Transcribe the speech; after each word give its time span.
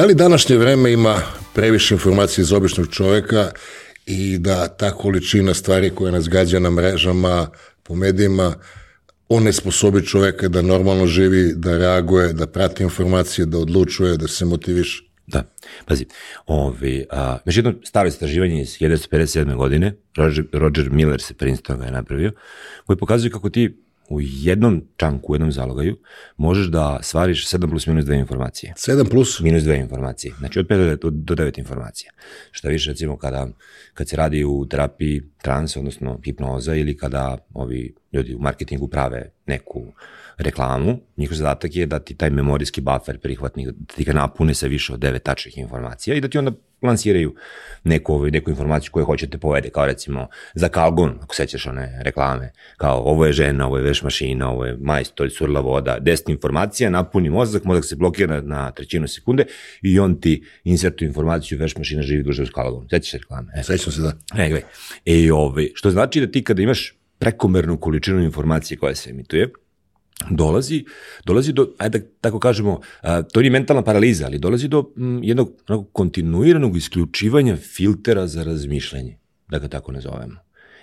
Da 0.00 0.06
li 0.06 0.14
današnje 0.14 0.56
vreme 0.56 0.92
ima 0.92 1.22
previše 1.54 1.94
informacije 1.94 2.42
iz 2.42 2.52
običnog 2.52 2.88
čoveka 2.88 3.50
i 4.06 4.38
da 4.38 4.68
ta 4.68 4.90
količina 4.90 5.54
stvari 5.54 5.90
koja 5.90 6.12
nas 6.12 6.28
gađa 6.28 6.58
na 6.58 6.70
mrežama, 6.70 7.46
po 7.82 7.94
medijima, 7.94 8.54
on 9.28 9.42
ne 9.42 9.52
sposobi 9.52 10.06
čoveka 10.06 10.48
da 10.48 10.62
normalno 10.62 11.06
živi, 11.06 11.52
da 11.56 11.78
reaguje, 11.78 12.32
da 12.32 12.46
prati 12.46 12.82
informacije, 12.82 13.46
da 13.46 13.58
odlučuje, 13.58 14.16
da 14.16 14.28
se 14.28 14.44
motiviše? 14.44 15.02
Da, 15.26 15.44
pazi, 15.86 16.06
ovi, 16.46 17.06
a, 17.10 17.38
među 17.44 17.58
jedno 17.58 17.74
staro 17.84 18.08
istraživanje 18.08 18.62
iz 18.62 18.68
1957. 18.68 19.56
godine, 19.56 19.94
Roger, 20.16 20.44
Roger 20.52 20.90
Miller 20.90 21.20
se 21.20 21.34
Princeton 21.34 21.78
ga 21.78 21.84
je 21.84 21.92
napravio, 21.92 22.32
koji 22.86 22.96
pokazuje 22.96 23.30
kako 23.30 23.50
ti 23.50 23.82
u 24.10 24.20
jednom 24.20 24.82
čanku, 24.96 25.32
u 25.32 25.34
jednom 25.34 25.52
zalogaju, 25.52 25.96
možeš 26.36 26.66
da 26.66 26.98
stvariš 27.02 27.48
7 27.48 27.70
plus 27.70 27.86
minus 27.86 28.04
2 28.04 28.18
informacije. 28.18 28.74
7 28.76 29.10
plus? 29.10 29.40
Minus 29.40 29.62
2 29.62 29.80
informacije. 29.80 30.34
Znači 30.38 30.58
od 30.58 30.66
5 30.66 30.96
do, 30.96 31.10
do 31.10 31.34
9 31.34 31.58
informacija. 31.58 32.12
Šta 32.50 32.68
više, 32.68 32.90
recimo, 32.90 33.16
kada, 33.16 33.48
kad 33.94 34.08
se 34.08 34.16
radi 34.16 34.44
u 34.44 34.66
terapiji 34.66 35.22
trans, 35.42 35.76
odnosno 35.76 36.18
hipnoza, 36.24 36.74
ili 36.74 36.96
kada 36.96 37.38
ovi 37.54 37.94
ljudi 38.12 38.34
u 38.34 38.38
marketingu 38.38 38.88
prave 38.88 39.30
neku 39.46 39.92
reklamu, 40.40 40.98
njihov 41.16 41.36
zadatak 41.36 41.76
je 41.76 41.86
da 41.86 41.98
ti 41.98 42.14
taj 42.14 42.30
memorijski 42.30 42.80
buffer 42.80 43.18
prihvatni, 43.18 43.66
da 43.66 43.94
ti 43.94 44.04
ga 44.04 44.12
napune 44.12 44.54
sa 44.54 44.66
više 44.66 44.92
od 44.92 45.00
9 45.00 45.18
tačnih 45.18 45.58
informacija 45.58 46.16
i 46.16 46.20
da 46.20 46.28
ti 46.28 46.38
onda 46.38 46.52
lansiraju 46.82 47.34
neku, 47.84 48.14
ovaj, 48.14 48.30
neku 48.30 48.50
informaciju 48.50 48.92
koju 48.92 49.04
hoćete 49.04 49.38
povede, 49.38 49.70
kao 49.70 49.86
recimo 49.86 50.28
za 50.54 50.68
Kalgon, 50.68 51.18
ako 51.22 51.34
sećaš 51.34 51.66
one 51.66 52.00
reklame, 52.02 52.52
kao 52.76 53.02
ovo 53.04 53.26
je 53.26 53.32
žena, 53.32 53.66
ovo 53.66 53.76
je 53.76 53.82
veš 53.82 54.02
mašina, 54.02 54.50
ovo 54.50 54.64
je 54.66 54.76
majstor, 54.80 55.30
surla 55.30 55.60
voda, 55.60 55.98
deset 56.00 56.28
informacija, 56.28 56.90
napuni 56.90 57.30
mozak, 57.30 57.64
mozak 57.64 57.84
se 57.84 57.96
blokira 57.96 58.34
na, 58.34 58.40
na 58.40 58.70
trećinu 58.70 59.08
sekunde 59.08 59.44
i 59.82 59.98
on 59.98 60.20
ti 60.20 60.44
insertuje 60.64 61.06
informaciju 61.06 61.58
veš 61.58 61.76
mašina 61.76 62.02
živi 62.02 62.22
duže 62.22 62.42
uz 62.42 62.50
Kalgon. 62.50 62.88
Sećaš 62.90 63.10
se 63.10 63.18
reklame? 63.18 63.52
E. 63.56 63.62
Sećam 63.62 63.92
se, 63.92 64.00
da. 64.00 64.12
E, 64.38 64.48
gledaj. 64.48 64.62
E, 65.06 65.32
ovaj, 65.32 65.68
što 65.74 65.90
znači 65.90 66.20
da 66.20 66.26
ti 66.26 66.44
kada 66.44 66.62
imaš 66.62 66.94
prekomernu 67.18 67.76
količinu 67.76 68.22
informacije 68.22 68.78
koja 68.78 68.94
se 68.94 69.10
emituje, 69.10 69.48
dolazi, 70.30 70.84
dolazi 71.24 71.52
do, 71.52 71.74
ajde 71.78 71.98
da 71.98 72.04
tako 72.20 72.38
kažemo, 72.38 72.80
a, 73.02 73.22
to 73.22 73.40
nije 73.40 73.50
mentalna 73.50 73.82
paraliza, 73.82 74.26
ali 74.26 74.38
dolazi 74.38 74.68
do 74.68 74.92
m, 74.96 75.20
jednog 75.22 75.52
onako, 75.68 75.84
kontinuiranog 75.84 76.76
isključivanja 76.76 77.56
filtera 77.56 78.26
za 78.26 78.44
razmišljanje, 78.44 79.18
da 79.48 79.58
ga 79.58 79.68
tako 79.68 79.92
nazovemo. 79.92 80.36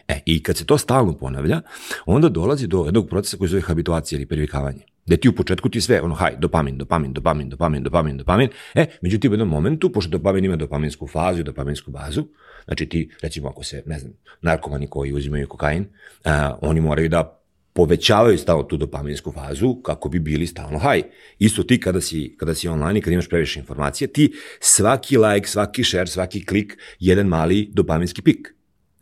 E, 0.08 0.20
i 0.26 0.44
kad 0.44 0.58
se 0.58 0.66
to 0.66 0.78
stalno 0.78 1.18
ponavlja, 1.18 1.62
onda 2.06 2.30
dolazi 2.30 2.68
do 2.68 2.86
jednog 2.86 3.10
procesa 3.10 3.38
koji 3.38 3.50
zove 3.50 3.62
habituacija 3.62 4.18
ili 4.18 4.26
privikavanje. 4.26 4.82
Gde 5.06 5.18
ti 5.18 5.30
u 5.30 5.36
početku 5.36 5.70
ti 5.70 5.82
sve, 5.82 6.02
ono, 6.02 6.16
haj, 6.16 6.36
dopamin, 6.40 6.78
dopamin, 6.78 7.14
dopamin, 7.14 7.50
dopamin, 7.50 7.84
dopamin, 7.84 8.18
dopamin, 8.18 8.50
e, 8.76 8.86
međutim 9.02 9.32
u 9.32 9.34
jednom 9.34 9.50
momentu, 9.50 9.92
pošto 9.92 10.12
dopamin 10.12 10.46
ima 10.46 10.56
dopaminsku 10.56 11.08
fazu 11.08 11.40
i 11.40 11.44
dopaminsku 11.44 11.92
bazu, 11.92 12.24
znači 12.66 12.86
ti, 12.86 13.10
recimo 13.22 13.50
ako 13.50 13.64
se, 13.64 13.84
ne 13.86 14.00
znam, 14.00 14.14
narkomani 14.42 14.88
koji 14.88 15.14
uzimaju 15.14 15.48
kokain, 15.48 15.86
a, 16.26 16.58
oni 16.62 16.82
moraju 16.82 17.10
da 17.10 17.37
povećavaju 17.78 18.38
stalno 18.38 18.64
tu 18.64 18.78
dopaminsku 18.78 19.32
fazu 19.32 19.76
kako 19.76 20.10
bi 20.10 20.20
bili 20.20 20.48
stalno 20.48 20.80
haj. 20.80 21.02
Isto 21.40 21.64
ti 21.64 21.80
kada 21.80 22.02
si, 22.02 22.36
kada 22.38 22.56
si 22.56 22.68
online 22.68 23.00
i 23.00 23.02
kada 23.02 23.14
imaš 23.14 23.30
previše 23.30 23.60
informacije, 23.60 24.08
ti 24.08 24.34
svaki 24.60 25.18
like, 25.18 25.48
svaki 25.48 25.84
share, 25.84 26.08
svaki 26.08 26.46
klik, 26.46 26.78
jedan 27.00 27.28
mali 27.28 27.70
dopaminski 27.74 28.22
pik. 28.22 28.48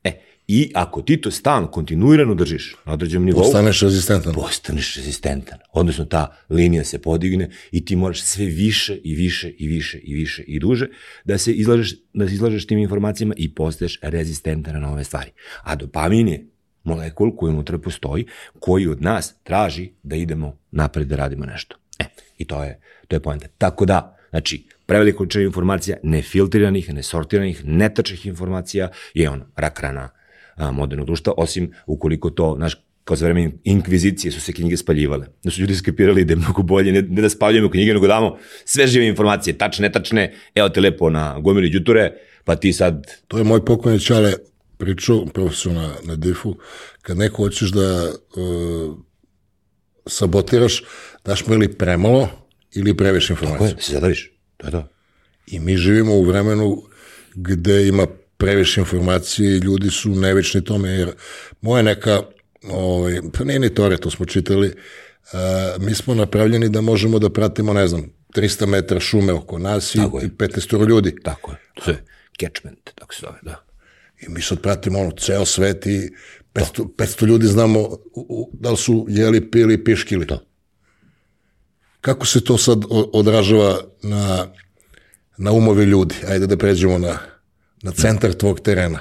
E, 0.03 0.11
i 0.47 0.71
ako 0.73 1.01
ti 1.01 1.21
to 1.21 1.31
stalno 1.31 1.71
kontinuirano 1.71 2.35
držiš 2.35 2.75
na 2.85 2.93
određenom 2.93 3.25
nivou, 3.25 3.43
Postaneš 3.43 3.81
rezistentan. 3.81 4.33
postaneš 4.33 4.95
rezistentan. 4.95 5.59
Odnosno 5.73 6.05
ta 6.05 6.35
linija 6.49 6.83
se 6.83 7.01
podigne 7.01 7.49
i 7.71 7.85
ti 7.85 7.95
moraš 7.95 8.21
sve 8.23 8.45
više 8.45 8.97
i 9.03 9.15
više 9.15 9.49
i 9.49 9.67
više 9.67 9.97
i 9.97 10.13
više 10.13 10.43
i 10.47 10.59
duže 10.59 10.87
da 11.25 11.37
se 11.37 11.53
izlažeš, 11.53 11.95
da 12.13 12.27
se 12.27 12.33
izlažeš 12.33 12.67
tim 12.67 12.79
informacijama 12.79 13.33
i 13.37 13.53
postaješ 13.55 13.99
rezistentan 14.01 14.73
na 14.73 14.79
nove 14.79 15.03
stvari. 15.03 15.31
A 15.63 15.75
dopamin 15.75 16.27
je 16.27 16.54
molekul 16.85 17.35
koji 17.35 17.53
unutra 17.53 17.77
postoji, 17.77 18.25
koji 18.59 18.87
od 18.87 19.01
nas 19.01 19.35
traži 19.43 19.89
da 20.03 20.15
idemo 20.15 20.57
napred 20.71 21.07
da 21.07 21.15
radimo 21.15 21.45
nešto. 21.45 21.77
E, 21.99 22.05
i 22.37 22.45
to 22.45 22.63
je, 22.63 22.79
to 23.07 23.15
je 23.15 23.19
poenta. 23.19 23.47
Tako 23.57 23.85
da, 23.85 24.17
znači, 24.29 24.67
prevelika 24.85 25.17
količina 25.17 25.43
informacija, 25.43 25.97
nefiltriranih, 26.03 26.93
nesortiranih, 26.93 27.65
netačnih 27.65 28.25
informacija 28.25 28.89
je 29.13 29.29
ono, 29.29 29.45
rak 29.55 29.79
rana 29.79 30.09
a, 30.55 30.71
modernog 30.71 31.05
društva, 31.05 31.33
osim 31.37 31.71
ukoliko 31.85 32.29
to, 32.29 32.53
znaš, 32.57 32.75
kao 33.03 33.17
za 33.17 33.25
vreme 33.25 33.51
inkvizicije 33.63 34.31
su 34.31 34.41
se 34.41 34.53
knjige 34.53 34.77
spaljivale. 34.77 35.27
Da 35.43 35.51
su 35.51 35.61
ljudi 35.61 35.75
skapirali 35.75 36.25
da 36.25 36.33
je 36.33 36.37
mnogo 36.37 36.63
bolje 36.63 36.91
ne, 36.91 37.01
ne 37.01 37.21
da 37.21 37.29
spaljujemo 37.29 37.69
knjige, 37.69 37.93
nego 37.93 38.07
damo 38.07 38.37
sve 38.65 38.87
žive 38.87 39.07
informacije, 39.07 39.57
tačne, 39.57 39.87
netačne, 39.87 40.33
evo 40.55 40.69
te 40.69 40.81
lepo 40.81 41.09
na 41.09 41.39
gomili 41.39 41.69
đuture, 41.69 42.11
pa 42.43 42.55
ti 42.55 42.73
sad... 42.73 43.07
To 43.27 43.37
je 43.37 43.43
moj 43.43 43.65
pokojni 43.65 43.99
čale 43.99 44.33
pričao, 44.77 45.25
profesor 45.25 45.71
na, 45.71 45.93
na 46.03 46.15
difu, 46.15 46.55
kad 47.01 47.17
neko 47.17 47.43
hoćeš 47.43 47.71
da 47.71 48.11
uh, 48.11 48.97
sabotiraš, 50.07 50.83
daš 51.25 51.47
mu 51.47 51.53
ili 51.53 51.77
premalo 51.77 52.29
ili 52.71 52.97
previše 52.97 53.33
informacija. 53.33 53.67
Tako 53.69 53.79
je, 53.79 53.83
se 53.83 53.93
zadaviš. 53.93 54.31
To 54.57 54.67
je 54.67 54.71
to. 54.71 54.87
I 55.47 55.59
mi 55.59 55.77
živimo 55.77 56.13
u 56.13 56.23
vremenu 56.23 56.83
gde 57.35 57.87
ima 57.87 58.07
previše 58.37 58.81
informacije 58.81 59.55
i 59.55 59.59
ljudi 59.59 59.89
su 59.89 60.09
nevični 60.09 60.63
tome, 60.63 60.89
jer 60.89 61.11
moja 61.61 61.83
neka, 61.83 62.21
ovaj, 62.69 63.19
pa 63.33 63.43
nije 63.43 63.59
ni 63.59 63.73
teorija, 63.73 63.97
to 63.97 64.11
smo 64.11 64.25
čitali, 64.25 64.67
uh, 64.67 65.83
mi 65.83 65.95
smo 65.95 66.15
napravljeni 66.15 66.69
da 66.69 66.81
možemo 66.81 67.19
da 67.19 67.29
pratimo, 67.29 67.73
ne 67.73 67.87
znam, 67.87 68.09
300 68.35 68.65
metra 68.65 68.99
šume 68.99 69.33
oko 69.33 69.59
nas 69.59 69.95
i, 69.95 69.99
i 69.99 70.29
15 70.29 70.87
ljudi. 70.87 71.15
Tako 71.23 71.51
je. 71.51 71.57
To 71.73 71.91
je 71.91 72.03
catchment, 72.39 72.89
tako 72.95 73.13
se 73.13 73.19
zove, 73.21 73.39
da. 73.41 73.64
I 74.21 74.29
mi 74.29 74.41
sad 74.41 74.61
pratimo 74.61 74.99
ono, 74.99 75.11
ceo 75.11 75.45
svet 75.45 75.85
i 75.85 76.09
500, 76.53 76.87
500 76.97 77.25
ljudi 77.25 77.47
znamo 77.47 77.79
u, 77.79 77.99
u, 78.13 78.51
da 78.53 78.71
li 78.71 78.77
su 78.77 79.05
jeli, 79.09 79.51
pili, 79.51 79.83
piškili. 79.83 80.27
To. 80.27 80.45
Kako 82.01 82.25
se 82.25 82.43
to 82.43 82.57
sad 82.57 82.83
odražava 83.13 83.81
na, 84.03 84.47
na 85.37 85.51
umovi 85.51 85.85
ljudi? 85.85 86.15
Ajde 86.27 86.47
da 86.47 86.57
pređemo 86.57 86.97
na, 86.97 87.17
na 87.83 87.91
centar 87.91 88.33
tvog 88.33 88.59
terena. 88.59 88.99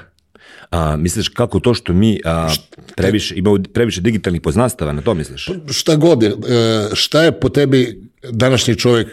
A, 0.71 0.97
misliš 0.97 1.29
kako 1.29 1.61
to 1.61 1.75
što 1.75 1.93
mi 1.93 2.21
a, 2.25 2.55
previše, 2.97 3.35
imamo 3.37 3.59
previše 3.75 4.01
digitalnih 4.01 4.41
poznanstava, 4.41 4.93
na 4.93 5.03
to 5.03 5.15
misliš? 5.15 5.47
Pa, 5.47 5.73
šta 5.73 5.97
god 5.97 6.23
je, 6.23 6.29
e, 6.31 6.35
šta 6.95 7.23
je 7.23 7.41
po 7.41 7.49
tebi 7.49 8.11
današnji 8.31 8.77
čovjek 8.77 9.09
e, 9.09 9.13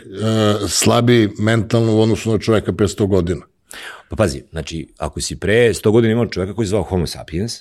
slabiji 0.68 1.30
mentalno 1.40 1.96
u 1.96 2.02
odnosu 2.02 2.32
na 2.32 2.38
čovjeka 2.38 2.74
pre 2.74 2.88
100 2.88 3.08
godina? 3.08 3.42
Pa 4.12 4.16
pazi, 4.16 4.44
znači, 4.52 4.88
ako 4.98 5.22
si 5.22 5.40
pre 5.40 5.74
100 5.74 5.92
godina 5.92 6.12
imao 6.12 6.26
čovjeka 6.28 6.56
koji 6.56 6.66
se 6.66 6.70
zvao 6.70 6.84
Homo 6.84 7.08
sapiens, 7.08 7.60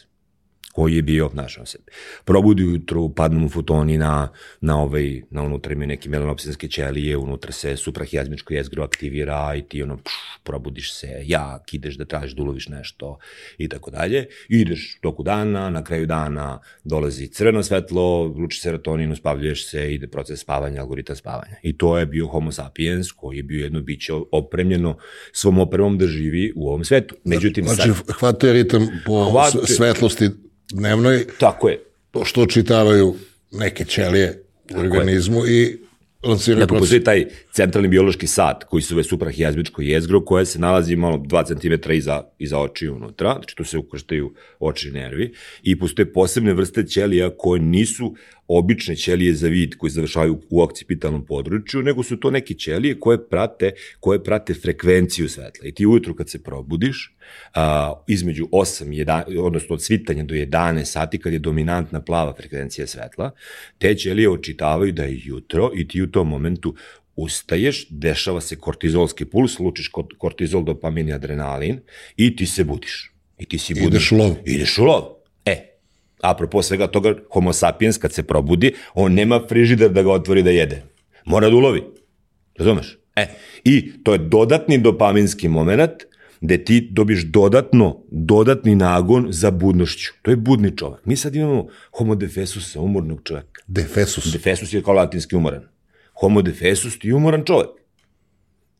koji 0.73 0.97
je 0.97 1.03
bio, 1.03 1.29
znaš, 1.33 1.59
on 1.59 1.67
se 1.67 1.79
probudi 2.25 2.65
ujutru, 2.65 3.15
padnu 3.15 3.41
mu 3.41 3.49
futoni 3.49 3.99
na, 3.99 4.29
na, 4.61 4.83
ovaj, 4.83 5.23
na 5.31 5.43
unutra 5.43 5.73
imaju 5.73 5.89
neke 5.89 6.09
melanopsinske 6.09 6.69
ćelije, 6.69 7.17
unutra 7.17 7.53
se 7.53 7.77
suprahijazmičko 7.77 8.55
jezgro 8.55 8.85
aktivira 8.85 9.55
i 9.57 9.63
ti 9.63 9.83
ono, 9.83 9.97
pš, 9.97 10.13
probudiš 10.45 10.95
se, 10.95 11.23
jak, 11.25 11.75
ideš 11.75 11.95
da 11.95 12.05
tražiš 12.05 12.35
da 12.35 12.43
uloviš 12.43 12.69
nešto 12.69 13.19
i 13.59 13.69
tako 13.69 13.91
dalje. 13.91 14.27
Ideš 14.49 14.99
toku 15.01 15.23
dana, 15.23 15.71
na 15.71 15.85
kraju 15.85 16.07
dana 16.07 16.61
dolazi 16.85 17.29
crveno 17.29 17.63
svetlo, 17.63 18.23
luči 18.25 18.61
serotonin, 18.61 19.13
uspavljuješ 19.13 19.71
se, 19.71 19.95
ide 19.95 20.07
proces 20.07 20.41
spavanja, 20.41 20.81
algoritam 20.81 21.17
spavanja. 21.17 21.57
I 21.63 21.79
to 21.79 21.99
je 21.99 22.07
bio 22.07 22.27
homo 22.27 22.53
sapiens 22.53 23.13
koji 23.13 23.37
je 23.37 23.43
bio 23.43 23.63
jedno 23.63 23.81
biće 23.81 24.13
opremljeno 24.33 24.97
svom 25.33 25.59
opremom 25.59 25.99
da 25.99 26.07
živi 26.07 26.53
u 26.57 26.69
ovom 26.69 26.85
svetu. 26.85 27.15
Međutim, 27.25 27.65
znači, 27.65 27.83
sad, 27.83 28.13
hvatuje 28.19 28.53
ritam 28.53 28.89
po 29.07 29.31
hvatuje, 29.31 29.67
svetlosti 29.67 30.31
dnevnoj. 30.73 31.27
Tako 31.39 31.69
je. 31.69 31.85
To 32.11 32.25
što 32.25 32.47
čitavaju 32.47 33.15
neke 33.51 33.85
ćelije 33.85 34.43
u 34.75 34.81
organizmu 34.81 35.47
je. 35.47 35.63
i 35.63 35.79
lansiraju 36.23 36.61
dakle, 36.61 36.79
postoji 36.79 37.05
taj 37.05 37.25
centralni 37.53 37.89
biološki 37.89 38.27
sat 38.27 38.65
koji 38.65 38.83
se 38.83 38.89
zove 38.89 39.05
suprahijazmičko 39.05 39.83
jezgro 39.83 40.25
koje 40.25 40.47
se 40.47 40.59
nalazi 40.59 40.97
malo 40.97 41.17
2 41.17 41.47
cm 41.47 41.91
iza, 41.93 42.23
iza 42.39 42.59
oči 42.59 42.89
unutra, 42.89 43.33
znači 43.33 43.57
tu 43.57 43.65
se 43.65 43.79
ukrštaju 43.79 44.35
oči 44.61 44.91
nervi 44.91 45.33
i 45.63 45.79
postoje 45.79 46.13
posebne 46.13 46.55
vrste 46.55 46.87
ćelija 46.87 47.31
koje 47.39 47.61
nisu 47.61 48.15
obične 48.59 48.97
ćelije 48.97 49.35
za 49.35 49.49
vid 49.49 49.75
koji 49.77 49.91
završavaju 49.91 50.41
u 50.51 50.63
okcipitalnom 50.63 51.27
području, 51.27 51.83
nego 51.83 52.03
su 52.03 52.17
to 52.17 52.31
neke 52.31 52.55
ćelije 52.55 53.01
koje 53.01 53.29
prate, 53.29 53.73
koje 54.01 54.25
prate 54.25 54.55
frekvenciju 54.55 55.29
svetla. 55.29 55.69
I 55.69 55.73
ti 55.73 55.87
ujutru 55.87 56.15
kad 56.15 56.31
se 56.31 56.43
probudiš, 56.43 57.17
a, 57.55 57.93
između 58.09 58.49
8, 58.53 58.85
11, 59.05 59.39
odnosno 59.39 59.75
od 59.75 59.83
svitanja 59.83 60.25
do 60.25 60.35
11 60.35 60.85
sati, 60.85 61.19
kad 61.19 61.33
je 61.33 61.39
dominantna 61.39 62.01
plava 62.01 62.35
frekvencija 62.37 62.87
svetla, 62.87 63.31
te 63.79 63.95
ćelije 63.95 64.31
očitavaju 64.31 64.93
da 64.93 65.03
je 65.03 65.21
jutro 65.25 65.71
i 65.75 65.89
ti 65.89 66.03
u 66.03 66.11
tom 66.11 66.29
momentu 66.29 66.75
ustaješ, 67.17 67.87
dešava 67.91 68.41
se 68.41 68.57
kortizolski 68.57 69.25
puls, 69.25 69.59
lučiš 69.59 69.91
kortizol, 70.19 70.65
dopamin 70.65 71.09
i 71.09 71.13
adrenalin 71.13 71.81
i 72.17 72.37
ti 72.37 72.47
se 72.47 72.65
budiš. 72.65 73.13
I 73.39 73.45
ti 73.45 73.59
si 73.59 73.75
budiš. 73.75 73.89
Ideš 73.89 74.13
u 74.13 74.17
lov. 74.17 74.37
Ideš 74.45 74.79
u 74.79 74.85
lov. 74.85 75.20
Apropo 76.23 76.63
svega 76.63 76.87
toga, 76.87 77.15
homo 77.33 77.53
sapiens 77.53 77.99
kad 77.99 78.13
se 78.13 78.23
probudi, 78.23 78.75
on 78.95 79.15
nema 79.15 79.41
frižider 79.49 79.91
da 79.91 80.03
ga 80.03 80.13
otvori 80.13 80.43
da 80.43 80.51
jede. 80.51 80.83
Mora 81.25 81.49
da 81.51 81.57
ulovi. 81.57 81.83
Razumeš? 82.59 82.99
E, 83.17 83.27
i 83.65 83.93
to 84.03 84.13
je 84.13 84.19
dodatni 84.19 84.79
dopaminski 84.79 85.49
moment 85.49 85.93
gde 86.41 86.65
ti 86.65 86.89
dobiš 86.91 87.25
dodatno, 87.25 88.03
dodatni 88.11 88.75
nagon 88.75 89.27
za 89.31 89.51
budnošću. 89.51 90.13
To 90.23 90.31
je 90.31 90.37
budni 90.37 90.77
čovek. 90.77 91.07
Mi 91.07 91.17
sad 91.17 91.35
imamo 91.35 91.67
homo 91.91 92.15
defesusa, 92.15 92.81
umornog 92.81 93.21
čoveka. 93.25 93.63
Defesus. 93.67 94.33
Defesus 94.33 94.73
je 94.73 94.83
kao 94.83 94.95
latinski 94.95 95.37
umoran. 95.37 95.63
Homo 96.21 96.43
defesus 96.43 96.99
ti 96.99 97.09
je 97.09 97.15
umoran 97.15 97.45
čovek. 97.45 97.69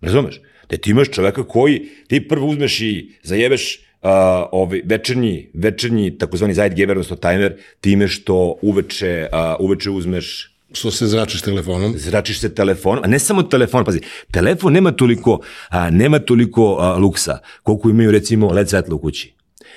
Razumeš? 0.01 0.41
Da 0.71 0.77
ti 0.77 0.91
imaš 0.91 1.11
čoveka 1.11 1.45
koji, 1.45 1.89
ti 2.09 2.29
prvo 2.29 2.47
uzmeš 2.47 2.81
i 2.81 3.13
zajebeš 3.23 3.90
uh, 4.03 4.11
ovaj 4.53 4.83
večernji, 4.85 5.51
večernji 5.55 6.19
takozvani 6.19 6.55
Zeitgeber, 6.55 6.97
odnosno 6.97 7.17
timer, 7.17 7.57
time 7.81 8.09
što 8.09 8.57
uveče, 8.63 9.29
uh, 9.33 9.65
uveče 9.65 9.91
uzmeš 9.91 10.51
Što 10.73 10.91
se 10.91 11.07
zračiš 11.07 11.43
telefonom? 11.43 11.95
zračiš 11.97 12.41
se 12.41 12.55
telefonom, 12.55 13.05
a 13.05 13.07
ne 13.07 13.19
samo 13.19 13.43
telefon, 13.43 13.85
pazi, 13.85 14.01
telefon 14.31 14.73
nema 14.73 14.93
toliko, 14.93 15.41
a, 15.69 15.91
nema 15.91 16.19
toliko 16.19 16.77
a, 16.81 16.97
luksa 16.97 17.39
koliko 17.63 17.91
imaju 17.91 18.11
recimo 18.11 18.53
LED 18.53 18.69
svetlo 18.69 18.97
u 18.97 18.99
kući. 18.99 19.35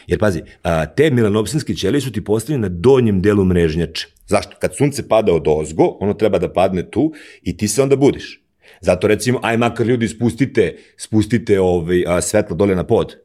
Jer 0.08 0.20
pazi, 0.20 0.42
a, 0.64 0.86
te 0.86 1.12
melanopsinske 1.12 1.74
ćelije 1.76 2.02
su 2.02 2.12
ti 2.12 2.24
postavljene 2.24 2.70
na 2.70 2.76
donjem 2.76 3.22
delu 3.22 3.46
mrežnjače. 3.46 4.08
Zašto? 4.28 4.56
Kad 4.60 4.76
sunce 4.76 5.08
pada 5.08 5.34
od 5.34 5.44
ozgo, 5.48 5.98
ono 6.00 6.14
treba 6.14 6.40
da 6.40 6.54
padne 6.54 6.92
tu 6.92 7.14
i 7.42 7.58
ti 7.58 7.68
se 7.68 7.82
onda 7.82 7.96
budiš. 7.96 8.40
Zato 8.82 9.08
recimo, 9.08 9.40
aj 9.44 9.58
makar 9.58 9.88
ljudi 9.88 10.08
spustite, 10.08 10.78
spustite 10.98 11.60
ovaj, 11.60 12.04
a, 12.08 12.22
svetlo 12.22 12.56
dole 12.56 12.76
na 12.76 12.84
pod. 12.84 13.16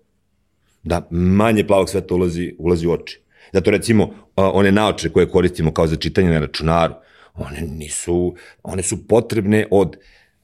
Da 0.89 1.07
manje 1.11 1.67
plavog 1.67 1.91
svetla 1.91 2.17
ulazi, 2.17 2.55
ulazi 2.59 2.87
u 2.87 2.93
oči. 2.93 3.21
Zato 3.53 3.71
recimo, 3.71 4.11
one 4.37 4.73
naoče 4.73 5.11
koje 5.13 5.29
koristimo 5.29 5.73
kao 5.75 5.87
za 5.87 5.97
čitanje 5.97 6.31
na 6.31 6.39
računaru, 6.39 6.95
one 7.35 7.61
nisu, 7.61 8.35
one 8.63 8.83
su 8.83 9.07
potrebne 9.09 9.67
od 9.71 9.97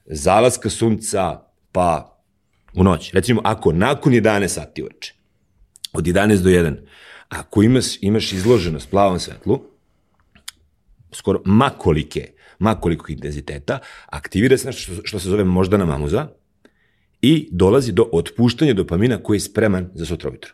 zalaska 0.05 0.69
sunca 0.69 1.41
pa 1.71 2.19
u 2.75 2.83
noć. 2.83 3.11
Recimo, 3.13 3.41
ako 3.43 3.71
nakon 3.71 4.13
11 4.13 4.47
sati 4.47 4.81
uveče, 4.81 5.13
od 5.93 6.05
11 6.05 6.41
do 6.41 6.49
1, 6.49 6.75
ako 7.29 7.63
imaš, 7.63 7.85
imaš 8.01 8.31
izloženost 8.31 8.89
plavom 8.89 9.19
svetlu, 9.19 9.61
skoro 11.11 11.41
makolike, 11.45 12.31
makoliko 12.59 13.11
intenziteta, 13.11 13.79
aktivira 14.05 14.57
se 14.57 14.67
nešto 14.67 14.81
što, 14.81 15.01
što 15.03 15.19
se 15.19 15.29
zove 15.29 15.43
moždana 15.43 15.85
mamuza 15.85 16.27
i 17.25 17.47
dolazi 17.51 17.91
do 17.91 18.09
otpuštanja 18.11 18.73
dopamina 18.73 19.17
koji 19.17 19.35
je 19.35 19.39
spreman 19.39 19.89
za 19.93 20.05
sutra 20.05 20.29
ujutro. 20.29 20.51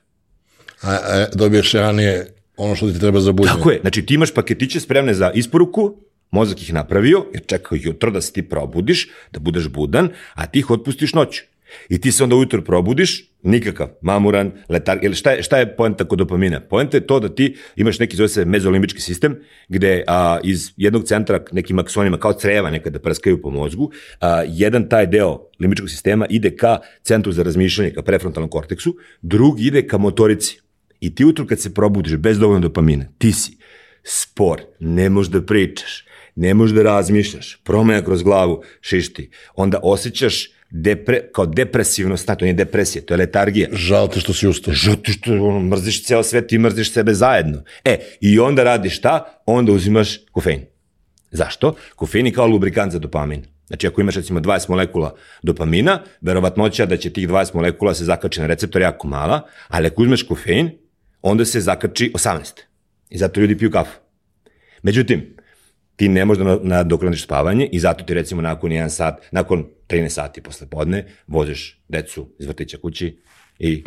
A, 0.81 0.91
a 0.91 1.25
dobiješ 1.33 1.73
ranije 1.73 2.33
ono 2.57 2.75
što 2.75 2.91
ti 2.91 3.00
treba 3.00 3.19
za 3.19 3.31
buđenje. 3.31 3.57
Tako 3.57 3.71
je, 3.71 3.79
znači 3.81 4.06
ti 4.06 4.13
imaš 4.13 4.33
paketiće 4.33 4.79
spremne 4.79 5.13
za 5.13 5.31
isporuku, 5.31 5.95
mozak 6.31 6.62
ih 6.62 6.73
napravio, 6.73 7.25
jer 7.33 7.44
čekao 7.45 7.77
jutro 7.81 8.12
da 8.12 8.21
se 8.21 8.31
ti 8.31 8.44
probudiš, 8.50 9.09
da 9.31 9.39
budeš 9.39 9.68
budan, 9.68 10.09
a 10.33 10.47
ti 10.47 10.59
ih 10.59 10.69
otpustiš 10.69 11.13
noću. 11.13 11.44
I 11.89 12.01
ti 12.01 12.12
se 12.12 12.23
onda 12.23 12.35
ujutro 12.35 12.62
probudiš, 12.62 13.31
nikakav, 13.44 13.88
mamuran, 14.01 14.51
letar, 14.69 15.00
ili 15.01 15.15
šta 15.15 15.31
je, 15.31 15.44
šta 15.44 15.57
je 15.57 15.75
poenta 15.75 16.06
kod 16.06 16.19
dopamina? 16.19 16.59
Poenta 16.59 16.97
je 16.97 17.07
to 17.07 17.19
da 17.19 17.35
ti 17.35 17.56
imaš 17.75 18.00
neki, 18.00 18.15
zove 18.15 18.29
se 18.29 18.45
mezolimbički 18.45 19.01
sistem, 19.01 19.39
gde 19.68 20.03
a, 20.07 20.39
iz 20.44 20.71
jednog 20.77 21.03
centra 21.03 21.44
nekim 21.51 21.79
aksonima, 21.79 22.18
kao 22.18 22.33
creva 22.33 22.71
nekada 22.71 23.00
prskaju 23.00 23.41
po 23.41 23.50
mozgu, 23.50 23.91
a, 24.19 24.44
jedan 24.47 24.89
taj 24.89 25.07
deo 25.07 25.50
limbičkog 25.59 25.89
sistema 25.89 26.25
ide 26.29 26.56
ka 26.56 26.79
centru 27.03 27.31
za 27.31 27.44
razmišljanje, 27.44 27.94
ka 27.94 28.01
prefrontalnom 28.01 28.50
korteksu, 28.50 28.95
drugi 29.21 29.67
ide 29.67 29.88
ka 29.88 29.97
motorici. 29.97 30.59
I 31.00 31.15
ti 31.15 31.25
ujutro 31.25 31.45
kad 31.47 31.59
se 31.59 31.74
probudiš 31.74 32.15
bez 32.15 32.39
dovoljno 32.39 32.59
dopamina, 32.59 33.06
ti 33.17 33.31
si 33.31 33.57
spor, 34.03 34.62
ne 34.79 35.09
možeš 35.09 35.31
da 35.31 35.41
pričaš, 35.41 36.06
ne 36.35 36.53
možeš 36.53 36.75
da 36.75 36.83
razmišljaš, 36.83 37.62
promena 37.63 38.01
kroz 38.01 38.24
glavu 38.24 38.62
šišti, 38.81 39.29
onda 39.56 39.79
osjećaš 39.83 40.50
depre, 40.71 41.21
kao 41.33 41.45
depresivno 41.45 42.18
stanje, 42.18 42.38
to 42.38 42.45
nije 42.45 42.53
depresija, 42.53 43.01
to 43.06 43.13
je 43.13 43.18
letargija. 43.18 43.68
Žao 43.71 44.07
te 44.07 44.19
što 44.19 44.33
si 44.33 44.47
ustao. 44.47 44.73
Zato 44.85 45.12
što 45.12 45.33
ono, 45.33 45.59
mrziš 45.59 46.03
ceo 46.06 46.23
svet 46.23 46.53
i 46.53 46.57
mrziš 46.57 46.94
sebe 46.94 47.13
zajedno. 47.13 47.63
E, 47.85 48.00
i 48.21 48.39
onda 48.39 48.63
radiš 48.63 48.97
šta? 48.97 49.41
Onda 49.45 49.71
uzimaš 49.71 50.18
kofein. 50.31 50.65
Zašto? 51.31 51.75
Kofein 51.95 52.25
je 52.25 52.33
kao 52.33 52.47
lubrikant 52.47 52.91
za 52.91 53.00
dopamin. 53.00 53.44
Znači, 53.68 53.88
ako 53.88 54.01
imaš 54.01 54.15
recimo 54.15 54.39
20 54.39 54.69
molekula 54.69 55.15
dopamina, 55.44 56.00
verovatnoća 56.21 56.85
da 56.85 56.97
će 56.97 57.09
tih 57.09 57.29
20 57.29 57.56
molekula 57.56 57.94
se 57.94 58.06
zakači 58.06 58.41
na 58.41 58.47
receptor 58.47 58.81
jako 58.81 59.07
mala, 59.07 59.41
ali 59.67 59.88
ako 59.88 60.01
uzmeš 60.01 60.24
kofein, 60.24 60.71
onda 61.21 61.45
se 61.45 61.62
zakači 61.62 62.12
18. 62.13 62.39
I 63.09 63.17
zato 63.17 63.39
ljudi 63.39 63.57
piju 63.57 63.71
kafu. 63.71 64.00
Međutim, 64.83 65.35
ti 65.95 66.09
ne 66.09 66.25
možeš 66.25 66.43
da 66.43 66.59
nadoknadiš 66.63 67.23
spavanje 67.23 67.69
i 67.71 67.79
zato 67.79 68.03
ti 68.03 68.13
recimo 68.13 68.41
nakon 68.41 68.71
1 68.71 68.89
sat, 68.89 69.21
nakon 69.31 69.65
13 69.88 70.09
sati 70.09 70.41
posle 70.41 70.67
podne, 70.67 71.05
voziš 71.27 71.81
decu 71.88 72.29
iz 72.39 72.47
vrtića 72.47 72.77
kući 72.77 73.17
i 73.59 73.83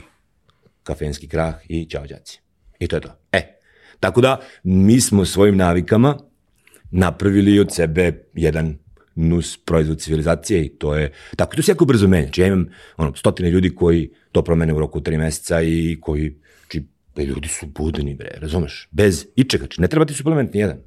kafenski 0.83 1.29
krah 1.29 1.55
i 1.69 1.85
ćao 1.85 2.07
đaci. 2.07 2.41
I 2.79 2.87
to 2.87 2.97
je 2.97 3.01
to. 3.01 3.09
E, 3.33 3.59
tako 4.01 4.21
da 4.21 4.41
mi 4.63 5.01
smo 5.01 5.25
svojim 5.25 5.57
navikama 5.57 6.19
napravili 6.91 7.61
od 7.61 7.75
sebe 7.75 8.25
jedan 8.35 8.79
nus 9.15 9.57
proizvod 9.65 10.01
civilizacije 10.01 10.65
i 10.65 10.69
to 10.69 10.97
je, 10.97 11.13
tako 11.37 11.57
to 11.57 11.63
se 11.63 11.73
jako 11.73 11.85
brzo 11.85 12.09
menja. 12.09 12.25
Znači 12.25 12.41
ja 12.41 12.47
imam 12.47 12.67
ono, 12.97 13.15
stotine 13.15 13.51
ljudi 13.51 13.75
koji 13.75 14.11
to 14.33 14.43
promene 14.45 14.75
u 14.75 14.79
roku 14.79 15.01
3 15.01 15.19
meseca 15.19 15.63
i 15.63 15.99
koji, 16.01 16.37
znači, 16.61 16.87
ljudi 17.27 17.49
su 17.49 17.67
budni, 17.67 18.15
bre, 18.15 18.31
razumeš? 18.37 18.89
Bez 18.91 19.27
ičega, 19.37 19.63
znači 19.65 19.81
ne 19.81 19.89
treba 19.89 20.07
ti 20.07 20.15
suplement 20.15 20.55
nijedan. 20.55 20.79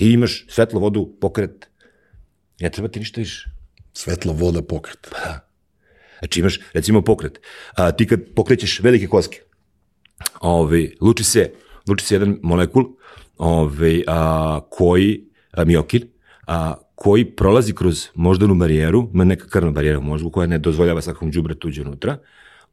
Ti 0.00 0.12
imaš 0.12 0.44
svetlo, 0.48 0.80
vodu, 0.80 1.02
pokret, 1.20 1.66
ne 2.60 2.70
treba 2.70 2.88
ti 2.88 2.98
ništa 2.98 3.20
više. 3.20 3.50
Svetlo, 3.92 4.32
voda, 4.32 4.62
pokret. 4.62 5.08
Pa, 5.10 5.40
Znači 6.18 6.40
imaš, 6.40 6.58
recimo, 6.72 7.02
pokret. 7.02 7.40
A, 7.74 7.92
ti 7.92 8.06
kad 8.06 8.20
pokrećeš 8.36 8.80
velike 8.80 9.06
koske, 9.06 9.42
ovaj, 10.40 10.90
luči 11.00 11.24
se, 11.24 11.50
luči 11.88 12.04
se 12.04 12.14
jedan 12.14 12.38
molekul 12.42 12.84
ovaj, 13.38 14.02
a, 14.06 14.60
koji, 14.70 15.24
a, 15.52 15.64
miokin, 15.64 16.08
a, 16.46 16.74
koji 16.94 17.24
prolazi 17.24 17.74
kroz 17.74 18.08
moždanu 18.14 18.54
barijeru, 18.54 19.10
ima 19.14 19.24
neka 19.24 19.48
krvna 19.48 19.70
barijera 19.70 19.98
u 19.98 20.02
mozgu 20.02 20.30
koja 20.30 20.46
ne 20.46 20.58
dozvoljava 20.58 21.02
svakom 21.02 21.32
džubre 21.32 21.54
tuđe 21.54 21.82
unutra, 21.82 22.18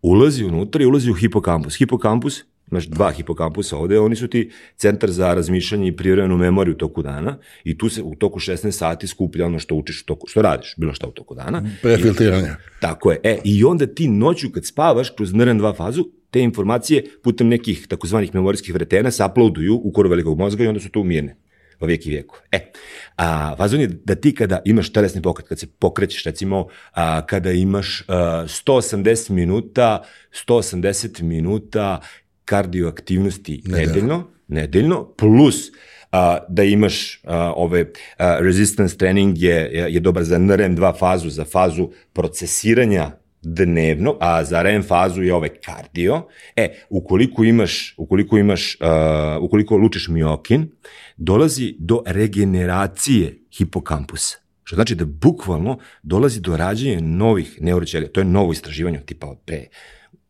ulazi 0.01 0.45
unutra 0.45 0.83
i 0.83 0.85
ulazi 0.85 1.11
u 1.11 1.13
hipokampus. 1.13 1.77
Hipokampus, 1.77 2.43
imaš 2.71 2.87
dva 2.87 3.11
hipokampusa 3.11 3.77
ovde, 3.77 3.99
oni 3.99 4.15
su 4.15 4.27
ti 4.27 4.51
centar 4.75 5.11
za 5.11 5.33
razmišljanje 5.33 5.87
i 5.87 5.95
privremenu 5.95 6.37
memoriju 6.37 6.73
u 6.73 6.77
toku 6.77 7.01
dana 7.01 7.37
i 7.63 7.77
tu 7.77 7.89
se 7.89 8.03
u 8.03 8.15
toku 8.15 8.39
16 8.39 8.71
sati 8.71 9.07
skuplja 9.07 9.45
ono 9.45 9.59
što 9.59 9.75
učiš, 9.75 10.01
u 10.01 10.05
toku, 10.05 10.27
što 10.27 10.41
radiš, 10.41 10.73
bilo 10.77 10.93
šta 10.93 11.07
u 11.07 11.11
toku 11.11 11.35
dana. 11.35 11.63
Prefiltriranje. 11.81 12.49
Tako 12.79 13.11
je. 13.11 13.19
E, 13.23 13.39
i 13.43 13.63
onda 13.63 13.87
ti 13.87 14.07
noću 14.07 14.49
kad 14.51 14.65
spavaš 14.65 15.09
kroz 15.09 15.33
NRN2 15.33 15.75
fazu, 15.75 16.05
te 16.31 16.39
informacije 16.39 17.05
putem 17.23 17.47
nekih 17.47 17.87
takozvanih 17.87 18.35
memorijskih 18.35 18.73
vretena 18.73 19.11
se 19.11 19.25
uploaduju 19.25 19.81
u 19.83 19.91
koru 19.91 20.09
velikog 20.09 20.37
mozga 20.37 20.63
i 20.63 20.67
onda 20.67 20.79
su 20.79 20.89
tu 20.89 21.03
mirne 21.03 21.35
po 21.79 21.85
vijek 21.85 22.05
i 22.05 22.09
vijeku. 22.09 22.35
E, 22.51 22.71
a, 23.15 23.55
fazon 23.57 23.79
je 23.79 23.87
da 23.87 24.15
ti 24.15 24.35
kada 24.35 24.61
imaš 24.65 24.93
telesni 24.93 25.21
pokret, 25.21 25.47
kad 25.47 25.59
se 25.59 25.67
pokrećeš, 25.79 26.23
recimo, 26.23 26.67
a, 26.91 27.25
kada 27.25 27.51
imaš 27.51 28.03
a, 28.07 28.45
180 28.47 29.29
minuta, 29.29 30.03
180 30.47 31.21
minuta 31.21 32.01
kardioaktivnosti 32.47 33.61
Nedeljno. 33.65 33.87
nedeljno, 33.87 34.23
nedeljno, 34.47 35.13
plus 35.17 35.71
a, 36.11 36.37
da 36.49 36.63
imaš 36.63 37.21
a, 37.23 37.53
ove 37.55 37.85
a, 38.17 38.37
resistance 38.39 38.97
trening 38.97 39.37
je, 39.37 39.55
je, 39.55 39.93
je 39.93 39.99
dobar 39.99 40.23
za 40.23 40.39
NRM2 40.39 40.99
fazu, 40.99 41.29
za 41.29 41.45
fazu 41.45 41.89
procesiranja 42.13 43.11
dnevno, 43.41 44.15
a 44.19 44.43
za 44.43 44.61
REM 44.61 44.83
fazu 44.83 45.23
je 45.23 45.33
ovaj 45.33 45.49
kardio. 45.49 46.21
E, 46.55 46.73
ukoliko 46.89 47.43
imaš, 47.43 47.93
ukoliko 47.97 48.37
imaš, 48.37 48.77
uh, 48.81 49.43
ukoliko 49.43 49.77
lučiš 49.77 50.07
miokin, 50.07 50.69
dolazi 51.17 51.75
do 51.79 52.03
regeneracije 52.05 53.37
hipokampusa. 53.57 54.37
Što 54.63 54.75
znači 54.75 54.95
da 54.95 55.05
bukvalno 55.05 55.79
dolazi 56.03 56.41
do 56.41 56.57
rađenja 56.57 56.99
novih 57.01 57.61
neuroćelija. 57.61 58.11
To 58.11 58.19
je 58.19 58.25
novo 58.25 58.51
istraživanje 58.51 58.99
tipa 59.05 59.27
od 59.27 59.37
pre 59.45 59.67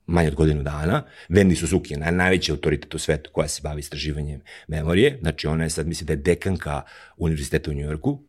manje 0.08 0.28
od 0.28 0.36
godinu 0.36 0.64
dana. 0.64 1.04
Wendy 1.30 1.56
Suzuki 1.56 1.94
je 1.94 2.00
naj, 2.00 2.12
najveći 2.12 2.52
autoritet 2.52 2.96
u 2.96 3.00
svetu 3.00 3.30
koja 3.34 3.48
se 3.48 3.62
bavi 3.64 3.80
istraživanjem 3.80 4.42
memorije. 4.68 5.18
Znači 5.22 5.48
ona 5.48 5.64
je 5.64 5.70
sad, 5.70 5.88
mislim 5.88 6.08
da 6.08 6.14
je 6.14 6.18
dekanka 6.18 6.82
univerziteta 7.18 7.72
u 7.72 7.74
Njujorku. 7.74 8.20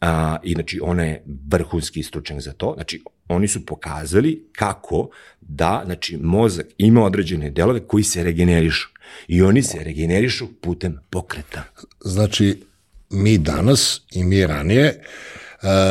A, 0.00 0.36
I 0.42 0.52
znači 0.52 0.80
ona 0.82 1.04
je 1.04 1.24
vrhunski 1.48 2.02
stručnjak 2.02 2.40
za 2.40 2.52
to. 2.52 2.72
Znači 2.74 3.02
oni 3.28 3.48
su 3.48 3.66
pokazali 3.66 4.48
kako 4.52 5.08
da 5.40 5.82
znači, 5.84 6.16
mozak 6.16 6.66
ima 6.78 7.04
određene 7.04 7.50
delove 7.50 7.80
koji 7.86 8.04
se 8.04 8.24
regenerišu. 8.24 8.88
I 9.28 9.42
oni 9.42 9.62
se 9.62 9.84
regenerišu 9.84 10.48
putem 10.60 10.98
pokreta. 11.10 11.64
Znači, 12.00 12.62
mi 13.10 13.38
danas 13.38 14.00
i 14.12 14.24
mi 14.24 14.46
ranije, 14.46 14.84
e, 14.86 15.00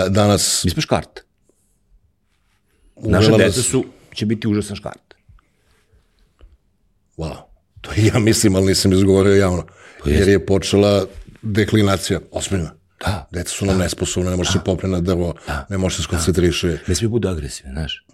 danas 0.09 0.63
Mi 0.63 0.71
smo 0.71 0.81
škart. 0.81 1.19
Naša 2.95 3.37
deca 3.37 3.61
su, 3.61 3.85
će 4.13 4.25
biti 4.25 4.47
užasan 4.47 4.75
škart. 4.75 5.13
Wow. 7.21 7.37
To 7.81 7.91
ja 7.97 8.19
mislim, 8.19 8.55
ali 8.55 8.65
nisam 8.65 8.93
izgovorio 8.93 9.35
javno. 9.35 9.65
Jer 10.05 10.27
je 10.27 10.45
počela 10.45 11.05
deklinacija, 11.41 12.19
osmina. 12.31 12.73
Da. 13.05 13.27
Deca 13.31 13.49
su 13.49 13.65
nam 13.65 13.77
nesposobne, 13.77 14.29
ne 14.31 14.37
može 14.37 14.51
se 14.51 14.59
popne 14.65 14.89
na 14.89 14.99
drvo, 14.99 15.35
ne 15.69 15.77
može 15.77 15.95
se 15.95 16.03
skoncentriše. 16.03 16.77
Ne 16.87 16.95
smije 16.95 17.09
budu 17.09 17.27
agresivne, 17.27 17.73
znaš. 17.73 18.05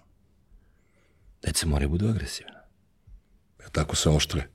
Deca 1.42 1.66
moraju 1.66 1.88
budu 1.88 2.08
agresivne. 2.08 2.52
Tako 3.72 3.96
se 3.96 4.10
oštre. 4.10 4.48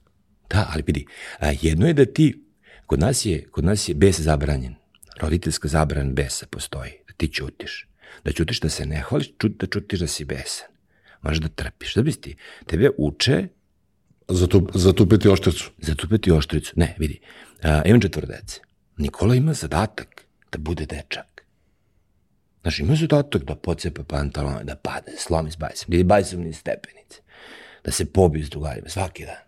Da, 0.50 0.70
ali 0.74 0.84
vidi, 0.88 1.06
a, 1.40 1.52
jedno 1.62 1.88
je 1.88 1.94
da 1.94 2.06
ti, 2.06 2.46
kod 2.86 3.00
nas 3.00 3.26
je, 3.26 3.48
kod 3.52 3.66
nas 3.66 3.90
je 3.90 3.96
bes 3.96 4.20
zabranjen. 4.20 4.76
Roditeljska 5.22 5.68
zabran 5.68 6.14
besa 6.14 6.46
postoji, 6.50 6.92
da 7.08 7.14
ti 7.14 7.28
ćutiš. 7.28 7.88
Da 8.24 8.32
ćutiš 8.32 8.60
da 8.60 8.70
se 8.70 8.86
ne 8.86 9.02
hvališ, 9.02 9.32
čut, 9.38 9.52
da 9.60 9.68
ćutiš 9.68 10.00
da 10.00 10.08
si 10.08 10.26
besan. 10.26 10.68
Možeš 11.22 11.40
da 11.40 11.48
trpiš. 11.48 11.96
Da 11.96 12.02
bi 12.02 12.12
ti, 12.12 12.36
tebe 12.66 12.90
uče 12.98 13.48
Zato, 14.34 14.62
zatupiti 14.74 15.30
oštricu. 15.30 15.72
zatupeti 15.78 16.32
oštricu. 16.32 16.74
Ne, 16.76 16.96
vidi, 17.00 17.20
a, 17.64 17.82
imam 17.86 18.02
četvr 18.02 18.26
dece. 18.26 18.60
Nikola 18.98 19.36
ima 19.36 19.54
zadatak 19.54 20.26
da 20.52 20.58
bude 20.58 20.86
dečak. 20.86 21.46
Znaš, 22.62 22.80
ima 22.80 22.96
zadatak 22.96 23.44
da 23.44 23.56
pocepa 23.56 24.04
pantalone, 24.04 24.64
da 24.64 24.76
pade, 24.76 25.12
slomi 25.18 25.52
s 25.52 25.56
bajsom, 25.58 25.86
da 25.90 25.96
ide 25.96 26.04
bajsom 26.04 26.42
niz 26.42 26.58
stepenice, 26.58 27.22
da 27.86 27.92
se 27.92 28.06
pobije 28.06 28.46
s 28.46 28.50
drugarima 28.50 28.90
svaki 28.90 29.26
dan. 29.26 29.44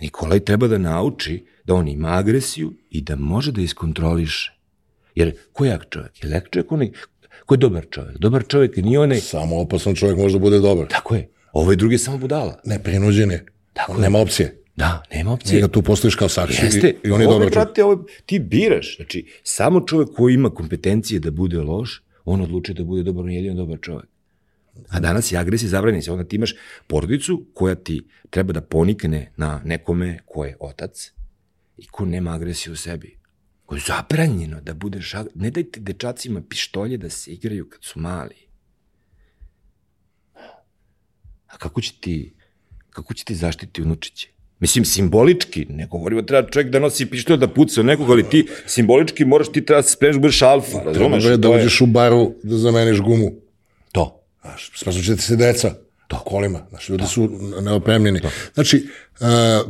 Nikolaj 0.00 0.40
treba 0.40 0.68
da 0.68 0.78
nauči 0.78 1.46
da 1.64 1.74
on 1.74 1.88
ima 1.88 2.08
agresiju 2.18 2.72
i 2.90 3.00
da 3.00 3.16
može 3.16 3.52
da 3.52 3.60
iskontroliše. 3.60 4.52
Jer 5.14 5.36
ko 5.52 5.64
je 5.64 5.70
jak 5.70 5.86
čovjek? 5.90 6.24
Je 6.24 6.30
jak 6.30 6.50
čovjek 6.50 6.72
onaj, 6.72 6.90
ko 7.46 7.54
je 7.54 7.58
dobar 7.58 7.86
čovjek? 7.90 8.18
Dobar 8.18 8.44
čovjek 8.48 8.76
nije 8.76 9.00
onaj, 9.00 9.20
Samo 9.20 9.60
opasan 9.60 9.94
čovjek 9.94 10.18
može 10.18 10.34
da 10.34 10.38
bude 10.38 10.58
dobar. 10.58 10.86
tako 10.88 11.14
je, 11.14 11.28
ovaj 11.52 11.76
drugi 11.76 11.94
je 11.94 11.98
samo 11.98 12.18
budala. 12.18 12.60
Ne, 12.64 12.82
prinuđen 12.82 13.30
je. 13.30 13.46
Tako 13.76 14.00
Nema 14.00 14.18
opcije. 14.18 14.62
Da, 14.76 15.02
nema 15.12 15.32
opcije. 15.32 15.54
Njega 15.54 15.68
tu 15.68 15.82
postojiš 15.82 16.14
kao 16.14 16.28
saksi 16.28 16.64
Jeste, 16.64 16.88
i, 17.04 17.08
i 17.08 17.10
on 17.10 17.20
je 17.20 17.26
čovjek. 17.26 17.50
brate, 17.52 17.84
ovo, 17.84 18.04
ti 18.26 18.38
biraš. 18.38 18.96
Znači, 18.96 19.26
samo 19.42 19.80
čovjek 19.80 20.08
koji 20.16 20.34
ima 20.34 20.50
kompetencije 20.50 21.20
da 21.20 21.30
bude 21.30 21.58
loš, 21.58 22.02
on 22.24 22.40
odluči 22.40 22.74
da 22.74 22.84
bude 22.84 23.02
dobar, 23.02 23.24
on 23.24 23.30
je 23.30 23.36
jedino 23.36 23.54
dobar 23.54 23.78
čovjek. 23.82 24.06
A 24.88 25.00
danas 25.00 25.32
je 25.32 25.38
agresija 25.38 25.68
zabranjena 25.68 26.12
onda 26.12 26.24
ti 26.24 26.36
imaš 26.36 26.54
porodicu 26.86 27.46
koja 27.54 27.74
ti 27.74 28.02
treba 28.30 28.52
da 28.52 28.60
ponikne 28.60 29.32
na 29.36 29.60
nekome 29.64 30.18
ko 30.26 30.44
je 30.44 30.56
otac 30.60 31.12
i 31.76 31.86
ko 31.86 32.04
nema 32.04 32.34
agresiju 32.34 32.72
u 32.72 32.76
sebi. 32.76 33.18
Ko 33.66 33.74
je 33.74 33.80
zabranjeno 33.86 34.60
da 34.60 34.74
budeš, 34.74 35.12
ag- 35.12 35.28
ne 35.34 35.50
dajte 35.50 35.80
dečacima 35.80 36.42
pištolje 36.42 36.96
da 36.96 37.10
se 37.10 37.30
igraju 37.32 37.68
kad 37.68 37.84
su 37.84 38.00
mali. 38.00 38.34
A 41.46 41.56
kako 41.58 41.80
će 41.80 41.92
ti, 42.00 42.35
kako 42.96 43.14
će 43.14 43.24
ti 43.24 43.34
zaštiti 43.34 43.82
unučiće? 43.82 44.28
Mislim, 44.60 44.84
simbolički, 44.84 45.66
ne 45.68 45.86
govorimo 45.86 46.22
treba 46.22 46.50
čovjek 46.50 46.70
da 46.70 46.78
nosi 46.78 47.06
pištolj 47.06 47.36
da 47.36 47.48
puca 47.48 47.82
nekog, 47.82 48.10
ali 48.10 48.24
ti 48.24 48.46
simbolički 48.66 49.24
moraš 49.24 49.48
ti 49.48 49.64
treba 49.64 49.78
da 49.78 49.82
se 49.82 49.92
spremiš 49.92 50.16
da 50.16 50.20
budeš 50.20 50.42
alfa, 50.42 50.82
razumeš? 50.84 51.24
Je 51.24 51.36
da 51.36 51.48
To 51.48 51.54
uđeš 51.54 51.80
u 51.80 51.86
baru 51.86 52.32
da 52.42 52.56
zameniš 52.56 53.00
gumu. 53.00 53.30
To. 53.92 54.22
Znaš, 54.40 54.70
spazuće 54.74 55.16
ti 55.16 55.22
se 55.22 55.36
deca. 55.36 55.74
To. 56.08 56.16
Kolima. 56.18 56.66
Znaš, 56.70 56.88
ljudi 56.88 57.04
su 57.06 57.30
neopremljeni. 57.60 58.20
Znači, 58.54 58.86
uh, 59.12 59.26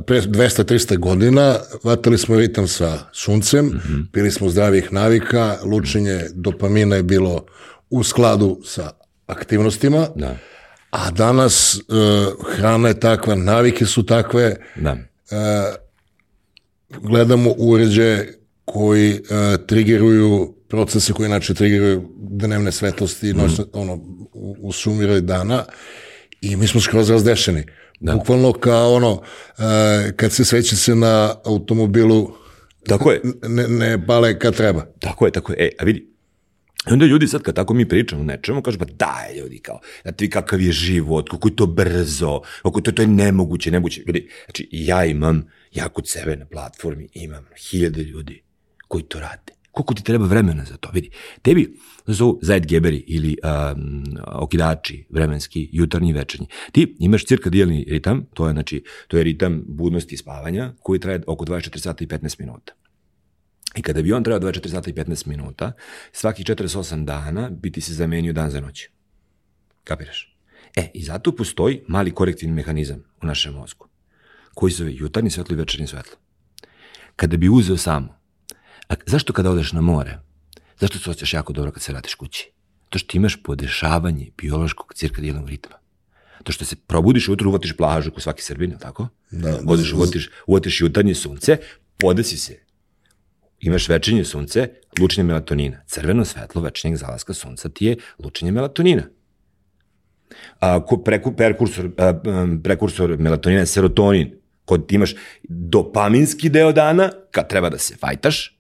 pre 0.07 0.21
200-300 0.21 0.97
godina 0.97 1.59
vatali 1.83 2.19
smo 2.19 2.37
ritam 2.37 2.69
sa 2.69 2.99
suncem, 3.13 3.67
Mhm. 3.67 4.01
bili 4.13 4.31
smo 4.31 4.49
zdravih 4.49 4.93
navika, 4.93 5.59
lučenje 5.65 6.21
dopamina 6.35 6.97
je 6.97 7.03
bilo 7.03 7.45
u 7.91 8.03
skladu 8.05 8.61
sa 8.65 8.91
aktivnostima, 9.27 10.09
Da. 10.15 10.37
A 10.97 11.11
danas 11.11 11.77
uh, 11.77 12.57
hrana 12.57 12.89
je 12.89 13.01
takva, 13.01 13.35
navike 13.35 13.87
su 13.87 14.07
takve, 14.07 14.57
Da. 14.77 14.97
gledamo 17.01 17.55
uređaje 17.59 18.39
koji 18.65 19.13
uh, 19.13 19.67
trigeruju 19.67 20.55
procese 20.69 21.13
koji 21.13 21.27
inače 21.27 21.55
trigeruju 21.55 22.09
dnevne 22.19 22.73
svetlosti, 22.73 23.33
mm. 23.33 23.37
noćne, 23.37 23.65
ono, 23.73 23.95
u, 24.33 24.57
u 24.61 24.73
sumire 24.73 25.21
dana 25.21 25.65
i 26.41 26.57
mi 26.57 26.67
smo 26.67 26.81
skroz 26.81 27.11
razdešeni. 27.11 27.65
Da. 28.01 28.13
Bukvalno 28.13 28.53
kao 28.53 28.95
ono, 28.95 29.13
uh, 29.13 29.23
kad 30.17 30.33
se 30.33 30.45
svećice 30.45 30.95
na 30.95 31.35
automobilu 31.45 32.33
Tako 32.89 33.11
je. 33.11 33.21
ne, 33.49 33.69
ne 33.69 34.07
pale 34.07 34.39
kad 34.39 34.57
treba. 34.57 34.87
Tako 35.01 35.27
je, 35.27 35.33
tako 35.33 35.53
je. 35.53 35.59
E, 35.61 35.71
a 35.79 35.85
vidi, 35.85 36.16
I 36.91 36.93
onda 36.93 37.07
ljudi 37.07 37.29
sad 37.29 37.43
kad 37.43 37.55
tako 37.55 37.75
mi 37.75 37.89
pričamo 37.89 38.25
nečemu, 38.25 38.63
kažu 38.63 38.79
pa 38.79 38.85
daj 38.85 39.39
ljudi 39.39 39.59
kao, 39.59 39.81
da 40.05 40.13
ti 40.13 40.31
kakav 40.31 40.61
je 40.61 40.73
život, 40.73 41.29
kako 41.31 41.49
je 41.49 41.57
to 41.57 41.67
brzo, 41.67 42.41
kako 42.63 42.81
to, 42.81 42.93
to 42.93 43.03
je 43.03 43.09
nemoguće, 43.09 43.71
nemoguće. 43.71 44.03
Ljudi, 44.07 44.29
znači 44.45 44.69
ja 44.71 45.05
imam, 45.05 45.47
ja 45.73 45.89
kod 45.89 46.09
sebe 46.09 46.37
na 46.37 46.47
platformi 46.47 47.09
imam 47.15 47.45
hiljade 47.71 48.03
ljudi 48.03 48.43
koji 48.89 49.05
to 49.05 49.21
rade. 49.21 49.53
Koliko 49.71 49.95
ti 49.95 50.05
treba 50.05 50.27
vremena 50.27 50.65
za 50.65 50.77
to? 50.77 50.91
Vidi, 50.93 51.11
tebi 51.43 51.77
zovu 52.07 52.39
Zeitgeberi 52.43 53.05
ili 53.07 53.37
um, 53.45 54.05
okidači 54.27 55.07
vremenski, 55.11 55.69
jutarnji 55.73 56.11
i 56.11 56.13
večernji. 56.13 56.47
Ti 56.73 56.97
imaš 56.99 57.27
cirkadijalni 57.27 57.85
ritam, 57.89 58.27
to 58.35 58.47
je, 58.47 58.53
znači, 58.53 58.85
to 59.09 59.17
je 59.17 59.25
ritam 59.25 59.65
budnosti 59.67 60.15
i 60.15 60.19
spavanja, 60.19 60.73
koji 60.83 61.01
traje 61.01 61.23
oko 61.27 61.45
24 61.45 61.79
sata 61.79 62.05
i 62.05 62.07
15 62.07 62.41
minuta. 62.41 62.73
I 63.77 63.83
kada 63.83 64.03
bi 64.03 64.13
on 64.13 64.25
trebao 64.25 64.51
24 64.51 64.71
sata 64.71 64.91
i 64.91 64.93
15 64.93 65.27
minuta, 65.27 65.73
svakih 66.13 66.47
48 66.47 67.05
dana 67.05 67.51
bi 67.51 67.73
ti 67.73 67.81
se 67.81 67.95
zamenio 67.95 68.33
dan 68.33 68.51
za 68.51 68.61
noć. 68.61 68.89
Kapiraš? 69.85 70.37
E, 70.77 70.91
i 70.95 71.05
zato 71.05 71.37
postoji 71.37 71.83
mali 71.89 72.11
korektivni 72.11 72.55
mehanizam 72.55 73.03
u 73.23 73.27
našem 73.27 73.55
mozgu, 73.55 73.89
koji 74.55 74.73
zove 74.73 74.95
jutarnji 74.95 75.31
svetlo 75.31 75.55
i 75.55 75.59
večernji 75.59 75.87
svetlo. 75.87 76.17
Kada 77.17 77.37
bi 77.37 77.49
uzeo 77.49 77.77
samo, 77.77 78.19
a 78.89 78.95
zašto 79.07 79.33
kada 79.33 79.51
odeš 79.51 79.73
na 79.73 79.81
more, 79.81 80.19
zašto 80.81 80.99
se 80.99 81.11
osjećaš 81.11 81.35
jako 81.35 81.53
dobro 81.53 81.73
kad 81.73 81.83
se 81.83 81.93
vratiš 81.93 82.15
kući? 82.15 82.51
To 82.89 82.99
što 82.99 83.17
imaš 83.17 83.43
podešavanje 83.43 84.31
biološkog 84.39 84.95
cirkadijalnog 84.95 85.49
ritma. 85.49 85.77
To 86.45 86.53
što 86.53 86.65
se 86.65 86.77
probudiš 86.77 87.29
ujutru, 87.29 87.49
uvatiš 87.49 87.77
plažu 87.77 88.11
ko 88.11 88.21
svaki 88.21 88.43
srbin, 88.43 88.71
je 88.71 88.77
li 88.77 88.83
tako? 88.83 89.09
Da. 89.31 89.61
Odiš, 89.67 89.93
uvatiš, 89.93 90.31
uvatiš 90.47 90.81
jutarnje 90.81 91.15
sunce, 91.15 91.57
podesi 91.99 92.37
se 92.37 92.66
imaš 93.67 93.89
večernje 93.89 94.25
sunce, 94.25 94.69
lučenje 95.01 95.25
melatonina. 95.25 95.83
Crveno 95.87 96.25
svetlo 96.25 96.63
večernjeg 96.63 96.99
zalaska 96.99 97.35
sunca 97.35 97.69
ti 97.69 97.87
je 97.87 97.97
lučenje 98.19 98.53
melatonina. 98.53 99.03
A, 100.61 100.81
ko, 100.87 100.99
preku, 100.99 101.33
prekursor, 101.33 101.91
a, 101.99 102.13
prekursor 102.65 103.17
melatonina 103.19 103.61
je 103.61 103.67
serotonin. 103.67 104.35
Kod 104.65 104.87
ti 104.87 104.95
imaš 104.95 105.15
dopaminski 105.49 106.49
deo 106.49 106.73
dana, 106.73 107.11
kad 107.31 107.49
treba 107.49 107.71
da 107.71 107.79
se 107.79 107.97
fajtaš, 107.97 108.59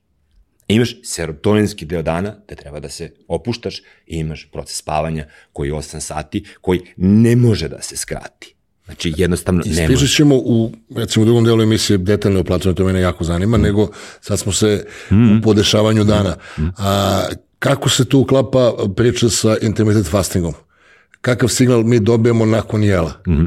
imaš 0.68 0.96
serotoninski 1.02 1.84
deo 1.84 2.02
dana, 2.02 2.36
gde 2.46 2.56
treba 2.56 2.80
da 2.80 2.88
se 2.88 3.12
opuštaš 3.28 3.78
i 4.06 4.18
imaš 4.18 4.48
proces 4.52 4.76
spavanja 4.76 5.26
koji 5.52 5.68
je 5.68 5.74
8 5.74 6.00
sati, 6.00 6.44
koji 6.60 6.80
ne 6.96 7.36
može 7.36 7.68
da 7.68 7.82
se 7.82 7.96
skrati. 7.96 8.55
Znači, 8.86 9.14
jednostavno 9.16 9.62
ne 9.66 9.70
Ispričat 9.70 10.08
ćemo 10.08 10.36
u, 10.36 10.72
recimo, 10.96 11.22
u 11.22 11.26
drugom 11.26 11.44
delu 11.44 11.62
emisije 11.62 11.98
detaljno 11.98 12.44
o 12.50 12.72
to 12.72 12.84
mene 12.84 13.00
jako 13.00 13.24
zanima, 13.24 13.58
mm. 13.58 13.62
nego 13.62 13.88
sad 14.20 14.38
smo 14.38 14.52
se 14.52 14.86
mm. 15.10 15.38
u 15.38 15.42
podešavanju 15.42 16.04
dana. 16.04 16.36
A, 16.78 17.22
kako 17.58 17.88
se 17.88 18.04
tu 18.04 18.20
uklapa 18.20 18.72
priča 18.96 19.28
sa 19.28 19.56
intermittent 19.62 20.06
fastingom? 20.06 20.54
Kakav 21.20 21.48
signal 21.48 21.82
mi 21.82 22.00
dobijemo 22.00 22.46
nakon 22.46 22.84
jela? 22.84 23.12
Mm. 23.28 23.46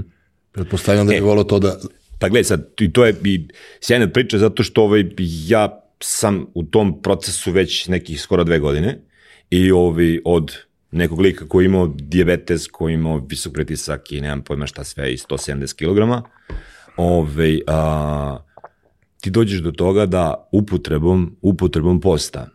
Pretpostavljam 0.51 1.07
da 1.07 1.13
bi 1.13 1.19
volio 1.19 1.43
to 1.43 1.59
da... 1.59 1.77
Pa 2.19 2.29
gledaj 2.29 2.43
sad, 2.43 2.67
i 2.79 2.93
to 2.93 3.05
je 3.05 3.15
i 3.23 3.47
sjajna 3.81 4.09
priča 4.09 4.37
zato 4.37 4.63
što 4.63 4.83
ovaj, 4.83 5.03
ja 5.47 5.81
sam 5.99 6.45
u 6.53 6.63
tom 6.63 7.01
procesu 7.01 7.51
već 7.51 7.87
nekih 7.87 8.21
skoro 8.21 8.43
dve 8.43 8.59
godine 8.59 9.01
i 9.49 9.71
ovaj, 9.71 10.19
od 10.25 10.51
nekog 10.91 11.19
lika 11.19 11.47
koji 11.47 11.63
je 11.63 11.65
imao 11.65 11.87
diabetes, 11.95 12.67
koji 12.67 12.91
je 12.91 12.95
imao 12.95 13.21
visok 13.29 13.53
pritisak 13.53 14.11
i 14.11 14.21
nemam 14.21 14.41
pojma 14.41 14.67
šta 14.67 14.83
sve 14.83 15.13
i 15.13 15.17
170 15.17 15.75
kg, 15.75 16.25
ovaj, 16.97 17.59
a, 17.67 18.37
ti 19.21 19.29
dođeš 19.29 19.59
do 19.59 19.71
toga 19.71 20.05
da 20.05 20.49
upotrebom, 20.51 21.37
upotrebom 21.41 22.01
posta, 22.01 22.47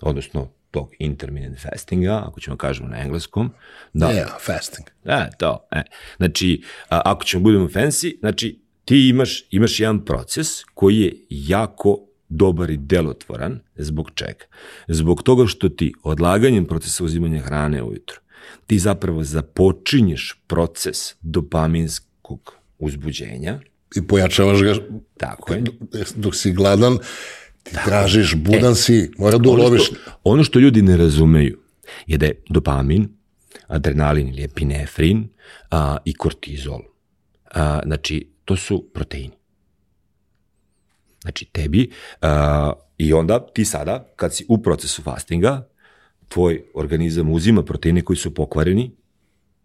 odnosno 0.00 0.48
tog 0.70 0.90
intermittent 0.98 1.58
fastinga, 1.58 2.22
ako 2.26 2.40
ćemo 2.40 2.56
kažemo 2.56 2.88
na 2.88 3.02
engleskom, 3.02 3.50
da, 3.92 4.06
Yeah, 4.06 4.46
fasting. 4.46 4.88
E, 5.04 5.30
to, 5.38 5.68
e. 5.70 5.82
Znači, 6.16 6.62
a, 6.88 7.00
ako 7.04 7.24
ćemo 7.24 7.42
budemo 7.42 7.68
fancy, 7.68 8.18
znači, 8.20 8.62
ti 8.84 9.08
imaš, 9.08 9.44
imaš 9.50 9.80
jedan 9.80 10.04
proces 10.04 10.64
koji 10.74 11.00
je 11.00 11.14
jako 11.28 11.98
dobar 12.32 12.70
i 12.70 12.76
delotvoran. 12.76 13.60
Zbog 13.76 14.10
čega? 14.14 14.44
Zbog 14.88 15.22
toga 15.22 15.46
što 15.46 15.68
ti 15.68 15.92
odlaganjem 16.02 16.64
procesa 16.66 17.04
uzimanja 17.04 17.40
hrane 17.40 17.82
ujutro, 17.82 18.20
ti 18.66 18.78
zapravo 18.78 19.24
započinješ 19.24 20.42
proces 20.46 21.14
dopaminskog 21.20 22.54
uzbuđenja, 22.78 23.60
I 23.96 24.06
pojačavaš 24.06 24.62
ga 24.62 24.74
tako 25.16 25.54
je, 25.54 25.64
dok 26.16 26.34
si 26.34 26.52
gladan, 26.52 26.98
ti 27.62 27.76
tražiš, 27.84 28.34
budan 28.34 28.74
si, 28.74 29.10
mora 29.18 29.38
da 29.38 29.50
uloviš. 29.50 29.80
Ono 29.80 29.98
što, 29.98 30.10
ono 30.24 30.44
što 30.44 30.58
ljudi 30.58 30.82
ne 30.82 30.96
razumeju 30.96 31.58
je 32.06 32.18
da 32.18 32.26
je 32.26 32.42
dopamin, 32.48 33.08
adrenalin 33.66 34.28
ili 34.28 34.44
epinefrin 34.44 35.28
a, 35.70 35.96
i 36.04 36.14
kortizol. 36.14 36.80
A, 37.54 37.80
znači, 37.86 38.28
to 38.44 38.56
su 38.56 38.88
proteini. 38.94 39.41
Znači, 41.22 41.44
tebi 41.44 41.90
a, 42.20 42.72
I 42.98 43.12
onda 43.12 43.46
ti 43.46 43.64
sada, 43.64 44.12
kad 44.16 44.34
si 44.34 44.46
u 44.48 44.62
procesu 44.62 45.02
fastinga, 45.02 45.68
tvoj 46.28 46.62
organizam 46.74 47.32
uzima 47.32 47.62
proteine 47.62 48.02
koji 48.02 48.16
su 48.16 48.34
pokvareni 48.34 48.90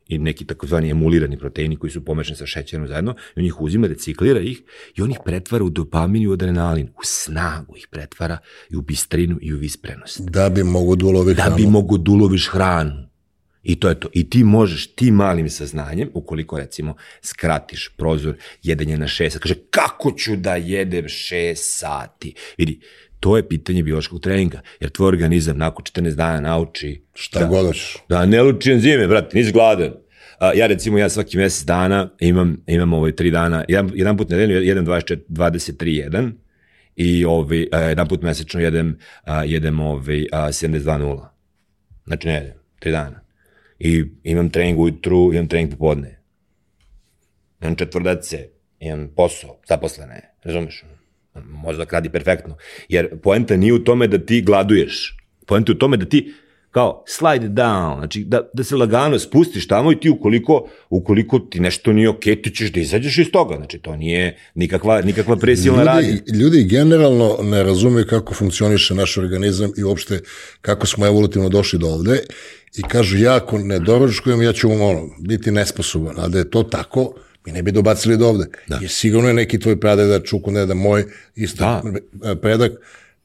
i 0.08 0.18
neki 0.18 0.46
takozvani 0.46 0.90
emulirani 0.90 1.38
proteini 1.38 1.76
koji 1.76 1.92
su 1.92 2.06
pomešani 2.06 2.38
sa 2.38 2.46
šećerom 2.46 2.88
zajedno, 2.88 3.16
i 3.36 3.40
on 3.40 3.46
ih 3.46 3.62
uzima, 3.62 3.88
reciklira 3.88 4.40
ih 4.40 4.62
i 4.96 5.02
on 5.02 5.12
ih 5.12 5.18
pretvara 5.26 5.64
u 5.64 5.70
dopamin 5.70 6.22
i 6.24 6.28
u 6.28 6.34
adrenalin, 6.34 6.88
u 6.88 7.02
snagu 7.04 7.78
ih 7.78 7.88
pretvara 7.92 8.38
i 8.72 8.76
u 8.76 8.82
bistrinu 8.82 9.38
i 9.42 9.54
u 9.54 9.58
visprenost. 9.58 10.22
Da 10.22 10.50
bi 10.50 10.64
mogo 10.64 10.96
da 10.96 11.06
ulovi 11.06 11.34
Da 11.34 11.44
hranu. 11.44 11.56
bi 11.58 11.66
mogo 11.68 11.98
da 11.98 12.12
uloviš 12.12 12.48
hranu. 12.50 13.07
I 13.68 13.76
to 13.76 13.90
je 13.90 14.00
to. 14.00 14.08
I 14.14 14.30
ti 14.30 14.44
možeš 14.44 14.88
ti 14.88 15.12
malim 15.12 15.50
saznanjem, 15.50 16.10
ukoliko 16.14 16.58
recimo 16.58 16.96
skratiš 17.22 17.90
prozor 17.98 18.36
jedenja 18.64 18.98
na 18.98 19.08
šest, 19.08 19.38
kaže 19.38 19.56
kako 19.70 20.12
ću 20.12 20.36
da 20.36 20.56
jedem 20.56 21.08
šest 21.08 21.78
sati? 21.80 22.34
Vidi, 22.58 22.80
to 23.20 23.38
je 23.38 23.48
pitanje 23.48 23.84
biološkog 23.84 24.22
treninga, 24.22 24.62
jer 24.80 24.90
tvoj 24.90 25.08
organizam 25.08 25.58
nakon 25.58 25.86
14 25.86 26.16
dana 26.16 26.40
nauči 26.40 27.02
Šta 27.14 27.46
god 27.46 27.66
hoćeš. 27.66 27.98
Da, 28.10 28.26
ne 28.26 28.42
luči 28.42 28.72
enzime, 28.72 29.08
brate, 29.08 29.38
nisi 29.38 29.52
gladan. 29.52 29.94
A, 30.40 30.54
ja 30.54 30.68
recimo, 30.68 30.98
ja 30.98 31.10
svaki 31.10 31.38
mesec 31.38 31.66
dana 31.66 32.10
imam, 32.20 32.58
imam 32.68 32.94
ovaj 32.94 33.12
tri 33.12 33.32
dana, 33.32 33.66
jedan, 33.68 33.92
jedan 33.96 34.18
put 34.18 34.30
nedeljno 34.30 34.56
jedem 34.56 34.86
24, 34.86 35.20
23.1 35.30 36.32
i 36.96 37.26
ovaj, 37.26 37.68
a, 37.72 37.80
jedan 37.80 38.08
put 38.08 38.22
mesečno 38.22 38.60
jedem, 38.60 38.98
a, 39.24 39.44
jedem 39.44 39.80
ovaj, 39.80 40.26
a, 40.32 40.48
72.0. 40.48 41.26
Znači 42.06 42.28
ne 42.28 42.34
jedem, 42.34 42.54
tri 42.80 42.92
dana. 42.92 43.27
I 43.80 44.04
imam 44.24 44.50
trening 44.50 44.80
ujutru, 44.80 45.34
imam 45.34 45.48
trening 45.48 45.72
popodne. 45.72 46.20
Imam 47.62 47.76
četvrdace, 47.76 48.48
imam 48.80 49.10
posao, 49.16 49.60
zaposlene, 49.68 50.22
razumeš? 50.44 50.84
Mozak 51.46 51.94
radi 51.94 52.10
perfektno. 52.10 52.58
Jer 52.90 53.22
poenta 53.22 53.58
nije 53.58 53.74
u 53.74 53.84
tome 53.84 54.08
da 54.08 54.18
ti 54.26 54.42
gladuješ. 54.42 55.18
Poenta 55.46 55.72
je 55.72 55.76
u 55.76 55.80
tome 55.80 55.98
da 55.98 56.06
ti 56.06 56.34
kao 56.78 57.04
slide 57.08 57.50
down, 57.50 57.98
znači 57.98 58.24
da, 58.24 58.50
da 58.54 58.64
se 58.64 58.76
lagano 58.76 59.20
spustiš 59.20 59.68
tamo 59.68 59.92
i 59.92 60.00
ti 60.00 60.10
ukoliko, 60.10 60.70
ukoliko 60.90 61.40
ti 61.40 61.60
nešto 61.60 61.94
nije 61.94 62.10
okej, 62.10 62.36
okay, 62.36 62.44
ti 62.44 62.50
ćeš 62.56 62.72
da 62.72 62.80
izađeš 62.80 63.18
iz 63.18 63.28
toga. 63.32 63.56
Znači 63.56 63.80
to 63.80 63.96
nije 63.96 64.38
nikakva, 64.56 65.02
nikakva 65.02 65.36
presivna 65.36 65.84
radnja. 65.84 66.10
Ljudi, 66.10 66.32
ljudi 66.34 66.64
generalno 66.64 67.38
ne 67.42 67.64
razumeju 67.64 68.06
kako 68.10 68.34
funkcioniše 68.34 68.96
naš 68.96 69.18
organizam 69.18 69.72
i 69.78 69.84
uopšte 69.84 70.20
kako 70.62 70.88
smo 70.88 71.06
evolutivno 71.06 71.50
došli 71.50 71.80
do 71.80 71.88
ovde 71.88 72.20
i 72.78 72.82
kažu 72.82 73.18
ja 73.18 73.36
ako 73.36 73.58
ne 73.58 73.80
doručkujem 73.80 74.42
ja 74.42 74.54
ću 74.54 74.72
ono, 74.72 75.10
biti 75.20 75.52
nesposoban, 75.52 76.20
a 76.20 76.28
da 76.28 76.38
je 76.38 76.50
to 76.50 76.64
tako, 76.64 77.14
mi 77.46 77.52
ne 77.52 77.64
bi 77.64 77.72
dobacili 77.72 78.18
do 78.18 78.28
ovde. 78.28 78.46
Da. 78.68 78.78
Jer 78.82 78.90
sigurno 78.90 79.28
je 79.28 79.34
neki 79.34 79.60
tvoj 79.60 79.80
pradeda, 79.80 80.24
čuku 80.24 80.52
ne 80.52 80.66
da 80.66 80.74
moj, 80.74 81.06
isto 81.36 81.64
da. 81.64 82.36
predak, 82.42 82.72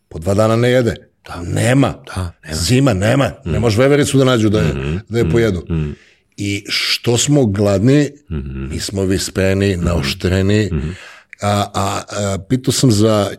po 0.09 0.19
dva 0.19 0.35
dana 0.35 0.57
ne 0.57 0.71
jede. 0.71 1.12
Da. 1.27 1.43
Nema. 1.43 1.95
Da, 2.07 2.33
nema. 2.45 2.57
Zima, 2.57 2.95
nema. 2.95 3.31
Mm. 3.45 3.51
Ne 3.51 3.61
može 3.61 3.83
vevericu 3.83 4.19
da 4.19 4.25
nađu 4.25 4.49
da 4.49 4.59
je, 4.61 4.75
mm 4.75 4.79
-hmm. 4.79 5.01
da 5.09 5.19
je 5.19 5.31
pojedu. 5.31 5.65
Mm 5.71 5.75
-hmm. 5.75 5.95
I 6.37 6.65
što 6.69 7.19
smo 7.19 7.47
gladni, 7.47 8.11
mm 8.31 8.35
-hmm. 8.35 8.71
mi 8.71 8.81
smo 8.81 9.05
vispeni, 9.05 9.77
naoštreni. 9.77 10.69
Mm 10.73 10.77
-hmm. 10.77 10.93
A, 11.41 11.71
a, 11.75 12.03
a 12.09 12.39
pitao 12.49 12.73
sam 12.73 12.91
za, 12.91 13.31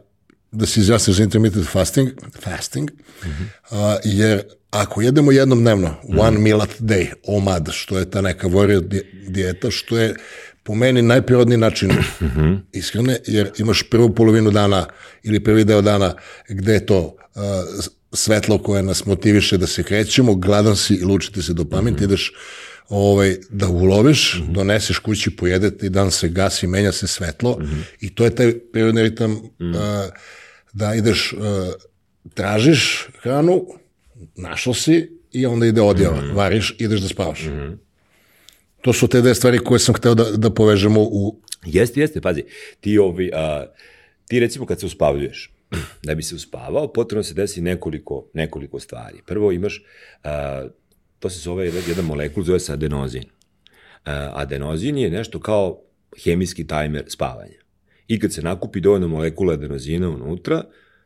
da 0.51 0.65
se 0.65 0.79
izjasniš 0.79 1.17
za 1.17 1.23
intermittent 1.23 1.67
fasting, 1.67 2.09
fasting 2.41 2.91
mm 2.91 3.27
-hmm. 3.27 3.45
a, 3.71 3.97
jer 4.03 4.41
ako 4.71 5.01
jedemo 5.01 5.31
jednom 5.31 5.59
dnevno, 5.59 5.87
mm 5.87 6.13
-hmm. 6.13 6.19
one 6.19 6.39
meal 6.39 6.61
a 6.61 6.65
day, 6.79 7.07
OMAD, 7.27 7.69
što 7.71 7.99
je 7.99 8.11
ta 8.11 8.21
neka 8.21 8.47
warrior 8.47 9.03
dijeta, 9.27 9.71
što 9.71 9.97
je 9.97 10.15
po 10.63 10.75
meni 10.75 11.01
najprirodniji 11.01 11.57
način 11.57 11.89
mm 11.91 12.25
-hmm. 12.25 12.59
ishrane, 12.71 13.17
jer 13.27 13.51
imaš 13.57 13.83
prvu 13.89 14.15
polovinu 14.15 14.51
dana 14.51 14.85
ili 15.23 15.43
prvi 15.43 15.63
deo 15.63 15.81
dana 15.81 16.13
gde 16.49 16.73
je 16.73 16.85
to 16.85 17.15
svetlo 18.13 18.57
koje 18.57 18.83
nas 18.83 19.05
motiviše 19.05 19.57
da 19.57 19.67
se 19.67 19.83
krećemo, 19.83 20.35
gladan 20.35 20.75
si 20.75 20.93
i 20.93 21.03
lučite 21.03 21.41
se 21.41 21.53
dopamin, 21.53 21.93
mm 21.93 21.97
-hmm. 21.97 22.03
ideš 22.03 22.33
ovaj, 22.89 23.37
da 23.49 23.67
uloviš, 23.67 24.35
mm 24.39 24.43
-hmm. 24.43 24.53
doneseš 24.53 24.99
kući, 24.99 25.35
pojedete 25.35 25.85
i 25.85 25.89
dan 25.89 26.11
se 26.11 26.29
gasi, 26.29 26.67
menja 26.67 26.91
se 26.91 27.07
svetlo 27.07 27.57
mm 27.59 27.63
-hmm. 27.63 27.81
i 27.99 28.15
to 28.15 28.23
je 28.23 28.35
taj 28.35 28.59
prirodni 28.59 29.01
ritam 29.01 29.31
mm 29.31 29.51
-hmm. 29.59 29.75
uh, 29.75 30.11
da 30.73 30.95
ideš, 30.95 31.33
uh, 31.33 31.39
tražiš 32.33 33.07
hranu, 33.21 33.65
našao 34.35 34.73
si 34.73 35.19
i 35.31 35.45
onda 35.45 35.65
ide 35.65 35.81
odjava, 35.81 36.21
mm 36.21 36.25
-hmm. 36.25 36.35
variš, 36.35 36.75
ideš 36.79 36.99
da 36.99 37.07
spavaš. 37.07 37.45
Mm 37.45 37.49
-hmm. 37.49 37.77
To 38.81 38.93
su 38.93 39.07
te 39.07 39.21
dve 39.21 39.35
stvari 39.35 39.59
koje 39.59 39.79
sam 39.79 39.95
hteo 39.95 40.15
da, 40.15 40.23
da 40.23 40.49
povežemo 40.49 41.01
u... 41.01 41.41
Jeste, 41.65 42.01
jeste, 42.01 42.21
pazi. 42.21 42.43
Ti, 42.79 42.97
ovi, 42.97 43.31
a, 43.33 43.65
ti 44.27 44.39
recimo 44.39 44.65
kad 44.65 44.79
se 44.79 44.85
uspavljuješ, 44.85 45.51
da 46.03 46.15
bi 46.15 46.23
se 46.23 46.35
uspavao, 46.35 46.93
potrebno 46.93 47.23
se 47.23 47.33
desi 47.33 47.61
nekoliko, 47.61 48.29
nekoliko 48.33 48.79
stvari. 48.79 49.21
Prvo 49.25 49.51
imaš, 49.51 49.83
a, 50.23 50.67
to 51.19 51.29
se 51.29 51.39
zove, 51.39 51.71
jedan 51.87 52.05
molekul 52.05 52.43
zove 52.43 52.59
se 52.59 52.73
adenozin. 52.73 53.23
A, 54.05 54.31
adenozin 54.33 54.97
je 54.97 55.09
nešto 55.09 55.39
kao 55.39 55.81
hemijski 56.23 56.67
tajmer 56.67 57.05
spavanja. 57.07 57.63
I 58.07 58.19
kad 58.19 58.33
se 58.33 58.41
nakupi 58.41 58.79
dovoljno 58.79 59.07
molekula 59.07 59.53
adenozina 59.53 60.09
unutra, 60.09 60.63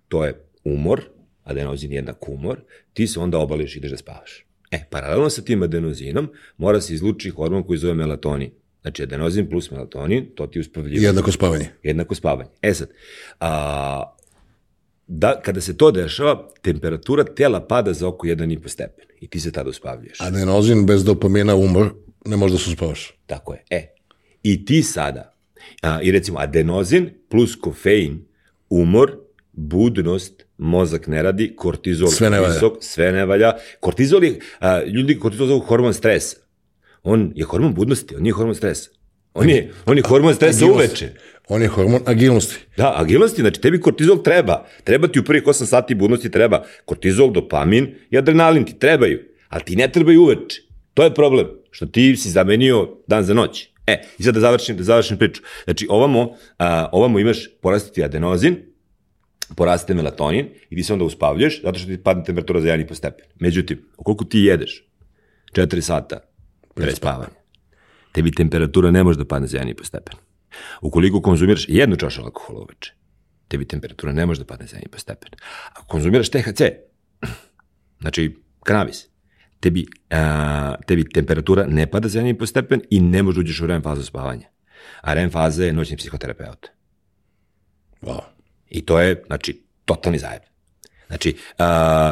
to 0.08 0.26
je 0.26 0.46
umor, 0.64 1.02
adenozin 1.44 1.92
je 1.92 1.96
jednak 1.96 2.30
umor, 2.30 2.60
ti 2.94 3.08
se 3.08 3.20
onda 3.20 3.38
obališ 3.38 3.76
i 3.76 3.78
ideš 3.78 3.92
da 3.92 3.98
spavaš. 3.98 4.46
E, 4.72 4.84
paralelno 4.90 5.30
sa 5.30 5.42
tim 5.42 5.64
adenozinom 5.64 6.30
mora 6.58 6.82
se 6.82 6.94
izluči 6.94 7.30
hormon 7.30 7.64
koji 7.64 7.80
zove 7.80 7.94
melatonin. 7.94 8.52
Znači, 8.82 9.04
adenozin 9.04 9.50
plus 9.50 9.72
melatonin, 9.72 10.26
to 10.36 10.48
ti 10.48 10.60
uspavljuje. 10.60 11.02
Jednako 11.02 11.32
spavanje. 11.32 11.70
Jednako 11.84 12.16
spavanje. 12.16 12.50
E 12.62 12.74
sad, 12.74 12.90
a, 13.40 14.17
da, 15.08 15.42
kada 15.42 15.62
se 15.62 15.78
to 15.78 15.92
dešava, 15.92 16.50
temperatura 16.62 17.24
tela 17.24 17.68
pada 17.68 17.94
za 17.94 18.08
oko 18.08 18.28
1,5 18.28 18.68
stepen 18.68 19.06
i 19.20 19.28
ti 19.28 19.40
se 19.40 19.52
tada 19.52 19.70
uspavljuješ. 19.70 20.22
Adenozin 20.22 20.86
bez 20.86 21.04
dopamina 21.04 21.56
umor, 21.56 21.94
ne 22.26 22.38
može 22.38 22.54
da 22.54 22.60
se 22.60 22.70
uspavaš. 22.70 23.14
Tako 23.26 23.54
je. 23.54 23.64
E, 23.70 23.96
i 24.44 24.66
ti 24.66 24.84
sada, 24.84 25.34
a, 25.82 26.02
i 26.02 26.12
recimo 26.12 26.40
adenozin 26.40 27.10
plus 27.30 27.56
kofein, 27.56 28.26
umor, 28.70 29.18
budnost, 29.52 30.46
mozak 30.58 31.08
ne 31.08 31.24
radi, 31.24 31.56
kortizol 31.56 32.10
sve 32.10 32.30
ne 32.30 32.40
valja. 32.40 32.54
visok, 32.54 32.78
sve 32.82 33.12
ne 33.12 33.26
valja. 33.26 33.54
Kortizol 33.80 34.24
je, 34.24 34.40
a, 34.60 34.84
ljudi 34.84 35.20
kortizol 35.20 35.48
zovu 35.48 35.60
hormon 35.60 35.94
stresa. 35.94 36.38
On 37.04 37.32
je 37.36 37.46
hormon 37.46 37.74
budnosti, 37.74 38.16
on 38.16 38.22
nije 38.22 38.34
hormon 38.34 38.56
stresa. 38.56 38.90
On 39.34 39.50
je, 39.50 39.74
on 39.86 39.98
je 39.98 40.04
hormon 40.08 40.36
stresa 40.36 40.66
uveče. 40.66 41.10
On 41.48 41.62
je 41.62 41.68
hormon 41.68 42.02
agilnosti. 42.06 42.56
Da, 42.78 42.94
agilnosti, 42.98 43.42
znači 43.42 43.62
tebi 43.62 43.82
kortizol 43.82 44.24
treba. 44.24 44.66
Treba 44.84 45.08
ti 45.08 45.20
u 45.20 45.24
prvih 45.24 45.44
8 45.44 45.66
sati 45.66 45.96
budnosti 45.96 46.32
treba. 46.32 46.64
Kortizol, 46.86 47.32
dopamin 47.32 47.96
i 48.10 48.18
adrenalin 48.18 48.66
ti 48.66 48.80
trebaju. 48.80 49.20
Ali 49.50 49.64
ti 49.64 49.76
ne 49.76 49.92
trebaju 49.92 50.22
uveče. 50.22 50.62
To 50.94 51.04
je 51.04 51.14
problem. 51.14 51.48
Što 51.72 51.86
ti 51.86 52.16
si 52.16 52.30
zamenio 52.30 52.90
dan 53.08 53.24
za 53.24 53.34
noć. 53.34 53.68
E, 53.88 54.02
i 54.20 54.24
sad 54.24 54.34
da 54.34 54.40
završim, 54.40 54.78
da 54.78 54.84
završim 54.84 55.18
priču. 55.18 55.42
Znači, 55.64 55.88
ovamo, 55.90 56.36
a, 56.60 56.90
ovamo 56.92 57.20
imaš 57.20 57.48
porastiti 57.62 58.04
adenozin, 58.04 58.56
poraste 59.56 59.94
melatonin 59.94 60.48
i 60.70 60.76
ti 60.76 60.84
se 60.84 60.94
onda 60.94 61.06
uspavljaš 61.06 61.62
zato 61.62 61.80
što 61.80 61.88
ti 61.88 62.04
padne 62.04 62.24
temperatura 62.24 62.62
za 62.62 62.68
1,5 62.68 62.94
stepen. 62.94 63.26
Međutim, 63.40 63.86
ukoliko 63.98 64.26
ti 64.26 64.40
jedeš 64.40 64.88
4 65.54 65.82
sata 65.82 66.20
pre 66.76 66.96
spavanja, 66.96 67.37
tebi 68.12 68.32
temperatura 68.32 68.92
ne 68.92 69.04
može 69.04 69.18
da 69.18 69.26
padne 69.26 69.48
za 69.48 69.58
1,5 69.58 69.86
stepen. 69.86 70.16
Ukoliko 70.82 71.22
konzumiraš 71.22 71.66
jednu 71.68 71.96
čašu 71.96 72.22
alkohola 72.22 72.60
uveče, 72.60 72.94
tebi 73.48 73.66
temperatura 73.66 74.14
ne 74.14 74.26
može 74.26 74.40
da 74.40 74.46
padne 74.46 74.68
za 74.68 74.78
1,5 74.78 75.00
stepen. 75.00 75.30
Ako 75.70 75.88
konzumiraš 75.88 76.30
THC, 76.30 76.62
znači 78.02 78.38
kanabis, 78.64 79.08
tebi, 79.60 79.86
a, 80.10 80.76
tebi 80.88 81.10
temperatura 81.10 81.66
ne 81.68 81.88
pada 81.88 82.08
za 82.08 82.22
1,5 82.22 82.46
stepen 82.46 82.82
i 82.90 83.00
ne 83.00 83.24
može 83.24 83.36
da 83.36 83.40
uđeš 83.40 83.62
u 83.62 83.68
REM 83.68 83.82
fazu 83.82 84.04
spavanja. 84.04 84.48
A 85.02 85.14
REM 85.14 85.30
faza 85.30 85.66
je 85.66 85.74
noćni 85.74 85.98
psihoterapeut. 85.98 86.68
Wow. 88.02 88.22
I 88.70 88.86
to 88.86 89.00
je, 89.00 89.24
znači, 89.28 89.64
totalni 89.86 90.20
zajeb. 90.20 90.42
Znači, 91.08 91.36
uh, 91.36 91.66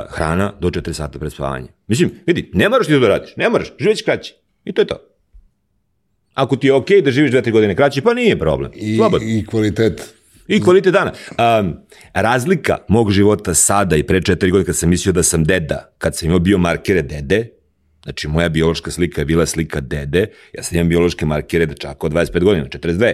hrana 0.09 0.53
do 0.59 0.69
4 0.69 0.93
sata 0.93 1.19
pred 1.19 1.31
spavanje. 1.31 1.67
Mislim, 1.87 2.11
vidi, 2.27 2.51
ne 2.53 2.69
moraš 2.69 2.87
ti 2.87 2.93
to 2.93 2.99
da 2.99 3.07
radiš, 3.07 3.35
ne 3.35 3.49
moraš, 3.49 3.73
živeć 3.79 4.03
kraće. 4.03 4.33
I 4.65 4.73
to 4.73 4.81
je 4.81 4.87
to. 4.87 5.14
Ako 6.35 6.55
ti 6.55 6.67
je 6.67 6.73
okej 6.73 6.97
okay 6.97 7.03
da 7.03 7.11
živiš 7.11 7.31
2-3 7.31 7.51
godine 7.51 7.75
kraće, 7.75 8.01
pa 8.01 8.13
nije 8.13 8.39
problem. 8.39 8.71
I, 8.75 8.97
Slobodno. 8.97 9.27
I 9.27 9.45
kvalitet 9.45 10.15
I 10.47 10.61
kvalitet 10.61 10.93
dana. 10.93 11.11
Um, 11.59 11.73
razlika 12.13 12.77
mog 12.87 13.11
života 13.11 13.53
sada 13.53 13.95
i 13.95 14.03
pre 14.03 14.21
četiri 14.21 14.51
godine 14.51 14.65
kad 14.65 14.75
sam 14.77 14.89
mislio 14.89 15.13
da 15.13 15.23
sam 15.23 15.43
deda, 15.43 15.95
kad 15.97 16.15
sam 16.17 16.25
imao 16.25 16.39
biomarkere 16.39 17.01
dede, 17.01 17.49
znači 18.03 18.27
moja 18.27 18.49
biološka 18.49 18.91
slika 18.91 19.21
je 19.21 19.25
bila 19.25 19.45
slika 19.45 19.79
dede, 19.79 20.27
ja 20.53 20.63
sam 20.63 20.75
imam 20.75 20.89
biološke 20.89 21.25
markere 21.25 21.65
dečaka 21.65 22.07
od 22.07 22.13
25 22.13 22.43
godina, 22.43 22.65
42. 22.65 23.13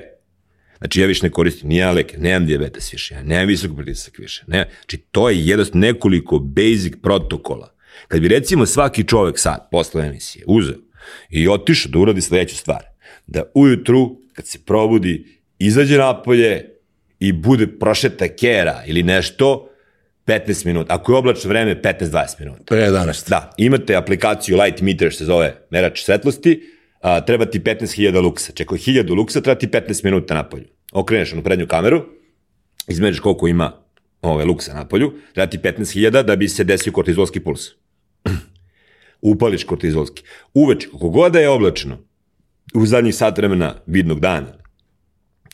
Znači 0.78 1.02
ja 1.02 1.08
više 1.08 1.26
ne 1.26 1.32
koristim 1.32 1.70
ni 1.70 1.78
ja 1.78 1.92
leke, 1.92 2.18
nemam 2.18 2.46
diabetes 2.46 2.94
više, 2.94 3.14
ja 3.14 3.24
nemam 3.24 3.48
visok 3.48 3.72
pritisak 3.78 4.18
više. 4.18 4.44
Ne, 4.48 4.70
znači 4.82 4.98
to 4.98 5.30
je 5.30 5.46
jednost 5.46 5.74
nekoliko 5.74 6.40
basic 6.40 6.94
protokola. 7.04 7.76
Kad 8.08 8.22
bi 8.22 8.28
recimo 8.28 8.66
svaki 8.66 9.04
čovek 9.04 9.40
sad, 9.40 9.68
posle 9.72 10.06
emisije, 10.06 10.44
uzeo 10.48 10.78
i 11.30 11.48
otišao 11.48 11.92
da 11.92 12.00
uradi 12.00 12.22
sledeću 12.22 12.56
stvar, 12.56 12.91
da 13.28 13.44
ujutru, 13.54 14.18
kad 14.34 14.48
se 14.48 14.60
probudi, 14.66 15.26
izađe 15.60 15.98
napolje 15.98 16.70
i 17.20 17.32
bude 17.32 17.68
prošeta 17.68 18.28
kera 18.28 18.84
ili 18.86 19.04
nešto, 19.04 19.68
15 20.26 20.66
minuta. 20.66 20.94
Ako 20.94 21.12
je 21.12 21.18
oblačno 21.18 21.50
vreme, 21.50 21.82
15-20 21.82 22.40
minuta. 22.40 22.64
Pre 22.66 22.88
11. 22.90 23.30
Da, 23.30 23.54
imate 23.58 23.96
aplikaciju 23.96 24.58
Light 24.58 24.82
Meter, 24.82 25.14
se 25.14 25.26
zove 25.26 25.56
merač 25.70 26.04
svetlosti, 26.04 26.62
a, 27.02 27.22
treba 27.26 27.46
ti 27.46 27.60
15.000 27.60 28.22
luksa. 28.22 28.52
Čeko 28.52 28.76
1000 28.76 29.16
luksa, 29.16 29.42
treba 29.42 29.60
ti 29.60 29.68
15 29.68 30.04
minuta 30.04 30.34
na 30.34 30.44
polju. 30.44 30.68
Okreneš 30.92 31.34
onu 31.34 31.44
prednju 31.44 31.68
kameru, 31.68 32.06
izmeriš 32.88 33.20
koliko 33.20 33.48
ima 33.48 33.72
ove 34.22 34.46
luksa 34.46 34.74
na 34.74 34.88
polju, 34.88 35.14
treba 35.34 35.50
ti 35.50 35.58
15.000 35.58 36.24
da 36.24 36.36
bi 36.36 36.48
se 36.48 36.64
desio 36.64 36.94
kortizolski 36.94 37.40
puls. 37.40 37.68
Upališ 39.22 39.64
kortizolski. 39.64 40.24
Uveče, 40.54 40.88
kako 40.92 41.10
god 41.10 41.32
da 41.32 41.40
je 41.40 41.50
oblačno, 41.50 41.98
u 42.74 42.86
zadnjih 42.86 43.16
sat 43.16 43.38
vremena 43.38 43.76
vidnog 43.86 44.20
dana, 44.20 44.54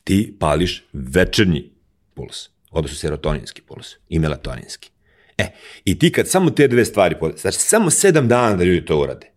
ti 0.03 0.37
pališ 0.39 0.83
večernji 0.93 1.71
puls, 2.13 2.49
odnosno 2.71 2.97
serotoninski 2.97 3.61
puls 3.61 3.87
i 4.09 4.19
melatoninski. 4.19 4.91
E, 5.37 5.51
i 5.85 5.99
ti 5.99 6.11
kad 6.11 6.29
samo 6.29 6.49
te 6.49 6.67
dve 6.67 6.85
stvari, 6.85 7.15
znači 7.37 7.57
samo 7.57 7.89
sedam 7.89 8.27
dana 8.27 8.55
da 8.55 8.63
ljudi 8.63 8.85
to 8.85 8.99
urade, 8.99 9.31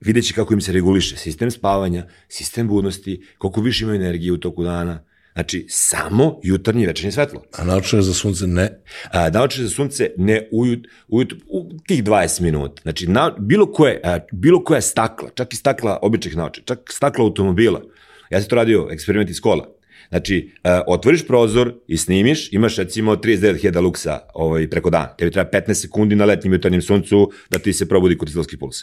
vidjet 0.00 0.26
će 0.26 0.34
kako 0.34 0.54
im 0.54 0.60
se 0.60 0.72
reguliše 0.72 1.16
sistem 1.16 1.50
spavanja, 1.50 2.08
sistem 2.28 2.68
budnosti, 2.68 3.26
koliko 3.38 3.60
više 3.60 3.84
imaju 3.84 4.00
energije 4.00 4.32
u 4.32 4.38
toku 4.38 4.64
dana, 4.64 5.04
Znači, 5.34 5.66
samo 5.68 6.40
jutarnje 6.42 6.82
i 6.82 6.86
večernje 6.86 7.12
svetlo. 7.12 7.42
A 7.58 7.64
naočare 7.64 8.02
za 8.02 8.14
sunce 8.14 8.46
ne? 8.46 8.82
A, 9.10 9.30
naočare 9.30 9.64
za 9.64 9.70
sunce 9.70 10.10
ne 10.16 10.48
ujut, 10.52 10.86
ujut, 11.08 11.32
u 11.48 11.70
tih 11.86 12.04
20 12.04 12.40
minuta. 12.40 12.82
Znači, 12.82 13.06
na, 13.06 13.36
bilo, 13.38 13.72
koje, 13.72 14.00
a, 14.04 14.18
bilo 14.32 14.64
koja 14.64 14.80
stakla, 14.80 15.30
čak 15.34 15.52
i 15.52 15.56
stakla 15.56 15.98
običnih 16.02 16.36
naočara, 16.36 16.64
čak 16.64 16.78
stakla 16.90 17.24
automobila. 17.24 17.82
Ja 18.30 18.40
sam 18.40 18.48
to 18.48 18.56
radio, 18.56 18.88
eksperiment 18.90 19.30
iz 19.30 19.40
kola. 19.40 19.68
Znači, 20.08 20.50
a, 20.64 20.82
otvoriš 20.86 21.26
prozor 21.26 21.74
i 21.86 21.96
snimiš, 21.96 22.52
imaš 22.52 22.76
recimo 22.76 23.16
39.000 23.16 23.80
luksa 23.80 24.20
ovaj, 24.34 24.70
preko 24.70 24.90
dana. 24.90 25.14
Tebi 25.18 25.30
treba 25.30 25.50
15 25.50 25.74
sekundi 25.74 26.16
na 26.16 26.24
letnjem 26.24 26.52
jutarnjem 26.52 26.82
suncu 26.82 27.30
da 27.50 27.58
ti 27.58 27.72
se 27.72 27.88
probudi 27.88 28.18
kortizolski 28.18 28.56
puls. 28.56 28.76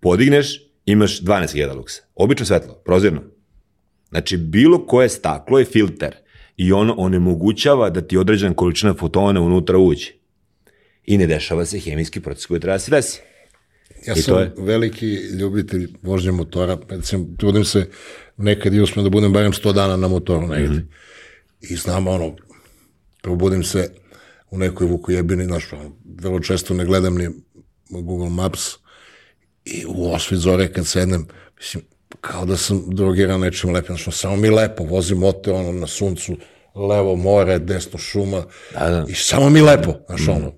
Podigneš, 0.00 0.60
imaš 0.84 1.22
12.000 1.22 1.76
luksa. 1.76 2.02
Obično 2.14 2.46
svetlo, 2.46 2.74
prozirno. 2.84 3.35
Znači, 4.16 4.36
bilo 4.36 4.86
koje 4.86 5.08
staklo 5.08 5.58
je 5.58 5.64
filter 5.64 6.14
i 6.56 6.72
ono 6.72 6.94
onemogućava 6.98 7.90
da 7.90 8.00
ti 8.00 8.16
određena 8.16 8.54
količina 8.54 8.94
fotona 8.94 9.40
unutra 9.40 9.78
uđe. 9.78 10.10
I 11.04 11.18
ne 11.18 11.26
dešava 11.26 11.64
se 11.66 11.78
hemijski 11.78 12.20
proces 12.20 12.46
koji 12.46 12.60
treba 12.60 12.74
da 12.74 12.78
se 12.78 12.90
desi. 12.90 13.20
Ja 14.06 14.14
I 14.16 14.22
sam 14.22 14.38
je- 14.38 14.54
veliki 14.58 15.06
ljubitelj 15.14 15.88
vožnje 16.02 16.32
motora, 16.32 16.78
recimo, 16.88 17.26
trudim 17.38 17.64
se 17.64 17.88
nekad 18.36 18.74
i 18.74 18.80
uspem 18.80 19.04
da 19.04 19.10
budem 19.10 19.32
barem 19.32 19.52
100 19.52 19.72
dana 19.72 19.96
na 19.96 20.08
motoru 20.08 20.46
negde. 20.46 20.68
Mhm. 20.76 20.86
I 21.60 21.76
znam, 21.76 22.06
ono, 22.06 22.36
probudim 23.22 23.62
se 23.64 23.90
u 24.50 24.58
nekoj 24.58 24.86
vukojebini, 24.86 25.44
znaš, 25.44 25.72
ono, 25.72 25.96
vrlo 26.04 26.40
često 26.40 26.74
ne 26.74 26.84
gledam 26.84 27.14
ni 27.14 27.28
Google 27.90 28.30
Maps 28.30 28.60
i 29.64 29.84
u 29.88 30.12
osvi 30.12 30.36
zore 30.36 30.72
kad 30.72 30.86
sednem, 30.86 31.26
mislim, 31.58 31.84
kao 32.20 32.44
da 32.44 32.56
sam 32.56 32.82
drogiran 32.86 33.40
nečim 33.40 33.70
lepim, 33.70 33.96
znači, 33.96 34.18
samo 34.18 34.36
mi 34.36 34.50
lepo, 34.50 34.84
vozim 34.84 35.18
motor, 35.18 35.54
ono, 35.54 35.72
na 35.72 35.86
suncu, 35.86 36.36
levo 36.74 37.16
more, 37.16 37.58
desno 37.58 37.98
šuma, 37.98 38.44
Da, 38.72 38.90
da. 38.90 39.04
i 39.08 39.14
samo 39.14 39.50
mi 39.50 39.60
lepo, 39.60 39.94
znaš, 40.08 40.28
ono, 40.28 40.52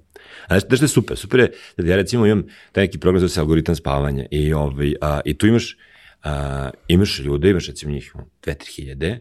A 0.49 0.61
znaš 0.61 0.79
što 0.79 0.85
je 0.85 0.89
super? 0.89 1.17
Super 1.17 1.41
je 1.41 1.53
da 1.77 1.91
ja 1.91 1.97
recimo 1.97 2.27
imam 2.27 2.45
taj 2.73 2.85
neki 2.85 2.99
program 2.99 3.21
zove 3.21 3.29
se 3.29 3.41
algoritam 3.41 3.77
spavanja 3.77 4.27
i, 4.31 4.53
ovaj, 4.53 4.95
a, 5.01 5.21
i 5.25 5.39
tu 5.39 5.47
imaš, 5.47 5.77
a, 6.23 6.71
imaš 6.89 7.19
ljude, 7.19 7.51
imaš 7.51 7.67
recimo 7.67 7.93
njih 7.93 8.15
2-3 8.43 8.77
hiljade 8.77 9.21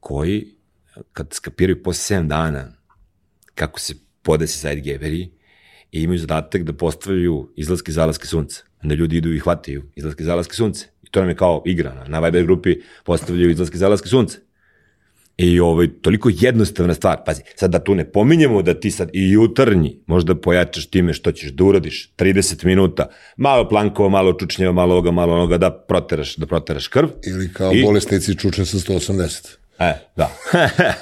koji 0.00 0.46
kad 1.12 1.32
skapiraju 1.32 1.82
posle 1.82 2.16
7 2.16 2.26
dana 2.28 2.72
kako 3.54 3.80
se 3.80 3.94
podese 4.22 4.58
sidegeveri 4.58 5.30
i 5.92 6.02
imaju 6.02 6.18
zadatak 6.18 6.62
da 6.62 6.72
postavljaju 6.72 7.52
izlaske 7.56 7.90
i 7.90 7.94
zalaske 7.94 8.26
sunca. 8.26 8.62
Onda 8.82 8.94
ljudi 8.94 9.16
idu 9.16 9.32
i 9.32 9.38
hvataju 9.38 9.90
izlaske 9.96 10.22
i 10.22 10.26
zalaske 10.26 10.54
sunce. 10.54 10.86
To 11.14 11.20
nam 11.20 11.28
je 11.28 11.34
kao 11.36 11.62
igra. 11.66 11.94
Na, 11.94 12.04
na 12.08 12.20
Viber 12.20 12.42
grupi 12.44 12.76
postavljaju 13.04 13.50
izlaske 13.50 13.78
zalaske 13.78 14.08
sunca. 14.08 14.38
I 15.36 15.60
ovaj, 15.60 15.88
toliko 16.02 16.30
jednostavna 16.32 16.94
stvar. 16.94 17.18
Pazi, 17.26 17.42
sad 17.56 17.70
da 17.70 17.78
tu 17.78 17.94
ne 17.94 18.04
pominjemo 18.12 18.62
da 18.62 18.74
ti 18.74 18.90
sad 18.90 19.10
i 19.12 19.30
jutarnji 19.30 19.98
možda 20.06 20.34
pojačaš 20.34 20.86
time 20.86 21.12
što 21.12 21.32
ćeš 21.32 21.50
da 21.52 21.64
uradiš 21.64 22.12
30 22.18 22.64
minuta, 22.64 23.06
malo 23.36 23.68
plankova, 23.68 24.08
malo 24.08 24.32
čučnjeva, 24.32 24.72
malo 24.72 24.92
ovoga, 24.92 25.10
malo 25.10 25.34
onoga, 25.34 25.58
da 25.58 25.70
proteraš, 25.70 26.36
da 26.36 26.46
proteraš 26.46 26.88
krv. 26.88 27.08
ili 27.26 27.52
kao 27.52 27.72
I- 27.72 27.82
bolesnici 27.82 28.38
čučne 28.38 28.64
sa 28.66 28.78
180. 28.78 29.56
E, 29.78 29.94
da. 30.16 30.30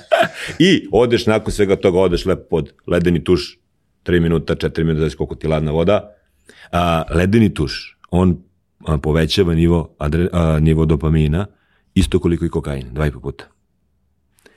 I 0.69 0.89
odeš 0.93 1.27
nakon 1.27 1.53
svega 1.53 1.77
toga, 1.77 1.99
odeš 1.99 2.25
lepo 2.27 2.43
pod 2.51 2.73
ledeni 2.87 3.25
tuš, 3.25 3.59
3 4.05 4.21
minuta, 4.21 4.55
4 4.55 4.79
minuta, 4.85 5.01
znači 5.01 5.17
koliko 5.17 5.35
ti 5.35 5.47
ladna 5.47 5.71
voda. 5.71 6.17
A, 6.73 7.03
ledeni 7.15 7.55
tuš, 7.55 7.99
on 8.11 8.43
povećava 9.03 9.55
nivo, 9.55 9.95
adre, 9.99 10.29
a, 10.33 10.59
nivo 10.61 10.85
dopamina 10.85 11.47
isto 11.95 12.19
koliko 12.19 12.45
i 12.45 12.49
kokain, 12.49 12.87
dva 12.93 13.07
i 13.07 13.11
po 13.11 13.21
puta. 13.21 13.45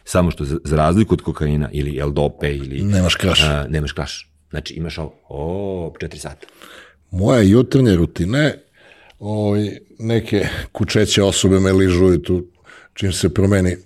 Samo 0.03 0.31
što 0.31 0.45
za, 0.45 0.57
za 0.63 0.75
razliku 0.75 1.13
od 1.13 1.21
kokaina 1.21 1.69
ili 1.71 1.99
L-dope 1.99 2.55
ili... 2.55 2.83
Nemaš 2.83 3.15
kraš. 3.15 3.43
A, 3.43 3.65
nemaš 3.69 3.91
kraš. 3.91 4.31
Znači 4.49 4.73
imaš 4.73 4.97
ovo, 4.97 5.13
o, 5.29 5.93
4 6.01 6.17
sata. 6.17 6.47
Moje 7.11 7.49
jutarnje 7.49 7.95
rutine, 7.95 8.63
ovaj, 9.19 9.77
neke 9.99 10.47
kučeće 10.71 11.23
osobe 11.23 11.59
me 11.59 11.71
ližu 11.71 12.13
i 12.13 12.23
tu 12.23 12.45
čim 12.93 13.13
se 13.13 13.33
promeni 13.33 13.77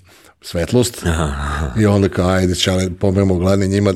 svetlost 0.41 1.05
i 1.81 1.85
onda 1.85 2.09
kao 2.09 2.29
ajde 2.29 2.55
čale, 2.55 2.89
pomremo 2.99 3.35
gladni 3.35 3.67
njima, 3.67 3.93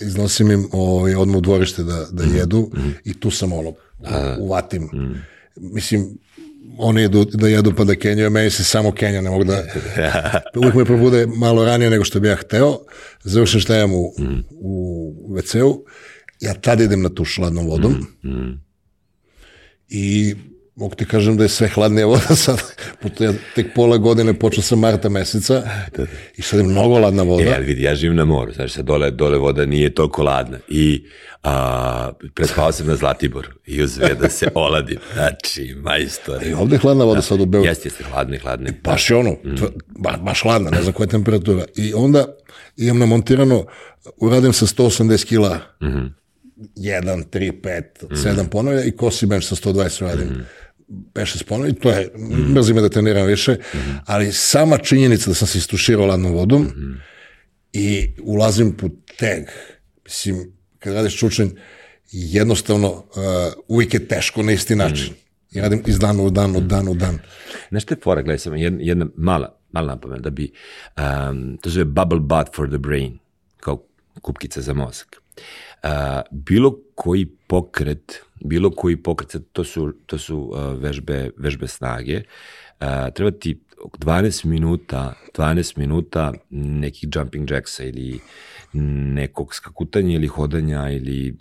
iznosim 0.00 0.50
im 0.50 0.68
ovaj, 0.72 1.14
odmah 1.14 1.36
u 1.36 1.40
dvorište 1.40 1.82
da, 1.82 2.06
da 2.12 2.24
jedu 2.24 2.70
i 3.04 3.20
tu 3.20 3.30
sam 3.30 3.52
ono, 3.52 3.72
uvatim. 4.38 4.90
Mislim, 5.56 6.18
oni 6.78 7.00
jedu 7.00 7.24
da 7.24 7.48
jedu 7.48 7.72
pa 7.76 7.84
da 7.84 7.94
kenjaju, 7.94 8.30
meni 8.30 8.50
se 8.50 8.64
samo 8.64 8.92
kenja, 8.92 9.20
ne 9.20 9.30
mogu 9.30 9.44
da... 9.44 9.62
Uvijek 10.56 10.74
me 10.74 10.84
probude 10.84 11.26
malo 11.26 11.64
ranije 11.64 11.90
nego 11.90 12.04
što 12.04 12.20
bi 12.20 12.28
ja 12.28 12.36
hteo, 12.36 12.78
završim 13.24 13.60
šta 13.60 13.76
imam 13.76 13.94
u, 13.94 14.12
u 14.50 15.14
WC-u, 15.30 15.84
ja 16.40 16.54
tad 16.54 16.80
idem 16.80 17.02
na 17.02 17.08
tuš 17.08 17.36
hladnom 17.36 17.66
vodom, 17.66 18.06
i 19.88 20.34
mogu 20.76 20.94
ti 20.94 21.04
kažem 21.04 21.36
da 21.36 21.42
je 21.42 21.48
sve 21.48 21.68
hladnija 21.68 22.06
voda 22.06 22.36
sad, 22.36 22.62
pošto 23.02 23.24
ja 23.24 23.32
tek 23.54 23.66
pola 23.74 23.96
godine 23.96 24.38
počeo 24.38 24.62
sam 24.62 24.78
marta 24.78 25.08
meseca 25.08 25.62
i 26.36 26.42
sad 26.42 26.60
je 26.60 26.66
mnogo 26.66 26.98
hladna 26.98 27.22
voda. 27.22 27.44
E, 27.44 27.54
ali 27.56 27.64
vidi, 27.64 27.82
ja 27.82 27.94
živim 27.94 28.16
na 28.16 28.24
moru, 28.24 28.52
znači 28.52 28.74
sad 28.74 28.84
dole, 28.84 29.10
dole 29.10 29.38
voda 29.38 29.66
nije 29.66 29.94
toliko 29.94 30.22
ladna. 30.22 30.58
I 30.68 31.04
a, 31.42 32.12
prespao 32.34 32.72
sam 32.72 32.86
na 32.86 32.96
Zlatiboru 32.96 33.48
i 33.66 33.82
uzve 33.82 34.14
da 34.20 34.28
se 34.28 34.48
oladim. 34.54 34.98
Znači, 35.14 35.74
majstore. 35.82 36.46
I 36.46 36.54
ovde 36.54 36.74
je 36.74 36.80
hladna 36.80 37.04
voda 37.04 37.22
sad 37.22 37.40
u 37.40 37.46
Beogradu. 37.46 37.70
Jeste, 37.70 37.86
jeste, 37.88 38.04
hladno 38.04 38.34
i 38.34 38.38
hladno. 38.38 38.70
Baš 38.84 39.10
je 39.10 39.16
ono, 39.16 39.30
tv- 39.30 39.72
ba, 39.88 40.16
baš 40.22 40.42
hladna, 40.42 40.70
ne 40.70 40.82
znam 40.82 40.92
koja 40.92 41.04
je 41.04 41.08
temperatura. 41.08 41.64
I 41.76 41.94
onda 41.94 42.24
imam 42.76 42.98
namontirano, 42.98 43.64
uradim 44.16 44.52
sa 44.52 44.66
180 44.66 45.24
kila, 45.24 45.58
mm 45.82 45.86
-hmm. 45.86 46.10
1, 46.76 47.24
3, 47.32 47.52
5, 47.62 47.82
7 48.10 48.48
ponovlja 48.48 48.84
i 48.84 48.90
kosi 48.90 49.26
bench 49.26 49.46
sa 49.46 49.54
120 49.56 50.02
radim. 50.02 50.28
Mm 50.28 50.34
-hmm. 50.34 50.65
5-6 50.88 51.44
ponovlja 51.44 51.70
i 51.70 51.74
to 51.74 51.90
je, 51.90 52.10
mrzi 52.54 52.74
me 52.74 52.80
da 52.80 52.88
treniram 52.88 53.26
više, 53.26 53.56
ali 54.04 54.32
sama 54.32 54.78
činjenica 54.78 55.30
da 55.30 55.34
sam 55.34 55.48
se 55.48 55.58
istuširao 55.58 56.06
ladnom 56.06 56.32
vodom 56.32 56.68
i 57.72 58.10
ulazim 58.22 58.76
po 58.76 58.88
teg, 59.18 59.44
mislim, 60.04 60.52
kad 60.78 60.94
radiš 60.94 61.18
čučanj, 61.18 61.48
jednostavno 62.10 62.88
uh, 62.88 63.02
uvijek 63.68 63.94
je 63.94 64.08
teško 64.08 64.42
na 64.42 64.52
isti 64.52 64.76
način. 64.76 65.14
I 65.52 65.60
radim 65.60 65.82
iz 65.86 65.98
dana 65.98 66.22
u 66.22 66.30
dan, 66.30 66.56
od 66.56 66.62
dan 66.62 66.88
u 66.88 66.94
dan. 66.94 67.18
Znaš 67.68 67.82
je 67.90 67.96
fora, 68.02 68.22
gledaj 68.22 68.38
samo, 68.38 68.56
jedna, 68.56 68.78
jedna 68.82 69.06
mala, 69.16 69.58
mala 69.72 69.86
napomena, 69.86 70.20
da 70.20 70.30
bi, 70.30 70.52
um, 70.96 71.58
to 71.62 71.70
zove 71.70 71.84
bubble 71.84 72.20
bath 72.20 72.56
for 72.56 72.68
the 72.68 72.78
brain, 72.78 73.18
kao 73.56 73.82
kupkica 74.22 74.60
za 74.60 74.74
mozak. 74.74 75.16
Uh, 75.36 75.42
bilo 76.30 76.78
koji 76.94 77.26
pokret, 77.26 78.22
bilo 78.44 78.70
koji 78.70 78.96
pokret, 78.96 79.36
to 79.52 79.64
su, 79.64 79.92
to 80.06 80.18
su 80.18 80.38
uh, 80.38 80.82
vežbe, 80.82 81.30
vežbe 81.36 81.68
snage, 81.68 82.22
uh, 82.80 82.86
treba 83.14 83.30
ti 83.30 83.60
oko 83.84 83.98
12 83.98 84.44
minuta, 84.44 85.14
12 85.34 85.78
minuta 85.78 86.32
nekih 86.50 87.08
jumping 87.14 87.50
jacksa 87.50 87.84
ili 87.84 88.20
nekog 88.72 89.54
skakutanja 89.54 90.14
ili 90.14 90.26
hodanja 90.26 90.90
ili 90.90 91.36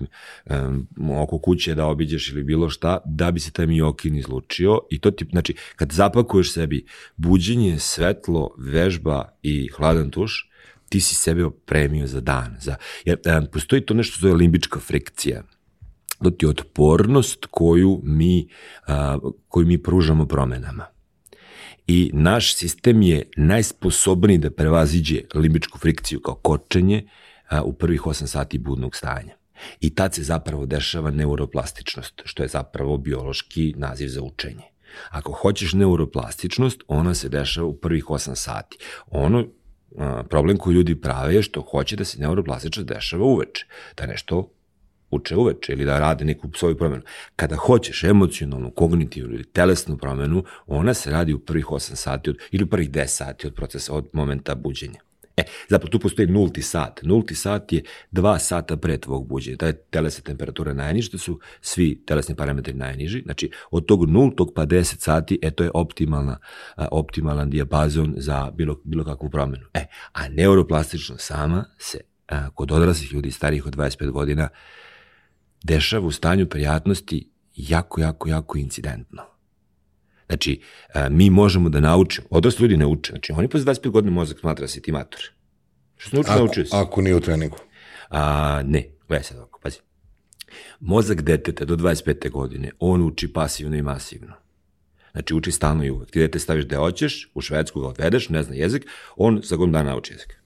um, 0.46 0.88
oko 1.18 1.40
kuće 1.40 1.76
da 1.76 1.86
obiđeš 1.86 2.30
ili 2.30 2.44
bilo 2.44 2.70
šta, 2.70 2.98
da 3.06 3.32
bi 3.32 3.40
se 3.40 3.52
taj 3.52 3.68
miokin 3.68 4.16
izlučio 4.16 4.80
i 4.92 5.00
to 5.00 5.12
ti, 5.12 5.26
znači, 5.32 5.56
kad 5.76 5.92
zapakuješ 5.92 6.54
sebi 6.54 6.86
buđenje, 7.16 7.80
svetlo, 7.80 8.56
vežba 8.58 9.30
i 9.44 9.68
hladan 9.68 10.10
tuš, 10.10 10.50
ti 10.90 11.02
si 11.02 11.16
sebe 11.16 11.46
opremio 11.46 12.08
za 12.08 12.22
dan. 12.22 12.56
Za, 12.60 12.76
jer 13.06 13.20
um, 13.26 13.48
postoji 13.52 13.82
to 13.82 13.94
nešto 13.94 14.18
zove 14.22 14.34
limbička 14.34 14.80
frikcija. 14.80 15.44
To 16.24 16.30
ti 16.30 16.46
je 16.46 16.50
otpornost 16.50 17.46
koju 17.52 18.02
mi, 18.04 18.48
uh, 18.88 19.34
koju 19.48 19.68
mi 19.68 19.84
pružamo 19.84 20.26
promenama 20.26 20.96
i 21.88 22.12
naš 22.14 22.56
sistem 22.56 23.02
je 23.02 23.30
najsposobniji 23.38 24.38
da 24.38 24.52
prevaziđe 24.52 25.22
limbičku 25.34 25.78
frikciju 25.80 26.20
kao 26.20 26.36
kočenje, 26.36 27.08
a, 27.50 27.64
u 27.64 27.74
prvih 27.74 28.02
8 28.02 28.28
sati 28.28 28.58
budnog 28.58 28.96
stanja. 28.96 29.36
I 29.80 29.96
tad 29.96 30.14
se 30.14 30.24
zapravo 30.24 30.66
dešava 30.66 31.12
neuroplastičnost, 31.12 32.22
što 32.26 32.44
je 32.44 32.50
zapravo 32.50 32.98
biološki 32.98 33.74
naziv 33.78 34.08
za 34.08 34.22
učenje. 34.22 34.64
Ako 35.10 35.32
hoćeš 35.32 35.74
neuroplastičnost, 35.74 36.84
ona 36.88 37.14
se 37.14 37.30
dešava 37.30 37.68
u 37.68 37.78
prvih 37.78 38.06
8 38.06 38.36
sati. 38.36 38.78
Ono 39.08 39.48
problem 40.30 40.58
koji 40.58 40.76
ljudi 40.76 40.96
prave 41.02 41.36
je 41.36 41.44
što 41.44 41.62
hoće 41.62 41.96
da 41.96 42.06
se 42.06 42.20
neuroplastičnost 42.20 42.90
dešava 42.90 43.26
uveče, 43.26 43.66
da 43.98 44.06
nešto 44.06 44.50
uče 45.12 45.36
uveče 45.36 45.74
ili 45.74 45.86
da 45.86 46.00
rade 46.00 46.26
neku 46.26 46.50
svoju 46.56 46.78
promenu. 46.78 47.02
Kada 47.36 47.56
hoćeš 47.56 48.04
emocionalnu, 48.04 48.72
kognitivnu 48.72 49.34
ili 49.34 49.44
telesnu 49.44 49.98
promenu, 49.98 50.44
ona 50.68 50.94
se 50.94 51.12
radi 51.12 51.34
u 51.34 51.40
prvih 51.40 51.66
8 51.66 51.96
sati 51.96 52.30
od, 52.30 52.38
ili 52.52 52.64
u 52.64 52.68
prvih 52.68 52.92
10 52.92 53.08
sati 53.08 53.48
od 53.48 53.54
procesa, 53.54 53.94
od 53.94 54.10
momenta 54.14 54.56
buđenja. 54.56 55.00
E, 55.38 55.44
zapravo 55.70 55.90
tu 55.90 56.00
postoji 56.00 56.28
nulti 56.28 56.62
sat. 56.62 57.00
Nulti 57.04 57.36
sat 57.36 57.74
je 57.74 57.84
dva 58.12 58.40
sata 58.40 58.78
pre 58.78 58.98
tvog 58.98 59.28
buđenja. 59.28 59.58
Ta 59.58 59.68
je 59.68 59.84
telesna 59.90 60.24
temperatura 60.24 60.74
najniža, 60.74 61.12
to 61.12 61.18
su 61.18 61.40
svi 61.62 62.04
telesni 62.06 62.36
parametri 62.36 62.74
najniži. 62.74 63.22
Znači, 63.22 63.52
od 63.72 63.86
tog 63.86 64.10
nultog 64.10 64.52
pa 64.56 64.66
10 64.66 65.00
sati, 65.00 65.40
e, 65.42 65.52
to 65.52 65.64
je 65.64 65.72
optimalna, 65.74 66.40
optimalan 66.92 67.50
dijapazon 67.50 68.14
za 68.18 68.52
bilo, 68.52 68.82
bilo 68.84 69.04
kakvu 69.04 69.30
promenu. 69.30 69.66
E, 69.74 69.86
a 70.12 70.30
neuroplastično 70.30 71.18
sama 71.18 71.66
se 71.78 72.00
a, 72.28 72.50
kod 72.50 72.72
odraslih 72.72 73.14
ljudi 73.14 73.32
starih 73.32 73.66
od 73.66 73.76
25 73.76 74.12
godina 74.12 74.50
dešava 75.64 76.08
u 76.08 76.12
stanju 76.12 76.50
prijatnosti 76.50 77.30
jako, 77.56 78.02
jako, 78.02 78.30
jako 78.30 78.58
incidentno. 78.58 79.35
Znači, 80.28 80.62
a, 80.94 81.10
mi 81.10 81.30
možemo 81.30 81.70
da 81.70 81.80
naučimo, 81.80 82.28
odrasli 82.30 82.64
ljudi 82.64 82.78
ne 82.78 82.86
uče, 82.86 83.12
znači 83.12 83.32
oni 83.32 83.48
posle 83.48 83.74
25 83.74 83.90
godina 83.90 84.14
mozak 84.14 84.40
smatra 84.40 84.62
da 84.62 84.68
si 84.68 84.82
ti 84.82 84.92
mator. 84.92 85.22
Što 85.98 86.10
se 86.10 86.16
nauči, 86.16 86.30
Ako, 86.32 86.40
naučio 86.40 86.66
si. 86.66 86.72
ako 86.74 87.02
nije 87.02 87.16
u 87.16 87.20
treningu. 87.20 87.58
A, 88.10 88.62
ne, 88.66 88.84
gledaj 89.08 89.24
sad 89.24 89.38
ovako, 89.38 89.60
pazi. 89.64 89.80
Mozak 90.80 91.22
deteta 91.22 91.66
do 91.66 91.76
25. 91.76 92.32
godine, 92.32 92.72
on 92.80 93.02
uči 93.02 93.34
pasivno 93.34 93.76
i 93.76 93.82
masivno. 93.82 94.34
Znači, 95.12 95.34
uči 95.34 95.52
stalno 95.52 95.84
i 95.84 95.90
uvek. 95.92 96.12
Ti 96.12 96.20
dete 96.20 96.40
staviš 96.40 96.66
da 96.66 96.78
hoćeš, 96.78 97.32
u 97.34 97.42
Švedsku 97.42 97.82
ga 97.82 97.88
odvedeš, 97.88 98.30
ne 98.30 98.44
zna 98.44 98.56
jezik, 98.56 98.86
on 99.16 99.42
za 99.44 99.56
godinu 99.56 99.78
dana 99.78 99.90
nauči 99.90 100.14
jezik. 100.14 100.38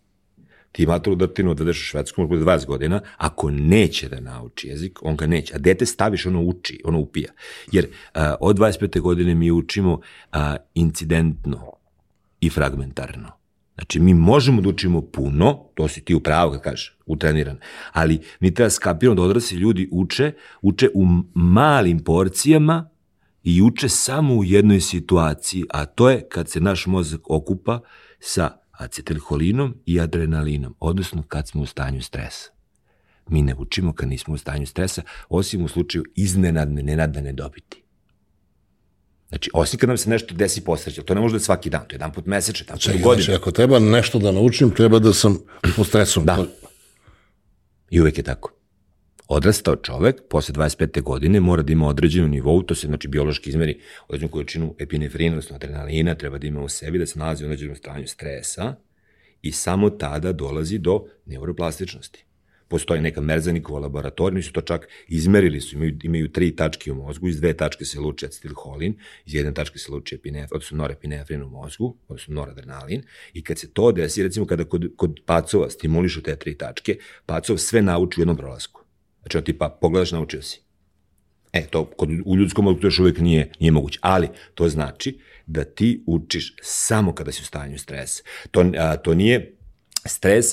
Ti 0.71 0.85
maturu 0.85 1.15
dotinu 1.15 1.51
odvedeš 1.51 1.81
u 1.81 1.83
Švedsku, 1.83 2.21
može 2.21 2.27
bude 2.27 2.45
20 2.45 2.65
godina, 2.65 3.01
ako 3.17 3.51
neće 3.51 4.09
da 4.09 4.19
nauči 4.19 4.67
jezik, 4.67 4.99
on 5.01 5.15
ga 5.15 5.27
neće. 5.27 5.55
A 5.55 5.57
dete 5.57 5.85
staviš, 5.85 6.25
ono 6.25 6.41
uči, 6.41 6.81
ono 6.85 6.99
upija. 6.99 7.31
Jer 7.71 7.87
a, 8.13 8.35
od 8.39 8.57
25. 8.57 8.99
godine 8.99 9.35
mi 9.35 9.51
učimo 9.51 10.01
a, 10.31 10.55
incidentno 10.73 11.71
i 12.41 12.49
fragmentarno. 12.49 13.39
Znači, 13.79 13.99
mi 13.99 14.13
možemo 14.13 14.61
da 14.61 14.69
učimo 14.69 15.01
puno, 15.01 15.65
to 15.73 15.87
si 15.87 16.01
ti 16.01 16.15
upravo 16.15 16.51
kad 16.51 16.61
kažeš, 16.61 16.97
utreniran, 17.05 17.57
ali 17.91 18.19
mi 18.39 18.53
treba 18.53 18.69
skapiramo 18.69 19.15
da 19.15 19.21
odrasli 19.21 19.57
ljudi 19.57 19.89
uče, 19.91 20.31
uče 20.61 20.89
u 20.93 21.05
malim 21.33 21.99
porcijama 22.03 22.89
i 23.43 23.61
uče 23.61 23.89
samo 23.89 24.35
u 24.35 24.43
jednoj 24.43 24.81
situaciji, 24.81 25.63
a 25.69 25.85
to 25.85 26.09
je 26.09 26.27
kad 26.29 26.49
se 26.49 26.59
naš 26.59 26.85
mozak 26.85 27.21
okupa 27.29 27.79
sa 28.19 28.58
acetilholinom 28.79 29.75
i 29.85 29.99
adrenalinom, 29.99 30.75
odnosno 30.79 31.23
kad 31.27 31.47
smo 31.47 31.61
u 31.61 31.65
stanju 31.65 32.01
stresa. 32.01 32.49
Mi 33.27 33.41
ne 33.41 33.55
učimo 33.55 33.93
kad 33.93 34.09
nismo 34.09 34.33
u 34.33 34.37
stanju 34.37 34.65
stresa, 34.65 35.01
osim 35.29 35.63
u 35.63 35.67
slučaju 35.67 36.03
iznenadne, 36.15 36.83
nenadane 36.83 37.33
dobiti. 37.33 37.83
Znači, 39.29 39.49
osim 39.53 39.79
kad 39.79 39.89
nam 39.89 39.97
se 39.97 40.09
nešto 40.09 40.35
desi 40.35 40.61
posreće, 40.61 41.03
to 41.03 41.13
ne 41.13 41.21
može 41.21 41.31
da 41.31 41.35
je 41.35 41.39
svaki 41.39 41.69
dan, 41.69 41.81
to 41.87 41.93
je 41.93 41.95
jedan 41.95 42.13
put 42.13 42.25
mesečno, 42.25 42.63
jedan 42.63 42.75
put 42.75 42.83
Čekaj, 42.83 43.01
u 43.01 43.03
godinu. 43.03 43.23
znači, 43.23 43.37
ako 43.37 43.51
treba 43.51 43.79
nešto 43.79 44.19
da 44.19 44.31
naučim, 44.31 44.71
treba 44.71 44.99
da 44.99 45.13
sam 45.13 45.37
pod 45.75 45.87
stresom. 45.87 46.25
Da. 46.25 46.45
I 47.89 48.01
uvek 48.01 48.17
je 48.17 48.23
tako. 48.23 48.58
Odrastao 49.31 49.75
čovek 49.75 50.21
posle 50.29 50.53
25. 50.53 51.01
godine 51.01 51.39
mora 51.39 51.61
da 51.61 51.73
ima 51.73 51.87
određenu 51.87 52.27
nivou, 52.27 52.63
to 52.63 52.75
se 52.75 52.87
znači 52.87 53.07
biološki 53.07 53.49
izmeri 53.49 53.79
određenu 54.07 54.31
količinu 54.31 54.75
epinefrina, 54.79 55.31
odnosno 55.31 55.55
adrenalina, 55.55 56.15
treba 56.15 56.37
da 56.37 56.47
ima 56.47 56.61
u 56.61 56.69
sebi, 56.69 56.99
da 56.99 57.05
se 57.05 57.19
nalazi 57.19 57.43
u 57.43 57.47
određenom 57.47 57.75
stanju 57.75 58.07
stresa 58.07 58.75
i 59.41 59.51
samo 59.51 59.89
tada 59.89 60.31
dolazi 60.31 60.77
do 60.77 61.05
neuroplastičnosti. 61.25 62.25
Postoji 62.67 63.01
neka 63.01 63.21
Merzanikova 63.21 63.79
laboratorija, 63.79 64.43
su 64.43 64.51
to 64.53 64.61
čak 64.61 64.87
izmerili 65.07 65.61
su, 65.61 65.75
imaju, 65.75 65.97
imaju 66.03 66.31
tri 66.31 66.55
tačke 66.55 66.91
u 66.91 66.95
mozgu, 66.95 67.27
iz 67.27 67.39
dve 67.39 67.53
tačke 67.53 67.85
se 67.85 67.99
luči 67.99 68.25
acetilholin, 68.25 68.97
iz 69.25 69.35
jedne 69.35 69.53
tačke 69.53 69.79
se 69.79 69.91
luči 69.91 70.15
epinef, 70.15 70.51
odnosno 70.51 70.77
norepinefrin 70.77 71.43
u 71.43 71.49
mozgu, 71.49 71.97
odnosno 72.07 72.33
noradrenalin, 72.33 73.03
i 73.33 73.43
kad 73.43 73.59
se 73.59 73.71
to 73.73 73.91
desi, 73.91 74.23
recimo 74.23 74.45
kada 74.45 74.65
kod, 74.65 74.91
kod 74.97 75.19
pacova 75.25 75.69
stimulišu 75.69 76.21
te 76.21 76.35
tri 76.35 76.57
tačke, 76.57 76.97
pacov 77.25 77.57
sve 77.57 77.81
nauči 77.81 78.19
u 78.19 78.21
jednom 78.21 78.37
prolasku. 78.37 78.78
Znači, 79.29 79.37
on 79.37 79.43
tipa, 79.43 79.69
pogledaš, 79.81 80.11
naučio 80.11 80.41
si. 80.41 80.61
E, 81.53 81.67
to 81.67 81.85
kod, 81.85 82.09
u 82.25 82.35
ljudskom 82.35 82.65
mozgu 82.65 82.79
još 82.83 82.99
uvijek 82.99 83.17
nije, 83.17 83.51
nije 83.59 83.71
moguće. 83.71 83.99
Ali, 84.01 84.27
to 84.55 84.69
znači 84.69 85.19
da 85.45 85.63
ti 85.63 86.03
učiš 86.07 86.55
samo 86.61 87.13
kada 87.13 87.31
si 87.31 87.41
u 87.41 87.45
stanju 87.45 87.77
stresa. 87.77 88.23
To, 88.51 88.71
a, 88.77 88.97
to 88.97 89.13
nije 89.13 89.57
stres, 90.05 90.45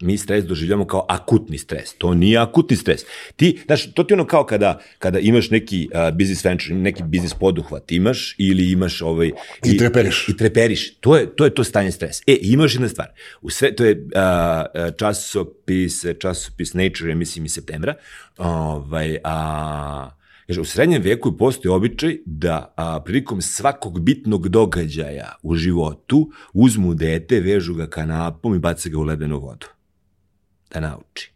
mi 0.00 0.18
stres 0.18 0.44
doživljamo 0.44 0.86
kao 0.86 1.06
akutni 1.08 1.58
stres. 1.58 1.94
To 1.98 2.14
nije 2.14 2.38
akutni 2.38 2.76
stres. 2.76 3.00
Ti, 3.36 3.58
znaš, 3.66 3.92
to 3.92 4.04
ti 4.04 4.14
ono 4.14 4.26
kao 4.26 4.46
kada, 4.46 4.80
kada 4.98 5.18
imaš 5.18 5.50
neki 5.50 5.88
uh, 5.92 6.16
business 6.16 6.44
venture, 6.44 6.74
neki 6.74 7.02
business 7.02 7.34
poduhvat 7.34 7.92
imaš 7.92 8.34
ili 8.38 8.72
imaš 8.72 9.02
ovaj... 9.02 9.30
I 9.64 9.76
treperiš. 9.76 10.28
I 10.28 10.36
treperiš. 10.36 10.94
To 10.94 11.16
je 11.16 11.36
to, 11.36 11.44
je 11.44 11.54
to 11.54 11.64
stanje 11.64 11.90
stresa. 11.90 12.22
E, 12.26 12.36
imaš 12.40 12.74
jedna 12.74 12.88
stvar. 12.88 13.08
U 13.42 13.50
sve, 13.50 13.76
to 13.76 13.84
je 13.84 13.92
uh, 13.92 14.96
časopis, 14.98 16.04
časopis 16.18 16.74
Nature, 16.74 17.10
ja 17.10 17.16
mislim, 17.16 17.44
iz 17.44 17.52
septembra. 17.52 17.94
Ovaj, 18.38 19.18
a, 19.24 20.10
Kaže, 20.46 20.60
u 20.60 20.64
srednjem 20.64 21.02
veku 21.02 21.36
postoji 21.36 21.72
običaj 21.72 22.16
da 22.26 22.74
a, 22.76 23.00
prilikom 23.00 23.42
svakog 23.42 24.00
bitnog 24.00 24.48
događaja 24.48 25.32
u 25.42 25.54
životu 25.54 26.30
uzmu 26.52 26.94
dete, 26.94 27.40
vežu 27.40 27.74
ga 27.74 27.86
kanapom 27.86 28.54
i 28.54 28.58
bace 28.58 28.90
ga 28.90 28.98
u 28.98 29.02
ledenu 29.02 29.40
vodu. 29.40 29.66
Da 30.74 30.80
nauči. 30.80 31.30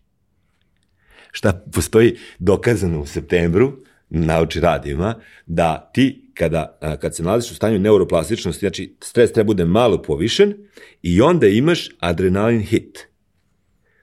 Šta 1.33 1.65
postoji 1.73 2.17
dokazano 2.39 3.01
u 3.01 3.07
septembru, 3.07 3.73
nauči 4.09 4.61
radima, 4.61 5.15
da 5.47 5.91
ti 5.95 6.31
kada, 6.35 6.79
kad 7.01 7.17
se 7.17 7.23
nalaziš 7.23 7.51
u 7.51 7.55
stanju 7.55 7.79
neuroplastičnosti, 7.79 8.61
znači 8.61 8.97
stres 9.03 9.33
treba 9.33 9.47
bude 9.47 9.65
malo 9.65 10.03
povišen 10.03 10.55
i 11.03 11.21
onda 11.21 11.47
imaš 11.47 11.89
adrenalin 12.01 12.61
hit. 12.61 13.09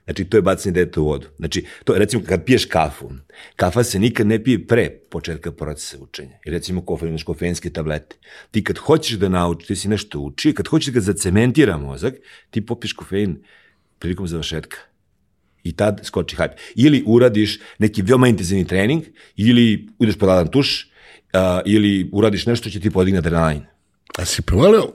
Znači, 0.04 0.24
to 0.24 0.36
je 0.36 0.42
bacanje 0.42 0.72
deta 0.72 1.00
u 1.00 1.04
vodu. 1.04 1.26
Znači, 1.36 1.64
to, 1.84 1.94
recimo, 1.98 2.22
kad 2.28 2.44
piješ 2.44 2.64
kafu, 2.64 3.10
kafa 3.56 3.84
se 3.84 3.98
nikad 3.98 4.26
ne 4.26 4.44
pije 4.44 4.66
pre 4.66 4.90
početka 5.10 5.52
procesa 5.52 5.98
učenja. 6.00 6.38
I 6.44 6.50
recimo, 6.50 6.84
kofe, 6.84 7.08
imaš 7.08 7.22
kofeinske 7.22 7.70
tablete. 7.70 8.16
Ti 8.50 8.64
kad 8.64 8.78
hoćeš 8.78 9.16
da 9.16 9.28
naučiš, 9.28 9.66
ti 9.66 9.76
si 9.76 9.88
nešto 9.88 10.20
uči, 10.20 10.54
kad 10.54 10.68
hoćeš 10.68 10.86
da 10.86 10.92
ga 10.92 11.00
zacementira 11.00 11.76
mozak, 11.76 12.14
ti 12.50 12.66
popiješ 12.66 12.92
kofein 12.92 13.42
prilikom 13.98 14.28
završetka. 14.28 14.76
I 15.68 15.72
tad 15.72 16.00
skoči 16.02 16.36
hype. 16.36 16.54
Ili 16.74 17.02
uradiš 17.06 17.58
neki 17.78 18.02
veoma 18.02 18.28
intenzivni 18.28 18.66
trening, 18.66 19.02
ili 19.36 19.88
ideš 20.00 20.18
pod 20.18 20.28
ladan 20.28 20.48
tuš, 20.48 20.90
uh, 21.34 21.40
ili 21.64 22.10
uradiš 22.12 22.46
nešto 22.46 22.68
što 22.68 22.70
će 22.70 22.80
ti 22.80 22.90
podigne 22.90 23.18
adrenalin. 23.18 23.62
A 24.18 24.24
si 24.24 24.42
provalio, 24.42 24.92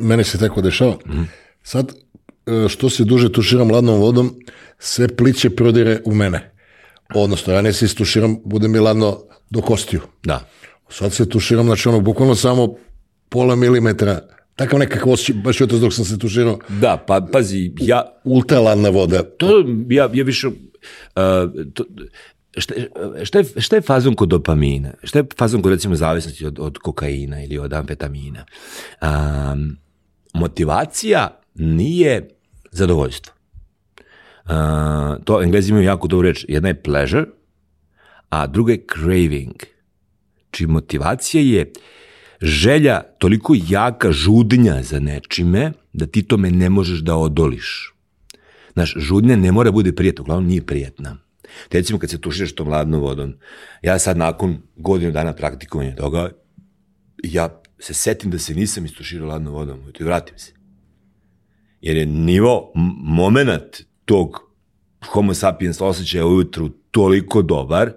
mene 0.00 0.24
se 0.24 0.38
tako 0.38 0.60
dešava, 0.60 0.96
Mhm. 1.06 1.22
sad 1.62 1.92
e, 2.46 2.68
što 2.68 2.90
se 2.90 3.04
duže 3.04 3.32
tuširam 3.32 3.70
ladnom 3.70 4.00
vodom, 4.00 4.34
sve 4.78 5.08
pliće 5.08 5.50
prodire 5.50 6.00
u 6.04 6.14
mene. 6.14 6.52
Odnosno, 7.14 7.52
ja 7.52 7.62
ne 7.62 7.72
se 7.72 7.84
istuširam, 7.84 8.36
bude 8.44 8.68
mi 8.68 8.78
ladno 8.78 9.18
do 9.50 9.60
kostiju. 9.60 10.00
Da. 10.24 10.48
Sad 10.88 11.12
se 11.12 11.28
tuširam, 11.28 11.66
znači 11.66 11.88
ono, 11.88 12.00
bukvalno 12.00 12.34
samo 12.34 12.74
pola 13.28 13.56
milimetra, 13.56 14.20
takav 14.56 14.78
nekakav 14.78 15.12
osjećaj, 15.12 15.42
baš 15.42 15.60
jutros 15.60 15.80
dok 15.80 15.92
sam 15.94 16.04
se 16.04 16.18
tuširao, 16.18 16.58
Da, 16.68 17.04
pa 17.06 17.20
pazi, 17.32 17.72
ja, 17.80 18.20
ultra 18.24 18.60
ladna 18.60 18.88
voda. 18.88 19.22
to 19.22 19.64
ja, 19.88 20.10
ja 20.14 20.24
više 20.24 20.46
uh, 20.46 20.54
to, 21.74 21.84
šta, 22.56 22.74
šta, 23.24 23.38
je, 23.38 23.44
šta 23.56 23.76
je 23.76 23.82
fazon 23.82 24.14
kod 24.14 24.28
dopamina? 24.28 24.90
Šta 25.02 25.18
je 25.18 25.24
fazon 25.38 25.62
kod 25.62 25.72
recimo 25.72 25.94
zavisnosti 25.94 26.46
od, 26.46 26.58
od 26.58 26.78
kokaina 26.78 27.44
ili 27.44 27.58
od 27.58 27.72
amfetamina? 27.72 28.44
Um, 29.02 29.76
motivacija 30.34 31.40
nije 31.54 32.28
zadovoljstvo. 32.70 33.34
Uh, 34.44 34.50
to 35.24 35.42
englezi 35.42 35.70
imaju 35.70 35.84
jako 35.84 36.08
dobru 36.08 36.28
reč. 36.28 36.44
Jedna 36.48 36.68
je 36.68 36.82
pleasure, 36.82 37.24
a 38.28 38.46
druga 38.46 38.72
je 38.72 38.86
craving. 38.94 39.54
Či 40.50 40.66
motivacija 40.66 41.42
je 41.42 41.72
želja 42.42 43.02
toliko 43.18 43.54
jaka 43.68 44.12
žudnja 44.12 44.82
za 44.82 45.00
nečime 45.00 45.72
da 45.92 46.06
ti 46.06 46.22
tome 46.22 46.50
ne 46.50 46.70
možeš 46.70 47.00
da 47.00 47.16
odoliš. 47.16 47.94
Znaš, 48.72 48.94
žudnja 48.96 49.36
ne 49.36 49.52
mora 49.52 49.70
bude 49.70 49.94
prijatna, 49.94 50.22
uglavnom 50.22 50.46
nije 50.46 50.66
prijatna. 50.66 51.16
Te 51.68 51.78
recimo 51.78 51.98
kad 51.98 52.10
se 52.10 52.20
tuširaš 52.20 52.52
tom 52.52 52.68
ladnom 52.68 53.00
vodom, 53.00 53.34
ja 53.82 53.98
sad 53.98 54.16
nakon 54.16 54.58
godinu 54.76 55.12
dana 55.12 55.32
praktikovanja 55.32 55.96
toga, 55.96 56.30
ja 57.22 57.62
se 57.78 57.94
setim 57.94 58.30
da 58.30 58.38
se 58.38 58.54
nisam 58.54 58.84
istuširao 58.84 59.28
ladnom 59.28 59.54
vodom 59.54 59.80
i 60.00 60.04
vratim 60.04 60.38
se. 60.38 60.52
Jer 61.80 61.96
je 61.96 62.06
nivo, 62.06 62.72
moment 63.04 63.82
tog 64.04 64.52
homo 65.06 65.34
sapiens 65.34 65.80
osjećaj 65.80 66.22
ujutru 66.22 66.68
toliko 66.68 67.42
dobar, 67.42 67.92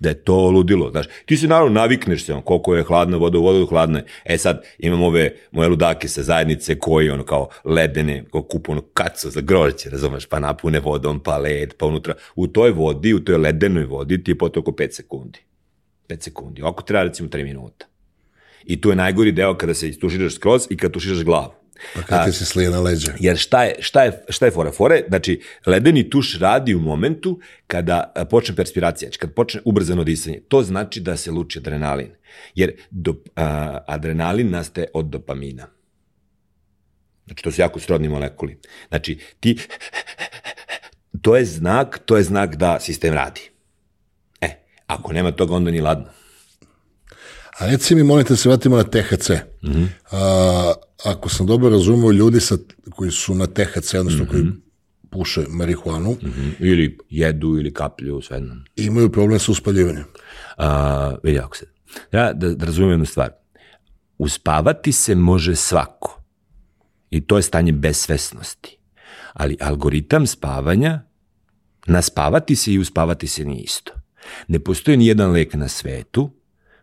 da 0.00 0.08
je 0.08 0.24
to 0.24 0.50
ludilo, 0.50 0.90
znaš. 0.90 1.06
Ti 1.26 1.36
se 1.36 1.48
naravno 1.48 1.72
navikneš 1.72 2.24
se, 2.24 2.34
on, 2.34 2.42
koliko 2.42 2.74
je 2.74 2.82
hladna 2.82 3.16
voda, 3.16 3.38
u 3.38 3.42
vodu 3.42 3.66
hladna 3.66 3.98
je. 3.98 4.04
E 4.24 4.38
sad, 4.38 4.64
imam 4.78 5.02
ove 5.02 5.34
moje 5.52 5.68
ludake 5.68 6.08
sa 6.08 6.22
zajednice 6.22 6.78
koji, 6.78 7.10
ono, 7.10 7.24
kao 7.24 7.48
ledene, 7.64 8.24
kao 8.32 8.42
kupu 8.42 8.72
ono 8.72 8.80
kacu 8.80 9.30
za 9.30 9.40
grožđe, 9.40 9.90
razumeš, 9.90 10.26
pa 10.26 10.40
napune 10.40 10.80
vodom, 10.80 11.20
pa 11.20 11.38
led, 11.38 11.74
pa 11.78 11.86
unutra. 11.86 12.14
U 12.36 12.46
toj 12.46 12.70
vodi, 12.70 13.14
u 13.14 13.24
toj 13.24 13.36
ledenoj 13.36 13.84
vodi 13.84 14.24
ti 14.24 14.30
je 14.30 14.38
potrebno 14.38 14.70
oko 14.70 14.82
5 14.82 14.92
sekundi. 14.92 15.38
5 16.08 16.22
sekundi. 16.22 16.62
Oko 16.62 16.82
treba 16.82 17.02
recimo 17.02 17.28
3 17.28 17.44
minuta. 17.44 17.86
I 18.64 18.80
tu 18.80 18.90
je 18.90 18.96
najgori 18.96 19.32
deo 19.32 19.54
kada 19.54 19.74
se 19.74 19.98
tuširaš 19.98 20.34
skroz 20.34 20.66
i 20.70 20.76
kada 20.76 20.92
tuširaš 20.92 21.24
glavu. 21.24 21.59
Pa 21.94 22.02
kada 22.02 22.32
se 22.32 22.44
slije 22.44 22.70
na 22.70 22.80
leđa. 22.80 23.12
Jer 23.20 23.36
šta 23.36 23.64
je, 23.64 23.74
šta 23.80 24.02
je, 24.02 24.24
šta 24.28 24.44
je 24.44 24.50
fora? 24.50 24.72
Fore, 24.72 25.04
znači, 25.08 25.40
ledeni 25.66 26.10
tuš 26.10 26.38
radi 26.38 26.74
u 26.74 26.80
momentu 26.80 27.40
kada 27.66 28.12
a, 28.14 28.24
počne 28.24 28.56
perspiracija, 28.56 29.08
znači 29.08 29.18
kad 29.18 29.34
počne 29.34 29.60
ubrzano 29.64 30.04
disanje. 30.04 30.40
To 30.48 30.62
znači 30.62 31.00
da 31.00 31.16
se 31.16 31.30
luči 31.30 31.58
adrenalin. 31.58 32.10
Jer 32.54 32.72
do, 32.90 33.14
a, 33.36 33.78
adrenalin 33.86 34.50
nastaje 34.50 34.86
od 34.94 35.06
dopamina. 35.06 35.66
Znači, 37.26 37.42
to 37.42 37.52
su 37.52 37.60
jako 37.60 37.80
srodni 37.80 38.08
molekuli. 38.08 38.58
Znači, 38.88 39.18
ti, 39.40 39.58
to 41.22 41.36
je 41.36 41.44
znak, 41.44 41.98
to 42.04 42.16
je 42.16 42.22
znak 42.22 42.56
da 42.56 42.80
sistem 42.80 43.14
radi. 43.14 43.40
E, 44.40 44.48
ako 44.86 45.12
nema 45.12 45.32
toga, 45.32 45.54
onda 45.54 45.70
ni 45.70 45.80
ladno. 45.80 46.06
A 47.58 47.66
reci 47.66 47.94
mi, 47.94 48.02
molim 48.02 48.24
te, 48.26 48.36
se 48.36 48.48
vratimo 48.48 48.76
na 48.76 48.84
THC. 48.84 49.30
Mm 49.62 49.70
-hmm. 49.70 49.86
A, 50.10 50.74
ako 51.04 51.28
sam 51.28 51.46
dobro 51.46 51.70
razumeo, 51.70 52.12
ljudi 52.12 52.40
sa, 52.40 52.56
koji 52.90 53.10
su 53.10 53.34
na 53.34 53.46
THC, 53.46 53.94
odnosno 53.94 54.24
mm 54.24 54.26
-hmm. 54.26 54.30
koji 54.30 54.44
puše 55.10 55.44
marihuanu. 55.48 56.10
Mm 56.10 56.26
-hmm. 56.26 56.52
Ili 56.58 56.98
jedu 57.10 57.48
ili 57.48 57.74
kaplju, 57.74 58.20
sve 58.22 58.36
jedno. 58.36 58.54
Imaju 58.76 59.12
problem 59.12 59.38
sa 59.38 59.52
uspaljivanjem. 59.52 60.04
A, 60.56 61.14
vidi 61.22 61.38
ako 61.38 61.56
se. 61.56 61.66
Ja 62.12 62.32
da, 62.32 62.54
da 62.54 62.66
razumijem 62.66 62.92
jednu 62.92 63.06
stvar. 63.06 63.30
Uspavati 64.18 64.92
se 64.92 65.14
može 65.14 65.56
svako. 65.56 66.22
I 67.10 67.20
to 67.20 67.36
je 67.36 67.42
stanje 67.42 67.72
besvesnosti. 67.72 68.78
Ali 69.32 69.56
algoritam 69.60 70.26
spavanja, 70.26 71.02
naspavati 71.86 72.56
se 72.56 72.72
i 72.72 72.78
uspavati 72.78 73.26
se 73.26 73.44
nije 73.44 73.62
isto. 73.62 73.92
Ne 74.48 74.58
postoji 74.58 74.96
ni 74.96 75.06
jedan 75.06 75.30
lek 75.30 75.54
na 75.54 75.68
svetu 75.68 76.30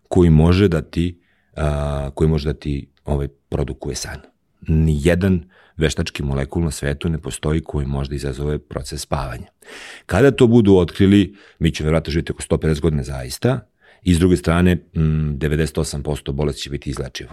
koji 0.07 0.29
može 0.29 0.67
da 0.67 0.81
ti, 0.81 1.21
a, 1.55 2.09
koji 2.15 2.29
može 2.29 2.53
da 2.53 2.59
ti 2.59 2.91
ovaj, 3.07 3.27
produkuje 3.27 3.95
san. 3.95 4.19
Nijedan 4.67 5.43
veštački 5.77 6.23
molekul 6.23 6.63
na 6.63 6.71
svetu 6.71 7.09
ne 7.09 7.17
postoji 7.21 7.61
koji 7.63 7.85
može 7.87 8.09
da 8.09 8.15
izazove 8.15 8.59
proces 8.59 9.01
spavanja. 9.01 9.47
Kada 10.05 10.31
to 10.31 10.47
budu 10.47 10.75
otkrili, 10.75 11.35
mi 11.59 11.71
ćemo 11.71 11.85
vjerojatno 11.85 12.11
živjeti 12.11 12.31
oko 12.31 12.41
150 12.41 12.79
godina 12.79 13.03
zaista, 13.03 13.59
i 14.03 14.13
s 14.13 14.19
druge 14.19 14.37
strane, 14.37 14.71
m, 14.95 15.37
98% 15.39 16.31
bolesti 16.31 16.61
će 16.61 16.69
biti 16.69 16.89
izlečivo. 16.89 17.31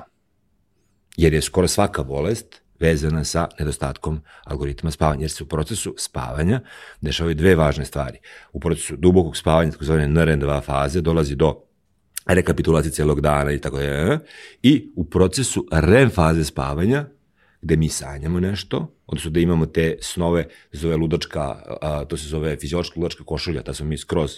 Jer 1.17 1.35
je 1.35 1.43
skoro 1.43 1.69
svaka 1.69 2.03
bolest 2.03 2.63
vezana 2.81 3.25
sa 3.25 3.49
nedostatkom 3.59 4.21
algoritma 4.45 4.91
spavanja, 4.91 5.21
jer 5.21 5.31
se 5.31 5.45
u 5.45 5.47
procesu 5.47 5.95
spavanja 5.99 6.61
dešavaju 7.01 7.35
dve 7.35 7.55
važne 7.55 7.85
stvari. 7.85 8.19
U 8.53 8.61
procesu 8.61 8.97
dubokog 8.97 9.37
spavanja, 9.37 9.71
tako 9.71 9.85
zvane 9.85 10.09
NRN2 10.09 10.63
faze, 10.63 11.01
dolazi 11.01 11.35
do 11.35 11.64
rekapitulacije 12.27 12.93
celog 12.93 13.21
dana 13.21 13.53
i 13.53 13.59
tako 13.59 13.81
je. 13.81 14.19
I 14.63 14.93
u 14.97 15.05
procesu 15.05 15.67
REM 15.73 16.11
faze 16.11 16.45
spavanja, 16.45 17.07
gde 17.63 17.77
mi 17.77 17.89
sanjamo 17.89 18.41
nešto, 18.41 18.95
odnosno 19.07 19.31
da 19.31 19.41
imamo 19.41 19.67
te 19.67 19.97
snove, 20.01 20.47
zove 20.73 20.97
ludačka, 20.97 21.41
a, 21.81 22.05
to 22.05 22.17
se 22.17 22.29
zove 22.29 22.57
fiziološka 22.57 23.01
ludačka 23.01 23.25
košulja, 23.25 23.63
ta 23.63 23.75
smo 23.75 23.87
mi 23.87 23.99
skroz, 23.99 24.33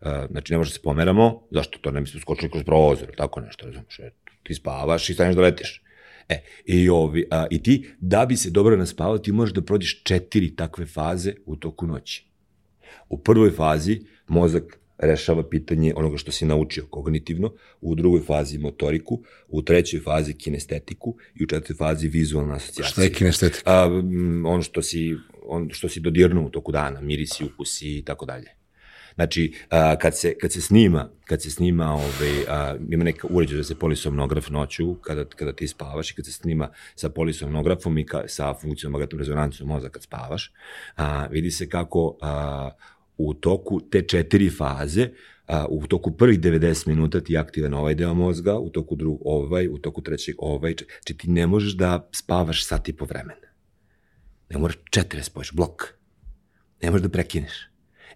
a, 0.00 0.26
znači 0.30 0.52
ne 0.52 0.58
možemo 0.58 0.70
da 0.70 0.74
se 0.74 0.82
pomeramo, 0.82 1.42
zašto 1.50 1.78
to 1.78 1.90
ne 1.90 2.00
mi 2.00 2.06
smo 2.06 2.20
skočili 2.20 2.50
kroz 2.50 2.64
prozor, 2.64 3.08
tako 3.16 3.40
nešto, 3.40 3.66
razumiješ, 3.66 3.98
e, 3.98 4.10
ti 4.42 4.54
spavaš 4.54 5.10
i 5.10 5.14
stanješ 5.14 5.36
da 5.36 5.42
letiš. 5.42 5.82
E, 6.28 6.42
i, 6.64 6.88
ovi, 6.88 7.26
a, 7.30 7.46
i 7.50 7.62
ti, 7.62 7.94
da 8.00 8.26
bi 8.26 8.36
se 8.36 8.50
dobro 8.50 8.76
naspavao, 8.76 9.18
ti 9.18 9.32
možeš 9.32 9.54
da 9.54 9.62
prođeš 9.62 10.02
četiri 10.02 10.56
takve 10.56 10.86
faze 10.86 11.34
u 11.46 11.56
toku 11.56 11.86
noći. 11.86 12.26
U 13.08 13.18
prvoj 13.18 13.50
fazi 13.50 14.00
mozak 14.28 14.78
rešava 15.06 15.48
pitanje 15.48 15.92
onoga 15.96 16.16
što 16.16 16.32
si 16.32 16.46
naučio 16.46 16.86
kognitivno, 16.90 17.52
u 17.80 17.94
drugoj 17.94 18.20
fazi 18.20 18.58
motoriku, 18.58 19.22
u 19.48 19.62
trećoj 19.62 20.00
fazi 20.00 20.34
kinestetiku 20.34 21.16
i 21.34 21.44
u 21.44 21.46
četvrtoj 21.46 21.76
fazi 21.76 22.08
vizualna 22.08 22.54
asocijacija. 22.54 22.92
Šta 22.92 23.02
je 23.02 23.12
kinestetika? 23.12 23.62
A, 23.66 23.84
ono 24.46 24.62
što 24.62 24.82
si, 24.82 25.16
on 25.46 25.68
što 25.72 25.88
si 25.88 26.00
dodirnuo 26.00 26.46
u 26.46 26.50
toku 26.50 26.72
dana, 26.72 27.00
mirisi, 27.00 27.44
ukusi 27.44 27.98
i 27.98 28.02
tako 28.02 28.26
dalje. 28.26 28.62
Znači, 29.14 29.52
a, 29.70 29.96
kad, 29.96 30.18
se, 30.18 30.34
kad 30.40 30.52
se 30.52 30.60
snima, 30.60 31.10
kad 31.24 31.42
se 31.42 31.50
snima, 31.50 31.94
ovaj, 31.94 32.44
a, 32.48 32.76
ima 32.90 33.04
neka 33.04 33.28
uređaj 33.30 33.56
da 33.56 33.64
se 33.64 33.78
polisomnograf 33.78 34.50
noću, 34.50 34.94
kada, 34.94 35.24
kada 35.24 35.52
ti 35.52 35.68
spavaš 35.68 36.10
i 36.10 36.14
kad 36.14 36.24
se 36.26 36.32
snima 36.32 36.68
sa 36.94 37.08
polisomnografom 37.08 37.98
i 37.98 38.06
ka, 38.06 38.22
sa 38.26 38.54
funkcijom 38.54 38.92
magnetnom 38.92 39.18
rezonancom 39.18 39.68
mozga 39.68 39.88
kad 39.88 40.02
spavaš, 40.02 40.52
a, 40.96 41.26
vidi 41.26 41.50
se 41.50 41.68
kako 41.68 42.18
a, 42.20 42.70
u 43.16 43.34
toku 43.34 43.80
te 43.90 44.02
četiri 44.02 44.50
faze, 44.50 45.08
a, 45.46 45.66
u 45.68 45.86
toku 45.86 46.16
prvih 46.16 46.40
90 46.40 46.88
minuta 46.88 47.20
ti 47.20 47.32
je 47.32 47.38
aktivan 47.38 47.74
ovaj 47.74 47.94
deo 47.94 48.14
mozga, 48.14 48.58
u 48.58 48.70
toku 48.70 48.96
drugog 48.96 49.20
ovaj, 49.24 49.68
u 49.68 49.78
toku 49.78 50.02
trećeg 50.02 50.34
ovaj, 50.38 50.74
znači 51.02 51.18
ti 51.18 51.30
ne 51.30 51.46
možeš 51.46 51.72
da 51.72 52.08
spavaš 52.12 52.66
sat 52.66 52.88
i 52.88 52.92
po 52.92 53.04
vremena. 53.04 53.48
Ne 54.50 54.58
moraš 54.58 54.76
četiri 54.90 55.20
da 55.20 55.24
spojiš, 55.24 55.52
blok. 55.52 55.84
Ne 56.82 56.90
možeš 56.90 57.02
da 57.02 57.08
prekineš. 57.08 57.52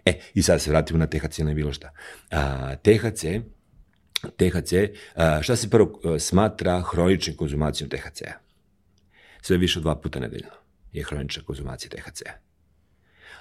E, 0.05 0.19
i 0.33 0.41
sad 0.41 0.61
se 0.61 0.69
vratimo 0.69 0.99
na 0.99 1.07
THC 1.07 1.37
na 1.37 1.53
bilo 1.53 1.73
šta. 1.73 1.91
A, 2.31 2.75
THC, 2.75 3.23
THC, 4.37 4.73
a, 5.15 5.41
šta 5.41 5.55
se 5.55 5.69
prvo 5.69 5.99
a, 6.03 6.19
smatra 6.19 6.81
hroničnim 6.81 7.35
konzumacijom 7.35 7.89
THC-a? 7.89 8.33
Sve 9.41 9.57
više 9.57 9.79
od 9.79 9.83
dva 9.83 9.95
puta 9.95 10.19
nedeljno 10.19 10.51
je 10.93 11.03
hronična 11.03 11.43
konzumacija 11.43 11.89
THC-a. 11.89 12.46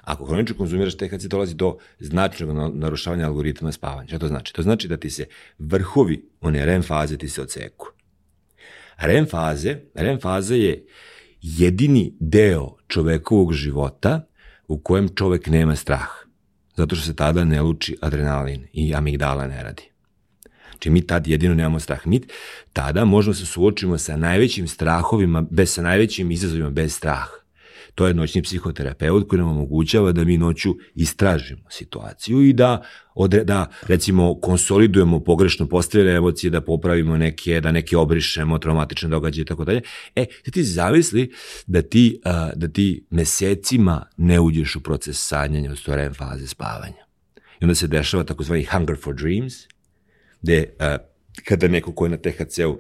Ako 0.00 0.24
hronično 0.24 0.56
konzumiraš 0.56 0.96
THC, 0.96 1.24
dolazi 1.24 1.54
do 1.54 1.76
značajnog 1.98 2.74
narušavanja 2.74 3.26
algoritma 3.26 3.72
spavanja. 3.72 4.09
Šta 4.09 4.18
to 4.18 4.28
znači? 4.28 4.54
To 4.54 4.62
znači 4.62 4.88
da 4.88 4.96
ti 4.96 5.11
se 5.11 5.26
vrhovi 5.59 6.28
one 6.40 6.66
REM 6.66 6.82
faze 6.82 7.16
ti 7.16 7.28
se 7.28 7.42
oceku. 7.42 7.87
REM 8.98 9.26
faze, 9.26 9.76
REM 9.94 10.20
faze 10.20 10.56
je 10.56 10.87
jedini 11.40 12.14
deo 12.20 12.76
čovekovog 12.88 13.52
života 13.52 14.26
u 14.68 14.78
kojem 14.78 15.09
čovek 15.14 15.46
nema 15.46 15.76
strah. 15.76 16.09
Zato 16.76 16.96
što 16.96 17.06
se 17.06 17.16
tada 17.16 17.44
ne 17.44 17.62
luči 17.62 17.96
adrenalin 18.00 18.66
i 18.72 18.94
amigdala 18.94 19.46
ne 19.46 19.62
radi. 19.62 19.82
Znači 20.70 20.90
mi 20.90 21.06
tad 21.06 21.26
jedino 21.26 21.54
nemamo 21.54 21.80
strah. 21.80 22.06
Mi 22.06 22.20
tada 22.72 23.04
možemo 23.04 23.35
se 23.35 23.46
suočimo 23.46 23.98
sa 23.98 24.16
najvećim 24.16 24.68
strahovima, 24.68 25.42
bez, 25.50 25.74
sa 25.74 25.82
najvećim 25.82 26.30
izazovima 26.30 26.70
bez 26.70 26.94
straha. 26.94 27.45
To 27.96 28.06
je 28.06 28.14
noćni 28.14 28.42
psihoterapeut 28.42 29.28
koji 29.28 29.40
nam 29.40 29.48
omogućava 29.48 30.12
da 30.12 30.24
mi 30.24 30.38
noću 30.38 30.74
istražimo 30.94 31.70
situaciju 31.70 32.42
i 32.42 32.52
da, 32.52 32.82
odre, 33.14 33.44
da 33.44 33.70
recimo 33.87 34.40
konsolidujemo 34.40 35.20
pogrešno 35.20 35.66
postavljene 35.68 36.16
emocije, 36.16 36.50
da 36.50 36.61
popravimo 36.61 37.16
neke, 37.16 37.61
da 37.61 37.72
neke 37.72 37.96
obrišemo, 37.96 38.59
traumatične 38.59 39.09
događaje 39.09 39.42
i 39.42 39.44
tako 39.44 39.64
dalje. 39.64 39.80
E, 40.16 40.26
da 40.44 40.50
ti 40.52 40.64
zamisli 40.64 41.32
da 41.66 41.82
ti, 41.82 42.20
da 42.54 42.68
ti 42.68 43.06
mesecima 43.11 44.06
ne 44.16 44.40
uđeš 44.40 44.76
u 44.76 44.82
proces 44.82 45.26
sanjanja 45.26 45.70
od 45.70 45.78
REM 45.87 46.14
faze 46.14 46.46
spavanja. 46.46 47.06
I 47.61 47.64
onda 47.64 47.74
se 47.74 47.87
dešava 47.87 48.24
takozvani 48.24 48.64
hunger 48.64 48.96
for 49.02 49.14
dreams, 49.14 49.54
gde 50.42 50.76
kada 51.44 51.68
neko 51.68 51.92
ko 51.92 52.06
je 52.06 52.11
na 52.11 52.16
THC-u 52.16 52.78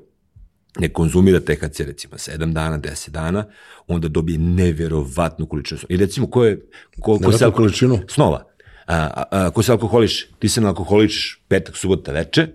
ne 0.78 0.88
konzumira 0.88 1.40
THC 1.40 1.80
recimo 1.80 2.14
7 2.16 2.52
dana, 2.52 2.78
10 2.78 3.10
dana, 3.10 3.44
onda 3.88 4.08
dobije 4.08 4.38
neverovatnu 4.38 5.46
količinu 5.46 5.78
snova. 5.78 5.94
I 5.94 5.96
recimo 5.96 6.30
ko 6.30 6.44
je... 6.44 6.60
Ko, 7.00 7.18
ko 7.18 7.32
se 7.32 7.50
količinu? 7.50 7.98
Snova. 8.08 8.44
A, 8.86 8.94
a, 8.96 9.24
a, 9.30 9.50
ko 9.50 9.62
se 9.62 9.72
alkoholiš, 9.72 10.26
ti 10.38 10.48
se 10.48 10.60
alkoholiš 10.60 11.42
petak, 11.48 11.76
subota, 11.76 12.12
veče, 12.12 12.46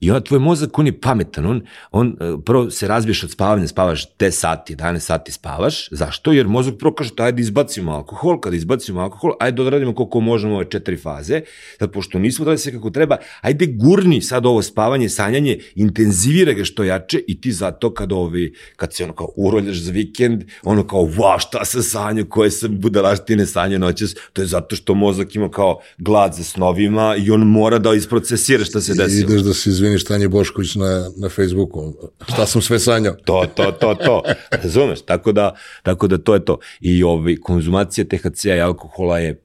I 0.00 0.10
onda 0.10 0.24
tvoj 0.24 0.40
mozak, 0.40 0.78
on 0.78 0.86
je 0.86 1.00
pametan, 1.00 1.46
on, 1.46 1.62
on 1.90 2.16
e, 2.20 2.36
prvo 2.44 2.70
se 2.70 2.88
razbiješ 2.88 3.24
od 3.24 3.30
spavanja, 3.30 3.68
spavaš 3.68 4.16
10 4.18 4.30
sati, 4.30 4.76
11 4.76 4.98
sati 4.98 5.32
spavaš. 5.32 5.88
Zašto? 5.90 6.32
Jer 6.32 6.48
mozak 6.48 6.74
prvo 6.78 6.94
kaže, 6.94 7.10
ajde 7.18 7.42
izbacimo 7.42 7.92
alkohol, 7.92 8.40
kada 8.40 8.56
izbacimo 8.56 9.00
alkohol, 9.00 9.32
ajde 9.40 9.62
odradimo 9.62 9.94
koliko 9.94 10.20
možemo 10.20 10.54
ove 10.54 10.70
četiri 10.70 10.96
faze, 10.96 11.40
sad 11.78 11.92
pošto 11.92 12.18
nismo 12.18 12.44
da 12.44 12.58
se 12.58 12.72
kako 12.72 12.90
treba, 12.90 13.16
ajde 13.40 13.66
gurni 13.66 14.22
sad 14.22 14.46
ovo 14.46 14.62
spavanje, 14.62 15.08
sanjanje, 15.08 15.58
intenzivira 15.74 16.52
ga 16.52 16.64
što 16.64 16.84
jače 16.84 17.20
i 17.28 17.40
ti 17.40 17.52
zato 17.52 17.94
kad, 17.94 18.12
ovi, 18.12 18.54
kad 18.76 18.94
se 18.94 19.04
ono 19.04 19.12
kao 19.12 19.28
uroljaš 19.36 19.76
za 19.76 19.92
vikend, 19.92 20.44
ono 20.62 20.86
kao, 20.86 21.00
wow, 21.00 21.40
šta 21.40 21.64
sam 21.64 21.82
sanjao, 21.82 22.26
koje 22.28 22.50
sam 22.50 22.80
budalaštine 22.80 23.46
sanje 23.46 23.78
noćas, 23.78 24.14
to 24.32 24.42
je 24.42 24.46
zato 24.46 24.76
što 24.76 24.94
mozak 24.94 25.34
ima 25.34 25.50
kao 25.50 25.80
glad 25.98 26.34
za 26.34 26.44
snovima 26.44 27.16
i 27.16 27.30
on 27.30 27.40
mora 27.40 27.78
da 27.78 27.94
isprocesira 27.94 28.64
šta 28.64 28.80
se 28.80 28.94
desilo. 28.94 29.30
Ideš 29.30 29.42
da 29.42 29.54
se 29.54 29.70
izviniš 29.86 30.04
Tanje 30.04 30.28
Bošković 30.28 30.74
na, 30.74 31.10
na 31.16 31.28
Facebooku. 31.28 31.94
Šta 32.28 32.46
sam 32.46 32.62
sve 32.62 32.78
sanjao? 32.78 33.14
to, 33.24 33.46
to, 33.54 33.72
to, 33.72 33.94
to. 33.94 34.22
Razumeš? 34.62 35.02
Tako 35.02 35.32
da, 35.32 35.54
tako 35.82 36.06
da 36.06 36.18
to 36.18 36.34
je 36.34 36.44
to. 36.44 36.58
I 36.80 37.02
ovaj, 37.02 37.36
konzumacija 37.36 38.04
THC-a 38.04 38.56
i 38.56 38.60
alkohola 38.60 39.18
je 39.18 39.42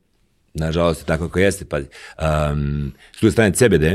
Nažalost, 0.54 1.06
tako 1.06 1.28
kako 1.28 1.40
jeste, 1.40 1.66
pazi. 1.66 1.88
Um, 2.52 2.94
s 3.18 3.20
druge 3.20 3.32
strane, 3.32 3.54
CBD, 3.54 3.86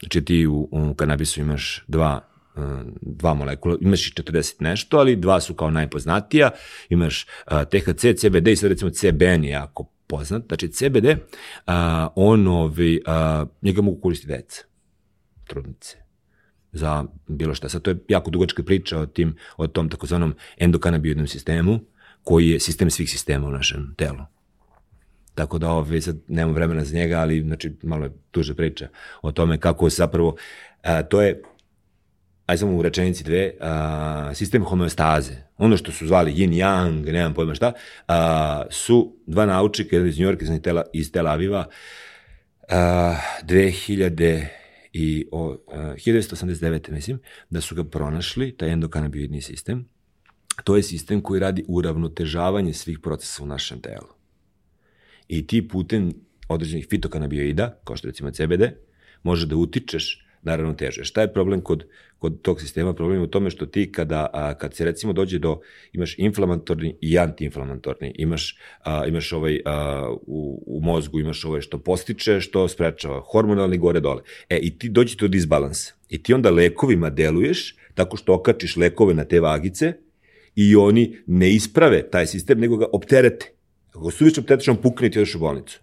znači 0.00 0.24
ti 0.24 0.46
u, 0.46 0.68
u 0.70 0.94
kanabisu 0.94 1.40
imaš 1.40 1.84
dva 1.88 2.28
dva 3.00 3.34
molekula, 3.34 3.76
imaš 3.80 4.08
i 4.08 4.12
40 4.22 4.54
nešto, 4.60 4.98
ali 4.98 5.16
dva 5.16 5.40
su 5.40 5.54
kao 5.54 5.70
najpoznatija, 5.70 6.50
imaš 6.88 7.26
uh, 7.50 7.62
THC, 7.62 8.20
CBD 8.20 8.48
i 8.48 8.56
sad 8.56 8.70
recimo 8.70 8.90
CBN 8.90 9.44
je 9.44 9.50
jako 9.50 9.84
poznat, 10.06 10.42
znači 10.48 10.68
CBD, 10.68 11.04
uh, 11.04 11.72
on, 12.14 12.46
ovi, 12.48 13.02
uh, 13.06 13.48
njega 13.62 13.82
mogu 13.82 14.00
koristiti 14.00 14.32
deca, 14.32 14.62
trudnice, 15.48 15.96
za 16.72 17.04
bilo 17.26 17.54
šta. 17.54 17.68
Sad 17.68 17.82
to 17.82 17.90
je 17.90 17.96
jako 18.08 18.30
dugačka 18.30 18.62
priča 18.62 18.98
o, 18.98 19.06
tim, 19.06 19.36
o 19.56 19.66
tom 19.66 19.88
takozvanom 19.88 20.34
endokanabioidnom 20.58 21.26
sistemu, 21.26 21.80
koji 22.24 22.50
je 22.50 22.60
sistem 22.60 22.90
svih 22.90 23.10
sistema 23.10 23.46
u 23.46 23.50
našem 23.50 23.94
telu. 23.96 24.24
Tako 25.34 25.58
da 25.58 25.70
ove, 25.70 26.00
sad 26.00 26.16
nemam 26.28 26.54
vremena 26.54 26.84
za 26.84 26.96
njega, 26.96 27.20
ali 27.20 27.40
znači, 27.42 27.72
malo 27.82 28.04
je 28.04 28.12
duže 28.32 28.54
priča 28.54 28.88
o 29.22 29.32
tome 29.32 29.58
kako 29.58 29.90
se 29.90 29.96
zapravo, 29.96 30.36
a, 30.82 31.02
to 31.02 31.22
je 31.22 31.42
aj 32.46 32.58
samo 32.58 32.76
u 32.76 32.82
rečenici 32.82 33.24
dve, 33.24 33.52
a, 33.60 34.34
sistem 34.34 34.64
homeostaze, 34.64 35.32
ono 35.58 35.76
što 35.76 35.92
su 35.92 36.06
zvali 36.06 36.34
yin 36.34 36.52
yang, 36.52 37.12
nemam 37.12 37.34
pojma 37.34 37.54
šta, 37.54 37.72
a, 38.08 38.62
su 38.70 39.16
dva 39.26 39.46
naučnika, 39.46 39.96
iz 39.96 40.18
New 40.18 40.28
Yorka, 40.28 40.44
iz 40.44 40.62
Tel, 40.62 40.82
iz 40.92 41.12
Tel 41.12 41.28
Aviva, 41.28 41.64
a, 42.68 43.16
2000 43.42 44.57
i 44.92 45.26
o, 45.32 45.56
a, 45.68 45.94
1989. 45.94 46.90
mislim, 46.90 47.20
da 47.50 47.60
su 47.60 47.74
ga 47.74 47.84
pronašli, 47.84 48.56
taj 48.56 48.72
endokanabioidni 48.72 49.42
sistem, 49.42 49.88
to 50.64 50.76
je 50.76 50.82
sistem 50.82 51.20
koji 51.20 51.40
radi 51.40 51.64
uravnotežavanje 51.68 52.72
svih 52.72 52.98
procesa 52.98 53.42
u 53.42 53.46
našem 53.46 53.80
telu. 53.80 54.08
I 55.28 55.46
ti 55.46 55.68
putem 55.68 56.12
određenih 56.48 56.86
fitokanabioida, 56.90 57.80
kao 57.84 57.96
što 57.96 58.08
recimo 58.08 58.30
CBD, 58.30 58.62
može 59.22 59.46
da 59.46 59.56
utičeš 59.56 60.27
naravno 60.48 60.72
teže. 60.74 61.04
Šta 61.04 61.20
je 61.20 61.32
problem 61.32 61.60
kod, 61.60 61.84
kod 62.18 62.40
tog 62.42 62.60
sistema? 62.60 62.94
Problem 62.94 63.20
je 63.20 63.24
u 63.24 63.30
tome 63.30 63.50
što 63.50 63.66
ti 63.66 63.92
kada, 63.92 64.26
a, 64.32 64.54
kad 64.54 64.74
se 64.74 64.84
recimo 64.84 65.12
dođe 65.12 65.38
do, 65.38 65.60
imaš 65.92 66.14
inflamatorni 66.18 66.96
i 67.00 67.18
antiinflamatorni, 67.18 68.12
imaš, 68.18 68.56
a, 68.84 69.06
imaš 69.06 69.32
ovaj, 69.32 69.60
a, 69.64 70.08
u, 70.26 70.62
u 70.66 70.80
mozgu, 70.80 71.20
imaš 71.20 71.44
ovaj 71.44 71.60
što 71.60 71.78
postiče, 71.78 72.40
što 72.40 72.68
sprečava, 72.68 73.20
hormonalni 73.20 73.78
gore 73.78 74.00
dole. 74.00 74.22
E, 74.48 74.58
i 74.58 74.78
ti 74.78 74.88
dođe 74.88 75.16
do 75.16 75.28
disbalansa. 75.28 75.94
I 76.08 76.22
ti 76.22 76.34
onda 76.34 76.50
lekovima 76.50 77.10
deluješ 77.10 77.76
tako 77.94 78.16
što 78.16 78.34
okačiš 78.34 78.76
lekove 78.76 79.14
na 79.14 79.24
te 79.24 79.40
vagice 79.40 79.92
i 80.54 80.76
oni 80.76 81.18
ne 81.26 81.50
isprave 81.54 82.02
taj 82.10 82.26
sistem, 82.26 82.60
nego 82.60 82.76
ga 82.76 82.86
opterete. 82.92 83.52
Ako 83.90 84.04
ga 84.04 84.10
suviše 84.10 84.40
optereteš, 84.40 84.68
on 84.68 84.76
pukne 84.76 85.06
i 85.06 85.10
ti 85.10 85.20
u 85.20 85.38
bolnicu. 85.38 85.80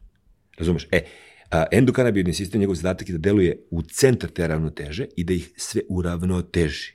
Razumeš? 0.57 0.87
E, 0.91 1.03
A, 1.49 1.65
endokanabidni 1.71 2.33
sistem, 2.33 2.61
njegov 2.61 2.75
zadatak 2.75 3.09
je 3.09 3.13
da 3.13 3.29
deluje 3.29 3.59
u 3.69 3.81
centar 3.81 4.29
te 4.29 4.47
ravnoteže 4.47 5.05
i 5.15 5.23
da 5.23 5.33
ih 5.33 5.53
sve 5.57 5.81
uravnoteži. 5.89 6.93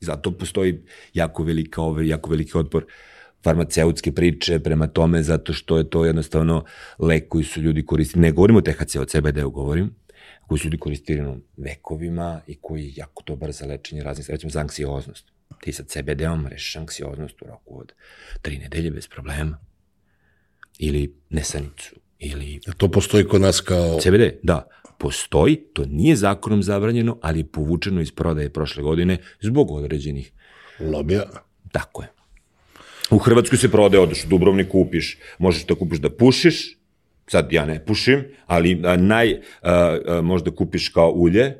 I 0.00 0.04
zato 0.04 0.32
postoji 0.38 0.82
jako 1.14 1.42
velika, 1.42 1.82
jako 2.02 2.30
veliki 2.30 2.58
otpor 2.58 2.86
farmaceutske 3.44 4.12
priče 4.12 4.58
prema 4.58 4.86
tome, 4.86 5.22
zato 5.22 5.52
što 5.52 5.78
je 5.78 5.90
to 5.90 6.04
jednostavno 6.04 6.64
lek 6.98 7.28
koji 7.28 7.44
su 7.44 7.60
ljudi 7.60 7.86
koristili. 7.86 8.22
Ne 8.22 8.32
govorimo 8.32 8.58
o 8.58 8.62
THC, 8.62 8.96
o 8.96 9.04
CBD-u 9.04 9.50
govorim, 9.50 9.94
koji 10.46 10.58
su 10.58 10.66
ljudi 10.66 10.78
koristili 10.78 11.40
vekovima 11.56 12.40
i 12.46 12.58
koji 12.60 12.84
je 12.84 12.92
jako 12.96 13.22
dobar 13.26 13.52
za 13.52 13.66
lečenje 13.66 14.02
raznih, 14.02 14.30
recimo 14.30 14.50
za 14.50 14.60
anksioznost. 14.60 15.32
Ti 15.60 15.72
sa 15.72 15.84
CBD-om 15.84 16.46
rešiš 16.46 16.76
anksioznost 16.76 17.42
u 17.42 17.46
roku 17.46 17.80
od 17.80 17.92
tri 18.42 18.58
nedelje 18.58 18.90
bez 18.90 19.08
problema. 19.08 19.58
Ili 20.78 21.14
nesanicu, 21.30 21.96
Ili... 22.18 22.60
To 22.76 22.88
postoji 22.88 23.24
kod 23.24 23.40
nas 23.40 23.60
kao... 23.60 24.00
CBD, 24.00 24.22
da. 24.42 24.68
Postoji, 24.98 25.56
to 25.56 25.84
nije 25.84 26.16
zakonom 26.16 26.62
zabranjeno, 26.62 27.18
ali 27.22 27.38
je 27.38 27.46
povučeno 27.46 28.00
iz 28.00 28.12
prodaje 28.12 28.50
prošle 28.50 28.82
godine 28.82 29.18
zbog 29.40 29.70
određenih... 29.70 30.32
Lobija. 30.80 31.22
Tako 31.72 32.02
je. 32.02 32.08
U 33.10 33.18
Hrvatskoj 33.18 33.58
se 33.58 33.70
prodaje, 33.70 34.00
odeš 34.00 34.24
u 34.24 34.28
Dubrovnik, 34.28 34.68
kupiš, 34.68 35.18
možeš 35.38 35.66
da 35.66 35.74
kupiš 35.74 35.98
da 35.98 36.10
pušiš, 36.10 36.78
sad 37.26 37.52
ja 37.52 37.66
ne 37.66 37.84
pušim, 37.84 38.24
ali 38.46 38.80
a, 38.84 38.96
naj, 38.96 39.40
a, 39.62 39.98
a, 40.08 40.20
možda 40.20 40.50
kupiš 40.50 40.88
kao 40.88 41.10
ulje, 41.10 41.56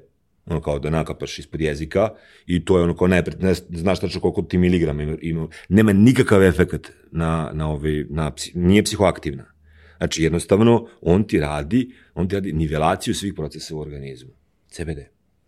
ono 0.46 0.60
kao 0.60 0.78
da 0.78 0.90
nakapaš 0.90 1.38
ispod 1.38 1.60
jezika 1.60 2.08
i 2.46 2.64
to 2.64 2.78
je 2.78 2.84
ono 2.84 2.96
kao 2.96 3.08
najpred, 3.08 3.42
ne 3.42 3.54
znaš 3.54 4.00
tačno 4.00 4.20
koliko 4.20 4.42
ti 4.42 4.58
miligrama 4.58 5.02
ima, 5.02 5.16
ima, 5.22 5.48
nema 5.68 5.92
nikakav 5.92 6.42
efekt 6.42 6.92
na, 7.12 7.50
na, 7.54 7.70
ovaj, 7.70 8.04
na, 8.10 8.32
nije 8.54 8.82
psihoaktivna 8.82 9.55
Znači, 9.98 10.22
jednostavno, 10.22 10.88
on 11.00 11.24
ti 11.24 11.40
radi, 11.40 11.94
on 12.14 12.28
ti 12.28 12.34
radi 12.34 12.52
nivelaciju 12.52 13.14
svih 13.14 13.34
procesa 13.34 13.76
u 13.76 13.80
organizmu. 13.80 14.30
CBD. 14.68 14.98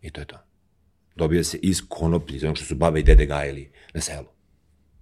I 0.01 0.11
to 0.11 0.21
je 0.21 0.27
to. 0.27 0.39
Dobija 1.17 1.45
se 1.45 1.59
iz 1.63 1.83
konoplji, 1.89 2.37
iz 2.37 2.45
onog 2.45 2.57
što 2.57 2.67
su 2.67 2.75
baba 2.75 2.99
i 2.99 3.03
dede 3.03 3.27
gajili 3.27 3.71
na 3.95 4.01
selu. 4.01 4.27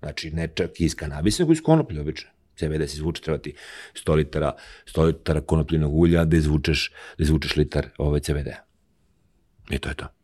Znači, 0.01 0.31
ne 0.31 0.49
čak 0.55 0.81
iz 0.81 0.95
kanabisa, 0.95 1.43
nego 1.43 1.53
iz 1.53 1.63
konoplje, 1.63 2.01
obično. 2.01 2.31
CBD 2.57 2.89
se 2.89 2.97
izvuče, 2.97 3.23
treba 3.23 3.39
ti 3.39 3.55
100 3.95 4.15
litara, 4.15 4.57
100 4.95 5.05
litara 5.05 5.41
konopljinog 5.41 5.95
ulja 5.95 6.25
da 6.25 6.37
izvučeš, 6.37 6.93
da 7.19 7.25
izvučeš 7.25 7.57
litar 7.57 7.89
ove 7.99 8.21
CBD. 8.21 8.49
I 9.71 9.79
to 9.79 9.89
je 9.89 9.95
to 9.95 10.17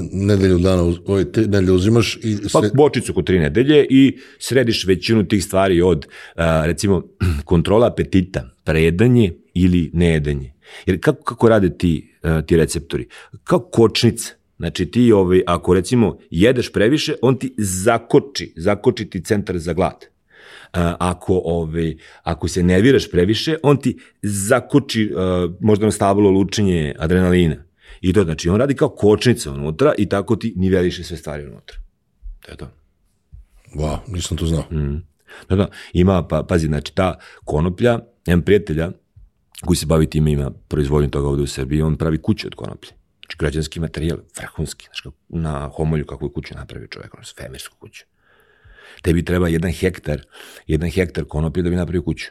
nedelju 0.00 0.58
dana, 0.58 0.82
ove 1.06 1.32
tri 1.32 1.42
nedelje 1.42 1.72
uzimaš 1.72 2.18
i... 2.22 2.36
Sve... 2.36 2.48
Pa 2.50 2.68
bočicu 2.74 3.14
kod 3.14 3.26
tri 3.26 3.38
nedelje 3.38 3.86
i 3.90 4.18
središ 4.38 4.86
većinu 4.86 5.28
tih 5.28 5.44
stvari 5.44 5.82
od, 5.82 6.06
a, 6.34 6.66
recimo, 6.66 7.02
kontrola 7.44 7.86
apetita, 7.86 8.50
prejedanje 8.64 9.32
ili 9.54 9.90
nejedanje. 9.94 10.52
Jer 10.86 11.00
kako, 11.00 11.22
kako 11.22 11.48
rade 11.48 11.78
ti, 11.78 12.14
a, 12.22 12.42
ti 12.42 12.56
receptori? 12.56 13.08
Kao 13.44 13.58
kočnica. 13.58 14.34
Znači 14.58 14.86
ti, 14.86 15.12
ovaj, 15.12 15.42
ako 15.46 15.74
recimo 15.74 16.18
jedeš 16.30 16.72
previše, 16.72 17.14
on 17.22 17.38
ti 17.38 17.54
zakoči, 17.58 18.52
zakoči 18.56 19.10
ti 19.10 19.24
centar 19.24 19.58
za 19.58 19.72
glad. 19.72 20.06
A, 20.72 20.96
ako, 20.98 21.42
ovaj, 21.44 21.96
ako 22.22 22.48
se 22.48 22.62
nerviraš 22.62 23.10
previše, 23.10 23.56
on 23.62 23.76
ti 23.76 23.98
zakoči 24.22 25.12
a, 25.16 25.48
možda 25.60 25.86
nastavilo 25.86 26.30
lučenje 26.30 26.94
adrenalina 26.98 27.71
I 28.02 28.12
to 28.12 28.24
znači, 28.24 28.48
on 28.48 28.56
radi 28.56 28.74
kao 28.74 28.88
kočnica 28.88 29.50
unutra 29.50 29.92
i 29.98 30.08
tako 30.08 30.36
ti 30.36 30.54
niveliše 30.56 31.04
sve 31.04 31.16
stvari 31.16 31.46
unutra. 31.46 31.76
To 32.40 32.50
je 32.50 32.56
to. 32.56 32.70
Wow, 33.74 33.98
nisam 34.08 34.36
to 34.36 34.46
znao. 34.46 34.62
Mm. 34.70 35.02
Da, 35.48 35.56
da, 35.56 35.68
ima, 35.92 36.28
pa, 36.28 36.42
pazi, 36.42 36.66
znači 36.66 36.94
ta 36.94 37.18
konoplja, 37.44 37.98
jedan 38.26 38.42
prijatelja 38.42 38.90
koji 39.64 39.76
se 39.76 39.86
bavi 39.86 40.10
time, 40.10 40.32
ima 40.32 40.50
proizvodnju 40.68 41.10
toga 41.10 41.28
ovde 41.28 41.42
u 41.42 41.46
Srbiji, 41.46 41.82
on 41.82 41.96
pravi 41.96 42.18
kuće 42.22 42.46
od 42.46 42.54
konoplje. 42.54 42.90
Znači 43.20 43.36
građanski 43.38 43.80
materijal, 43.80 44.18
vrhunski, 44.38 44.84
znači 44.84 45.16
na 45.28 45.68
homolju 45.68 46.06
kako 46.06 46.26
je 46.26 46.32
kuću 46.32 46.54
napravi 46.54 46.88
čovjek, 46.90 47.14
ono 47.14 47.22
femirsku 47.36 47.76
kuću. 47.78 48.04
Tebi 49.02 49.24
treba 49.24 49.48
jedan 49.48 49.70
hektar, 49.70 50.22
jedan 50.66 50.90
hektar 50.90 51.24
konoplje 51.24 51.62
da 51.62 51.70
bi 51.70 51.76
napravio 51.76 52.02
kuću. 52.02 52.26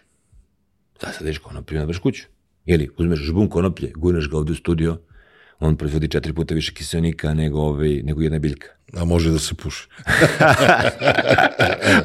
Zasadiš 1.02 1.38
konoplju 1.38 1.80
napraviš 1.80 2.00
kuću. 2.00 2.24
Ili 2.66 2.90
uzmeš 2.98 3.20
žbun 3.20 3.50
konoplje, 3.50 3.92
gurneš 3.96 4.30
ga 4.30 4.38
ovde 4.38 4.52
u 4.52 4.56
studio, 4.56 4.98
on 5.62 5.78
proizvodi 5.78 6.08
četiri 6.08 6.34
puta 6.34 6.54
više 6.54 6.74
kiselnika 6.74 7.34
nego, 7.34 7.60
ovaj, 7.60 8.02
nego 8.04 8.22
jedna 8.22 8.40
biljka. 8.40 8.68
A 8.94 9.06
može 9.06 9.32
da 9.32 9.40
se 9.40 9.56
puši. 9.56 9.88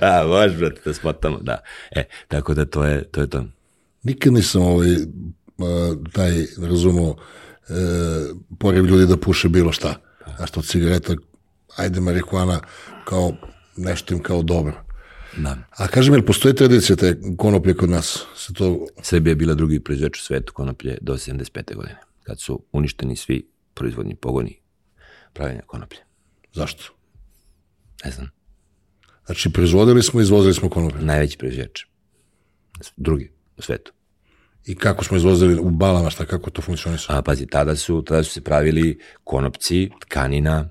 a, 0.00 0.24
može, 0.26 0.56
brate, 0.56 0.80
da 0.84 0.94
spotamo, 0.94 1.38
da. 1.42 1.62
E, 1.90 2.04
tako 2.28 2.54
da 2.54 2.64
to 2.64 2.84
je 2.84 3.04
to. 3.04 3.20
Je 3.20 3.30
to. 3.30 3.44
Nikad 4.02 4.32
nisam 4.32 4.62
ovaj, 4.62 4.96
taj, 6.12 6.46
razumao, 6.68 7.16
e, 7.68 7.72
porev 8.58 8.86
ljudi 8.86 9.06
da 9.06 9.16
puše 9.16 9.48
bilo 9.48 9.72
šta. 9.72 9.94
A 10.38 10.46
što 10.46 10.62
cigareta, 10.62 11.14
ajde 11.76 12.00
marihuana, 12.00 12.60
kao 13.04 13.32
nešto 13.76 14.14
im 14.14 14.22
kao 14.22 14.42
dobro. 14.42 14.72
Da. 15.36 15.56
A 15.70 15.88
kaži 15.88 16.10
mi, 16.10 16.22
postoji 16.22 16.54
tradicija 16.54 16.96
te 16.96 17.16
konoplje 17.38 17.74
kod 17.74 17.90
nas? 17.90 18.24
Se 18.36 18.52
to... 18.52 18.86
Srbija 19.02 19.30
je 19.30 19.36
bila 19.36 19.54
drugi 19.54 19.80
proizvođač 19.80 20.18
u 20.18 20.24
svetu 20.24 20.52
konoplje 20.52 20.98
do 21.00 21.14
75. 21.14 21.74
godine 21.74 22.05
kad 22.26 22.40
su 22.40 22.64
uništeni 22.72 23.16
svi 23.16 23.50
proizvodni 23.74 24.14
pogoni 24.14 24.60
pravljenja 25.32 25.62
konoplje. 25.66 25.98
Zašto? 26.52 26.84
Ne 28.04 28.10
znam. 28.10 28.30
Znači, 29.26 29.52
proizvodili 29.52 30.02
smo 30.02 30.20
i 30.20 30.22
izvozili 30.22 30.54
smo 30.54 30.70
konoplje. 30.70 31.04
Najveći 31.04 31.38
proizvođač. 31.38 31.80
Drugi 32.96 33.32
u 33.56 33.62
svetu. 33.62 33.92
I 34.64 34.74
kako 34.74 35.04
smo 35.04 35.16
izvozili 35.16 35.58
u 35.60 35.70
balama, 35.70 36.10
šta, 36.10 36.26
kako 36.26 36.50
to 36.50 36.62
funkcionisa? 36.62 37.18
A, 37.18 37.22
pazi, 37.22 37.46
tada 37.46 37.76
su, 37.76 38.02
tada 38.02 38.22
su 38.22 38.32
se 38.32 38.40
pravili 38.40 38.98
konopci, 39.24 39.90
tkanina. 40.00 40.70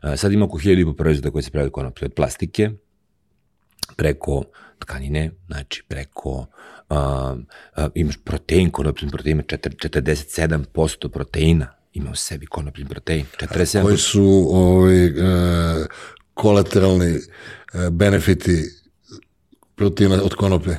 A, 0.00 0.16
sad 0.16 0.32
ima 0.32 0.44
oko 0.44 0.58
hiljada 0.58 0.80
i 0.80 0.84
po 0.84 0.92
proizvoda 0.92 1.30
koji 1.30 1.42
se 1.42 1.50
pravi 1.50 1.70
konoplje 1.70 2.06
od 2.06 2.14
plastike, 2.14 2.70
preko 3.96 4.44
tkanine, 4.78 5.30
znači 5.46 5.82
preko 5.88 6.46
a, 6.92 7.88
imaš 7.94 8.16
protein, 8.24 8.70
konopljin 8.70 9.10
protein 9.10 9.32
ima 9.32 9.42
47% 9.42 11.08
proteina 11.08 11.66
ima 11.92 12.10
u 12.10 12.14
sebi 12.14 12.46
konopljin 12.46 12.86
protein. 12.86 13.26
47%. 13.40 13.78
A 13.78 13.82
koji 13.82 13.98
su 13.98 14.48
ovaj, 14.50 15.04
e, 15.04 15.10
kolateralni 16.34 17.14
e, 17.14 17.20
benefiti 17.90 18.64
proteina 19.74 20.22
od 20.22 20.34
konoplje? 20.34 20.76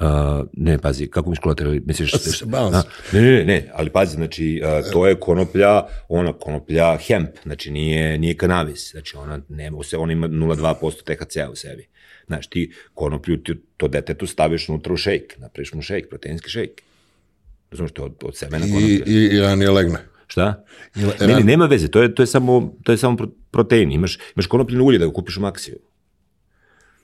Uh, 0.00 0.06
ne, 0.52 0.78
pazi, 0.78 1.06
kako 1.06 1.30
mi 1.30 1.36
kolaterali, 1.36 1.82
misliš? 1.86 2.12
Balans. 2.44 2.76
Ne, 3.12 3.20
ne, 3.20 3.32
ne, 3.32 3.44
ne, 3.44 3.70
ali 3.74 3.90
pazi, 3.90 4.14
znači, 4.14 4.62
uh, 4.64 4.92
to 4.92 5.06
je 5.06 5.20
konoplja, 5.20 5.82
ona 6.08 6.32
konoplja 6.32 6.96
hemp, 6.96 7.30
znači 7.42 7.70
nije, 7.70 8.18
nije 8.18 8.36
kanabis, 8.36 8.90
znači 8.90 9.16
ona, 9.16 9.40
nema, 9.48 9.78
ona 9.98 10.12
ima 10.12 10.28
0,2% 10.28 11.02
THC-a 11.04 11.50
u 11.50 11.56
sebi. 11.56 11.88
Znaš, 12.30 12.46
ti 12.46 12.60
konoplju, 12.94 13.36
ti 13.42 13.54
to 13.76 13.88
detetu 13.88 14.26
staviš 14.26 14.68
unutra 14.68 14.92
u 14.92 14.96
šejk, 14.96 15.38
napraviš 15.38 15.72
mu 15.74 15.82
šejk, 15.82 16.08
proteinski 16.08 16.50
šejk. 16.50 16.70
Razumeš, 17.70 17.92
to 17.92 18.04
od, 18.04 18.14
od 18.22 18.36
semena 18.36 18.66
I, 18.66 18.70
konoplje. 18.70 19.02
i, 19.06 19.24
i 19.34 19.40
ranije 19.40 19.70
legne. 19.70 19.98
Šta? 20.26 20.64
Ili- 20.96 21.12
Ne, 21.20 21.26
ne, 21.26 21.40
nema 21.44 21.66
veze, 21.66 21.88
to 21.88 22.02
je, 22.02 22.14
to 22.14 22.22
je 22.22 22.26
samo, 22.26 22.74
to 22.82 22.92
je 22.92 22.98
samo 22.98 23.16
pro- 23.16 23.30
protein. 23.50 23.92
Imaš, 23.92 24.18
imaš 24.36 24.46
konopljeno 24.46 24.84
ulje 24.84 24.98
da 24.98 25.06
ga 25.06 25.12
kupiš 25.12 25.36
u 25.36 25.40
Maksiju. 25.40 25.76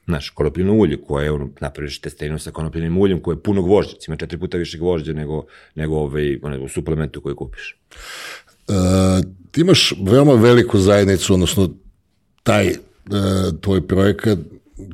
Znaš, 0.07 0.31
konopljeno 0.31 0.75
ulje 0.75 1.01
koje 1.03 1.25
je, 1.25 1.31
ono, 1.33 1.51
napraviš 1.61 1.99
testeninu 2.01 2.39
sa 2.39 2.51
konopljenim 2.51 2.99
uljem 2.99 3.21
koje 3.21 3.35
je 3.35 3.43
puno 3.43 3.63
gvožđa, 3.63 3.97
ima 4.09 4.17
četiri 4.17 4.39
puta 4.39 4.59
više 4.59 4.79
gvožđa 4.79 5.13
nego, 5.13 5.45
nego 5.75 5.97
ovaj, 5.97 6.39
one, 6.43 6.59
u 6.59 6.69
suplementu 6.69 7.21
koji 7.21 7.35
kupiš. 7.35 7.77
E, 8.69 8.73
ti 9.51 9.61
imaš 9.61 9.95
veoma 10.03 10.35
veliku 10.35 10.79
zajednicu, 10.79 11.35
odnosno 11.35 11.71
taj 12.43 12.67
e, 12.67 12.77
tvoj 13.61 13.87
projekat, 13.87 14.39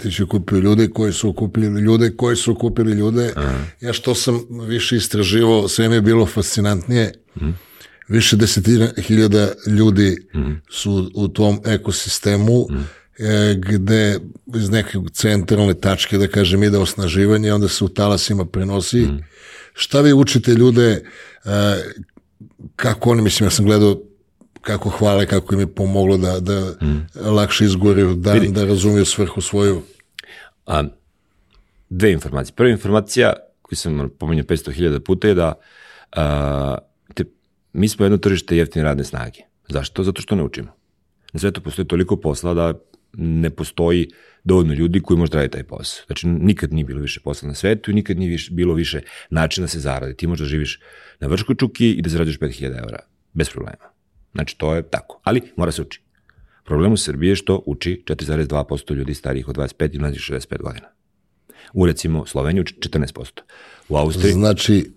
ti 0.00 0.10
si 0.10 0.26
kupio 0.26 0.58
ljude 0.58 0.88
koji 0.88 1.12
su 1.12 1.28
okupili 1.28 1.80
ljude, 1.80 2.16
koji 2.16 2.36
su 2.36 2.52
okupili 2.52 2.92
ljude. 2.92 3.34
Ja 3.80 3.92
što 3.92 4.14
sam 4.14 4.40
više 4.68 4.96
istraživao, 4.96 5.68
sve 5.68 5.88
mi 5.88 5.94
je 5.94 6.00
bilo 6.00 6.26
fascinantnije. 6.26 7.12
Više 8.08 8.36
desetina 8.36 8.88
hiljada 8.98 9.52
ljudi 9.66 10.16
su 10.70 11.10
u 11.14 11.28
tom 11.28 11.60
ekosistemu 11.66 12.66
e, 13.18 13.54
gde 13.54 14.18
iz 14.56 14.70
neke 14.70 14.98
centralne 15.12 15.74
tačke, 15.74 16.18
da 16.18 16.28
kažem, 16.28 16.62
ide 16.62 16.78
osnaživanje, 16.78 17.52
onda 17.52 17.68
se 17.68 17.84
u 17.84 17.88
talasima 17.88 18.44
prenosi. 18.44 19.08
Šta 19.74 20.00
vi 20.00 20.12
učite 20.12 20.54
ljude, 20.54 20.90
e, 20.90 21.02
kako 22.76 23.10
oni, 23.10 23.22
mislim, 23.22 23.46
ja 23.46 23.50
sam 23.50 23.64
gledao 23.64 24.02
kako 24.62 24.88
hvale, 24.88 25.26
kako 25.26 25.54
im 25.54 25.60
je 25.60 25.74
pomoglo 25.74 26.16
da, 26.16 26.40
da 26.40 26.74
lakše 27.30 27.64
izgoriju, 27.64 28.14
da, 28.14 28.34
da 28.48 28.64
razumiju 28.64 29.04
svrhu 29.04 29.40
svoju. 29.40 29.82
A, 30.66 30.82
dve 31.90 32.12
informacije. 32.12 32.54
Prva 32.54 32.70
informacija, 32.70 33.32
koju 33.62 33.76
sam 33.76 34.10
pominjao 34.18 34.44
500.000 34.44 34.98
puta, 34.98 35.28
je 35.28 35.34
da 35.34 35.54
a, 36.12 36.78
te, 37.14 37.24
mi 37.72 37.88
smo 37.88 38.04
jedno 38.04 38.18
tržište 38.18 38.56
jeftine 38.56 38.84
radne 38.84 39.04
snage. 39.04 39.40
Zašto? 39.68 40.04
Zato 40.04 40.22
što 40.22 40.34
ne 40.34 40.42
učimo. 40.42 40.68
Na 41.32 41.40
svetu 41.40 41.60
postoji 41.60 41.88
toliko 41.88 42.16
posla 42.16 42.54
da 42.54 42.74
ne 43.12 43.50
postoji 43.50 44.10
dovoljno 44.44 44.74
ljudi 44.74 45.00
koji 45.00 45.18
možda 45.18 45.38
radi 45.38 45.50
taj 45.50 45.62
posao. 45.64 46.04
Znači, 46.06 46.26
nikad 46.26 46.72
nije 46.72 46.84
bilo 46.84 47.00
više 47.00 47.20
posla 47.20 47.48
na 47.48 47.54
svetu 47.54 47.90
i 47.90 47.94
nikad 47.94 48.18
nije 48.18 48.30
više, 48.30 48.54
bilo 48.54 48.74
više 48.74 49.00
načina 49.30 49.64
da 49.64 49.68
se 49.68 49.80
zaradi. 49.80 50.16
Ti 50.16 50.26
možda 50.26 50.46
živiš 50.46 50.80
na 51.20 51.28
vrškoj 51.28 51.56
čuki 51.56 51.90
i 51.90 52.02
da 52.02 52.10
zarađuješ 52.10 52.38
5000 52.38 52.66
evra. 52.66 52.98
Bez 53.32 53.50
problema. 53.50 53.91
Znači, 54.34 54.58
to 54.58 54.74
je 54.74 54.82
tako. 54.82 55.20
Ali 55.24 55.40
mora 55.56 55.72
se 55.72 55.82
uči. 55.82 56.00
Problem 56.64 56.92
u 56.92 56.96
Srbiji 56.96 57.28
je 57.28 57.36
što 57.36 57.62
uči 57.66 58.02
4,2% 58.06 58.94
ljudi 58.94 59.14
starijih 59.14 59.48
od 59.48 59.56
25 59.56 59.94
i 59.94 59.98
mlađih 59.98 60.20
65 60.20 60.62
godina. 60.62 60.86
U 61.72 61.86
recimo 61.86 62.26
Sloveniji 62.26 62.60
uči 62.60 62.74
14%. 62.74 63.40
U 63.88 63.96
Austriji, 63.96 64.32
Znači, 64.32 64.92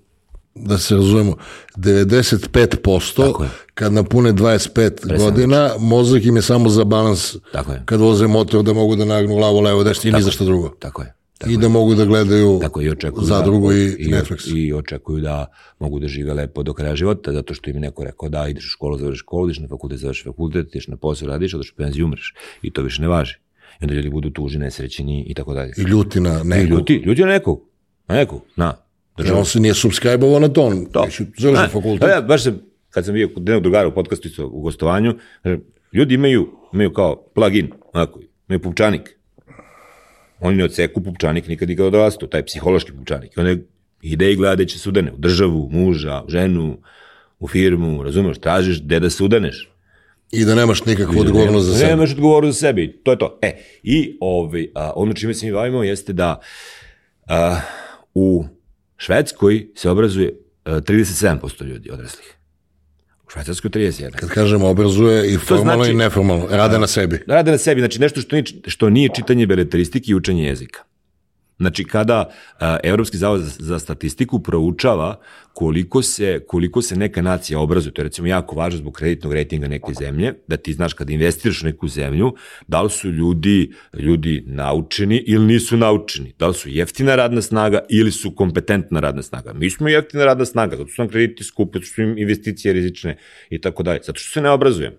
da 0.56 0.78
se 0.78 0.96
razumemo, 0.96 1.38
95% 1.78 3.26
Tako 3.26 3.44
je. 3.44 3.50
kad 3.74 3.94
napune 3.94 4.34
25 4.34 5.18
godina, 5.18 5.72
mozak 5.80 6.26
im 6.26 6.36
je 6.36 6.42
samo 6.42 6.70
za 6.70 6.84
balans 6.84 7.36
tako 7.52 7.72
je, 7.72 7.82
kad 7.86 8.00
voze 8.00 8.28
motor 8.28 8.64
da 8.64 8.74
mogu 8.74 8.96
da 8.96 9.06
nagnu 9.06 9.36
glavo 9.36 9.62
levo 9.62 9.84
desno 9.84 10.10
i 10.10 10.14
ni 10.14 10.22
za 10.22 10.32
što 10.32 10.46
drugo. 10.46 10.70
tako 10.70 11.02
je. 11.02 11.14
I 11.48 11.58
da 11.58 11.70
mogu 11.70 11.96
da 11.96 12.06
gledaju 12.06 12.60
Tako 12.62 12.82
i 12.82 12.90
očekuju 12.90 13.26
zadrugu 13.26 13.70
da, 13.70 13.76
i, 13.78 13.96
i, 14.00 14.08
Netflix. 14.08 14.58
i 14.58 14.74
očekuju 14.74 15.22
da 15.22 15.46
mogu 15.80 16.00
da 16.00 16.08
žive 16.08 16.34
lepo 16.34 16.64
do 16.64 16.74
kraja 16.74 16.96
života, 16.96 17.32
zato 17.34 17.54
što 17.54 17.70
im 17.70 17.76
je 17.76 17.80
neko 17.80 18.04
rekao 18.04 18.30
da 18.30 18.48
ideš 18.48 18.66
u 18.66 18.70
školu, 18.70 18.98
završiš 18.98 19.20
školu, 19.20 19.48
ideš 19.50 19.60
na 19.60 19.68
fakultet, 19.68 20.00
završiš 20.00 20.24
fakultet, 20.24 20.68
ideš 20.68 20.88
na 20.88 20.98
posao, 20.98 21.28
radiš, 21.28 21.54
odeš 21.54 21.72
u 21.72 21.76
penziju, 21.76 22.06
umreš. 22.06 22.34
I 22.62 22.72
to 22.74 22.82
više 22.82 23.02
ne 23.02 23.08
važi. 23.08 23.36
I 23.82 23.84
onda 23.84 23.94
ljudi 23.94 24.10
budu 24.10 24.30
tuži, 24.30 24.60
nesrećeni 24.60 25.26
i 25.28 25.34
tako 25.34 25.54
dalje. 25.54 25.74
I 25.78 25.82
ljuti 25.82 26.20
na 26.20 26.42
I 26.44 26.48
nekog. 26.48 26.70
ljudi, 26.70 27.04
ljudi 27.06 27.22
na 27.22 27.28
nekog, 27.28 27.62
na 28.08 28.16
nekog, 28.16 28.42
na. 28.56 28.74
Jer 29.18 29.34
on 29.34 29.46
se 29.46 29.60
nije 29.60 29.74
subscribe-ovao 29.74 30.40
na 30.40 30.48
to, 30.48 30.62
on 30.62 30.86
To. 30.86 31.06
završi 31.38 31.64
A, 31.64 31.68
fakultet. 31.68 32.02
pa 32.02 32.08
Ja, 32.10 32.22
baš 32.22 32.44
sam, 32.44 32.60
kad 32.90 33.06
sam 33.06 33.14
bio 33.14 33.28
kod 33.34 33.48
jednog 33.48 33.62
drugara 33.64 33.88
u 33.88 33.94
podcastu 33.94 34.30
u 34.52 34.62
gostovanju, 34.62 35.16
ljudi 35.94 36.14
imaju, 36.14 36.48
imaju 36.74 36.94
kao 36.94 37.16
plugin, 37.36 37.72
onako, 37.94 38.20
imaju 38.48 38.60
pupčanik. 38.62 39.02
Oni 40.40 40.58
ne 40.58 40.64
odseku 40.64 41.04
pupčanik 41.04 41.48
nikad 41.48 41.70
nikad 41.70 41.86
odrastu, 41.86 42.28
taj 42.28 42.46
psihološki 42.46 42.92
pupčanik. 42.92 43.38
I 43.38 43.40
onda 43.40 43.56
ide 44.02 44.32
i 44.32 44.36
gleda 44.36 44.56
gde 44.56 44.66
će 44.66 44.80
sudane, 44.80 45.12
u 45.12 45.18
državu, 45.18 45.70
muža, 45.72 46.22
u 46.28 46.30
ženu, 46.30 46.78
u 47.40 47.48
firmu, 47.48 48.04
razumeš, 48.04 48.38
tražiš 48.38 48.82
gde 48.84 49.00
da 49.00 49.10
sudaneš. 49.10 49.70
I 50.32 50.46
da 50.46 50.56
nemaš 50.56 50.86
nikakvu 50.86 51.20
odgovornost 51.20 51.68
za 51.68 51.74
sebe. 51.74 51.90
Nemaš 51.90 52.12
odgovornost 52.12 52.60
za 52.60 52.68
sebi, 52.68 53.02
to 53.04 53.12
je 53.12 53.18
to. 53.18 53.40
E, 53.42 53.58
i 53.84 54.18
ovaj, 54.22 54.68
a, 54.76 54.92
ono 54.96 55.14
čime 55.14 55.34
se 55.34 55.46
mi 55.46 55.52
bavimo 55.52 55.84
jeste 55.84 56.14
da 56.14 56.42
a, 57.28 57.60
u 58.14 58.46
Švedskoj 58.98 59.68
se 59.76 59.90
obrazuje 59.90 60.40
a, 60.66 60.82
37% 60.82 61.66
ljudi 61.66 61.92
odraslih. 61.92 62.36
Švajcarskoj 63.36 63.72
31%. 63.72 64.12
Kad 64.16 64.30
kažemo 64.30 64.68
obrazuje 64.68 65.34
i 65.34 65.38
formalno 65.38 65.84
znači- 65.84 65.92
i 65.92 65.96
neformalno, 65.96 66.48
rade 66.50 66.80
na 66.80 66.88
sebi. 66.88 67.20
Rade 67.28 67.52
na 67.52 67.58
sebi, 67.58 67.82
znači 67.82 68.00
nešto 68.00 68.22
što 68.22 68.36
nije, 68.36 68.44
što 68.68 68.90
nije 68.90 69.10
čitanje 69.16 69.48
beletristike 69.48 70.12
i 70.12 70.16
učenje 70.16 70.48
jezika. 70.48 70.84
Znači, 71.60 71.84
kada 71.84 72.30
Evropski 72.84 73.18
zavod 73.18 73.42
za, 73.42 73.80
statistiku 73.80 74.40
proučava 74.44 75.20
koliko 75.54 76.02
se, 76.02 76.40
koliko 76.48 76.82
se 76.82 76.96
neka 76.96 77.22
nacija 77.22 77.60
obrazuje, 77.60 77.94
to 77.94 78.02
je 78.02 78.04
recimo 78.04 78.28
jako 78.28 78.56
važno 78.56 78.78
zbog 78.78 78.94
kreditnog 78.94 79.34
rejtinga 79.34 79.68
neke 79.68 79.94
zemlje, 80.00 80.34
da 80.48 80.58
ti 80.58 80.74
znaš 80.74 80.94
kada 80.94 81.14
investiraš 81.14 81.64
u 81.64 81.66
neku 81.66 81.88
zemlju, 81.88 82.34
da 82.68 82.82
li 82.82 82.90
su 82.90 83.12
ljudi, 83.12 83.74
ljudi 84.00 84.44
naučeni 84.48 85.18
ili 85.18 85.46
nisu 85.46 85.78
naučeni, 85.78 86.34
da 86.40 86.48
li 86.48 86.54
su 86.54 86.70
jeftina 86.70 87.16
radna 87.16 87.42
snaga 87.42 87.80
ili 87.90 88.12
su 88.12 88.36
kompetentna 88.36 89.00
radna 89.00 89.22
snaga. 89.22 89.54
Mi 89.54 89.70
smo 89.70 89.88
jeftina 89.88 90.26
radna 90.26 90.46
snaga, 90.46 90.78
zato 90.78 90.90
su 90.90 91.02
nam 91.02 91.10
krediti 91.10 91.44
skupi, 91.44 91.80
zato 91.80 91.86
su 91.86 92.02
im 92.02 92.18
investicije 92.18 92.74
rizične 92.74 93.18
i 93.50 93.62
tako 93.62 93.84
dalje, 93.84 94.00
zato 94.04 94.20
što 94.20 94.32
se 94.32 94.42
ne 94.42 94.50
obrazujemo. 94.50 94.98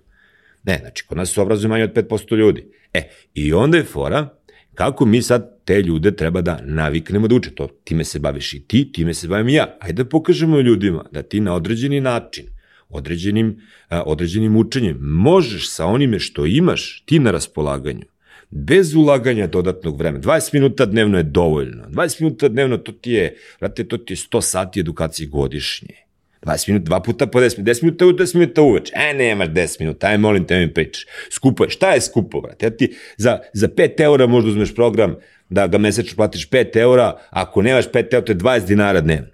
Ne, 0.65 0.79
znači, 0.81 1.07
kod 1.07 1.19
nas 1.19 1.33
se 1.33 1.41
obrazuje 1.41 1.69
manje 1.69 1.85
od 1.85 1.93
5% 1.93 2.37
ljudi. 2.37 2.67
E, 2.93 3.09
i 3.35 3.53
onda 3.53 3.77
je 3.79 3.85
fora 3.85 4.29
kako 4.75 5.07
mi 5.07 5.23
sad 5.23 5.56
te 5.67 5.83
ljude 5.83 6.17
treba 6.17 6.41
da 6.41 6.61
naviknemo 6.65 7.29
da 7.29 7.35
uče. 7.35 7.51
To, 7.55 7.69
time 7.85 8.05
se 8.05 8.19
baviš 8.19 8.55
i 8.55 8.61
ti, 8.69 8.93
time 8.93 9.15
se 9.15 9.29
bavim 9.29 9.49
i 9.49 9.55
ja. 9.55 9.77
Ajde 9.81 10.03
da 10.03 10.09
pokažemo 10.09 10.61
ljudima 10.61 11.05
da 11.13 11.23
ti 11.23 11.41
na 11.41 11.55
određeni 11.55 12.01
način, 12.01 12.47
određenim, 12.89 13.57
a, 13.89 14.03
određenim 14.03 14.57
učenjem, 14.57 14.99
možeš 15.01 15.71
sa 15.71 15.87
onime 15.87 16.19
što 16.19 16.47
imaš 16.47 17.03
ti 17.07 17.19
na 17.19 17.31
raspolaganju, 17.31 18.07
bez 18.51 18.95
ulaganja 18.95 19.47
dodatnog 19.47 19.99
vremena. 19.99 20.25
20 20.25 20.55
minuta 20.55 20.87
dnevno 20.87 21.19
je 21.19 21.23
dovoljno. 21.23 21.85
20 21.89 22.21
minuta 22.23 22.49
dnevno, 22.49 22.77
to 22.77 22.93
ti 22.93 23.13
je, 23.13 23.37
vrate, 23.61 23.85
to 23.85 23.99
ti 23.99 24.13
je 24.13 24.17
100 24.17 24.41
sati 24.41 24.81
edukacije 24.81 25.29
godišnje. 25.29 26.07
20 26.47 26.69
minuta, 26.69 26.85
dva 26.85 27.01
puta 27.01 27.27
po 27.27 27.41
10 27.41 27.59
minuta, 27.59 27.73
10 27.73 27.83
minuta 27.83 28.05
uveč, 28.07 28.17
10 28.17 28.35
minuta 28.35 28.63
uveč. 28.63 28.91
E, 28.95 29.15
nemaš 29.15 29.49
10 29.49 29.81
minuta, 29.81 30.07
aj 30.07 30.19
molim 30.19 30.45
te 30.45 30.59
mi 30.59 30.75
pričaš. 30.75 31.07
Skupo 31.31 31.65
je, 31.65 31.71
šta 31.71 31.91
je 31.93 32.01
skupo, 32.01 32.41
brate? 32.41 32.67
Ja 32.67 32.71
ti 32.71 32.95
za, 33.17 33.39
za 33.53 33.69
5 33.69 34.01
eura 34.01 34.27
možda 34.27 34.51
uzmeš 34.51 34.75
program 34.75 35.17
da 35.49 35.67
ga 35.67 35.79
mesečno 35.79 36.17
platiš 36.17 36.51
5 36.51 36.77
eura, 36.77 37.19
ako 37.31 37.63
nemaš 37.63 37.85
5 37.89 38.15
eura, 38.15 38.25
to 38.25 38.33
je 38.33 38.39
20 38.39 38.67
dinara 38.67 39.01
dnevno. 39.01 39.29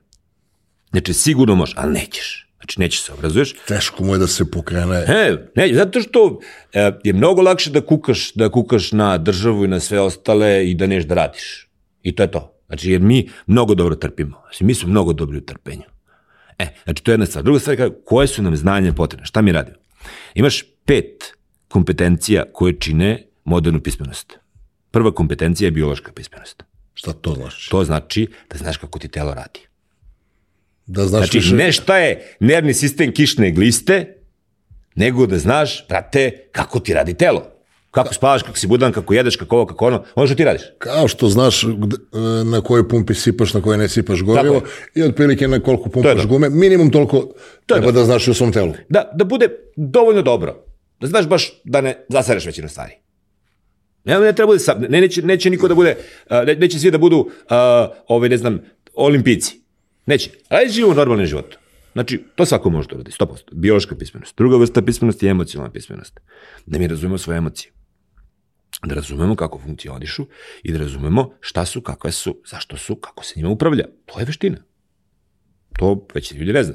Znači, 0.90 1.12
sigurno 1.12 1.54
možeš, 1.54 1.74
ali 1.78 1.92
nećeš. 1.92 2.48
Znači, 2.56 2.80
nećeš 2.80 3.02
se 3.02 3.12
obrazuješ. 3.12 3.54
Teško 3.68 4.04
mu 4.04 4.14
je 4.14 4.18
da 4.18 4.26
se 4.26 4.50
pokrene. 4.50 4.96
E, 4.96 5.36
ne, 5.56 5.74
zato 5.74 6.00
što 6.00 6.40
e, 6.72 6.92
je 7.04 7.12
mnogo 7.12 7.42
lakše 7.42 7.70
da 7.70 7.80
kukaš, 7.80 8.32
da 8.34 8.48
kukaš 8.48 8.92
na 8.92 9.18
državu 9.18 9.64
i 9.64 9.68
na 9.68 9.80
sve 9.80 10.00
ostale 10.00 10.70
i 10.70 10.74
da 10.74 10.86
neš 10.86 11.04
da 11.04 11.14
radiš. 11.14 11.68
I 12.02 12.14
to 12.14 12.22
je 12.22 12.30
to. 12.30 12.58
Znači, 12.66 12.90
jer 12.90 13.00
mi 13.00 13.28
mnogo 13.46 13.74
dobro 13.74 13.94
trpimo. 13.94 14.42
Znači, 14.42 14.64
mi 14.64 14.74
smo 14.74 14.88
mnogo 14.88 15.12
dobri 15.12 15.38
u 15.38 15.46
trpenju. 15.46 15.82
E, 16.58 16.66
znači, 16.84 17.02
to 17.02 17.10
je 17.10 17.12
jedna 17.12 17.26
stvar. 17.26 17.44
Druga 17.44 17.58
stvar 17.58 17.80
je 17.80 17.90
koje 18.04 18.26
su 18.26 18.42
nam 18.42 18.56
znanje 18.56 18.92
potrebne? 18.92 19.26
Šta 19.26 19.42
mi 19.42 19.52
radimo? 19.52 19.76
Imaš 20.34 20.64
pet 20.84 21.34
kompetencija 21.68 22.44
koje 22.52 22.80
čine 22.80 23.26
modernu 23.44 23.80
pismenost. 23.80 24.41
Prva 24.92 25.12
kompetencija 25.14 25.66
je 25.66 25.70
biološka 25.70 26.12
pismenost. 26.12 26.62
Šta 26.94 27.12
to 27.12 27.34
znači? 27.34 27.70
To 27.70 27.84
znači 27.84 28.26
da 28.50 28.58
znaš 28.58 28.76
kako 28.76 28.98
ti 28.98 29.08
telo 29.08 29.34
radi. 29.34 29.60
Da 30.86 31.06
znaš 31.06 31.20
Znači, 31.20 31.38
više... 31.38 31.54
ne 31.54 31.72
šta 31.72 31.96
je 31.98 32.36
nervni 32.40 32.74
sistem 32.74 33.12
kišne 33.12 33.50
gliste, 33.50 34.16
nego 34.94 35.26
da 35.26 35.38
znaš, 35.38 35.88
brate, 35.88 36.48
kako 36.52 36.80
ti 36.80 36.94
radi 36.94 37.14
telo. 37.14 37.42
Kako 37.90 38.14
spavaš, 38.14 38.42
kako 38.42 38.58
si 38.58 38.66
budan, 38.66 38.92
kako 38.92 39.14
jedeš, 39.14 39.36
kako 39.36 39.56
ovo, 39.56 39.66
kako 39.66 39.86
ono, 39.86 40.04
ono 40.14 40.26
što 40.26 40.36
ti 40.36 40.44
radiš. 40.44 40.62
Kao 40.78 41.08
što 41.08 41.28
znaš 41.28 41.64
e, 41.64 41.66
na 42.44 42.60
kojoj 42.60 42.88
pumpi 42.88 43.14
sipaš, 43.14 43.54
na 43.54 43.60
kojoj 43.62 43.78
ne 43.78 43.88
sipaš 43.88 44.22
gorivo 44.22 44.60
Tako 44.60 44.70
i 44.94 45.02
otprilike 45.02 45.48
na 45.48 45.60
koliko 45.60 45.88
pumpaš 45.88 46.22
to. 46.22 46.28
gume, 46.28 46.50
minimum 46.50 46.90
toliko 46.90 47.16
je 47.16 47.22
treba 47.66 47.86
to. 47.86 47.92
da 47.92 48.04
znaš 48.04 48.28
u 48.28 48.34
svom 48.34 48.52
telu. 48.52 48.72
Da, 48.88 49.10
da 49.14 49.24
bude 49.24 49.48
dovoljno 49.76 50.22
dobro. 50.22 50.64
Da 51.00 51.06
znaš 51.06 51.26
baš 51.28 51.60
da 51.64 51.80
ne 51.80 52.04
zasereš 52.08 52.46
većinu 52.46 52.68
stvari. 52.68 52.92
Ne, 54.04 54.20
ne 54.20 54.32
treba 54.32 54.46
bude 54.46 54.58
sam, 54.58 54.80
ne, 54.80 55.00
neće, 55.00 55.22
neće 55.22 55.50
niko 55.50 55.68
da 55.68 55.74
bude, 55.74 55.96
ne, 56.30 56.54
neće 56.54 56.78
svi 56.78 56.90
da 56.90 56.98
budu, 56.98 57.30
a, 57.48 57.88
ove, 58.08 58.28
ne 58.28 58.36
znam, 58.36 58.60
olimpici. 58.94 59.60
Neće. 60.06 60.30
Ali 60.48 60.70
živimo 60.70 60.94
normalnim 60.94 61.26
životom. 61.26 61.62
Znači, 61.92 62.24
to 62.34 62.46
svako 62.46 62.70
može 62.70 62.88
da 62.88 62.94
uradi, 62.94 63.10
100%. 63.10 63.52
Biološka 63.52 63.96
pismenost. 63.96 64.36
Druga 64.36 64.56
vrsta 64.56 64.82
pismenosti 64.82 65.26
je 65.26 65.30
emocionalna 65.30 65.72
pismenost. 65.72 66.20
Da 66.66 66.78
mi 66.78 66.88
razumemo 66.88 67.18
svoje 67.18 67.38
emocije. 67.38 67.72
Da 68.86 68.94
razumemo 68.94 69.36
kako 69.36 69.58
funkcionišu 69.58 70.26
i 70.62 70.72
da 70.72 70.78
razumemo 70.78 71.34
šta 71.40 71.64
su, 71.64 71.80
kakve 71.80 72.12
su, 72.12 72.36
zašto 72.50 72.76
su, 72.76 72.96
kako 72.96 73.24
se 73.24 73.34
njima 73.36 73.50
upravlja. 73.50 73.84
To 74.06 74.18
je 74.18 74.24
veština. 74.24 74.58
To 75.78 76.06
već 76.14 76.32
ljudi 76.32 76.52
ne 76.52 76.64
zna. 76.64 76.74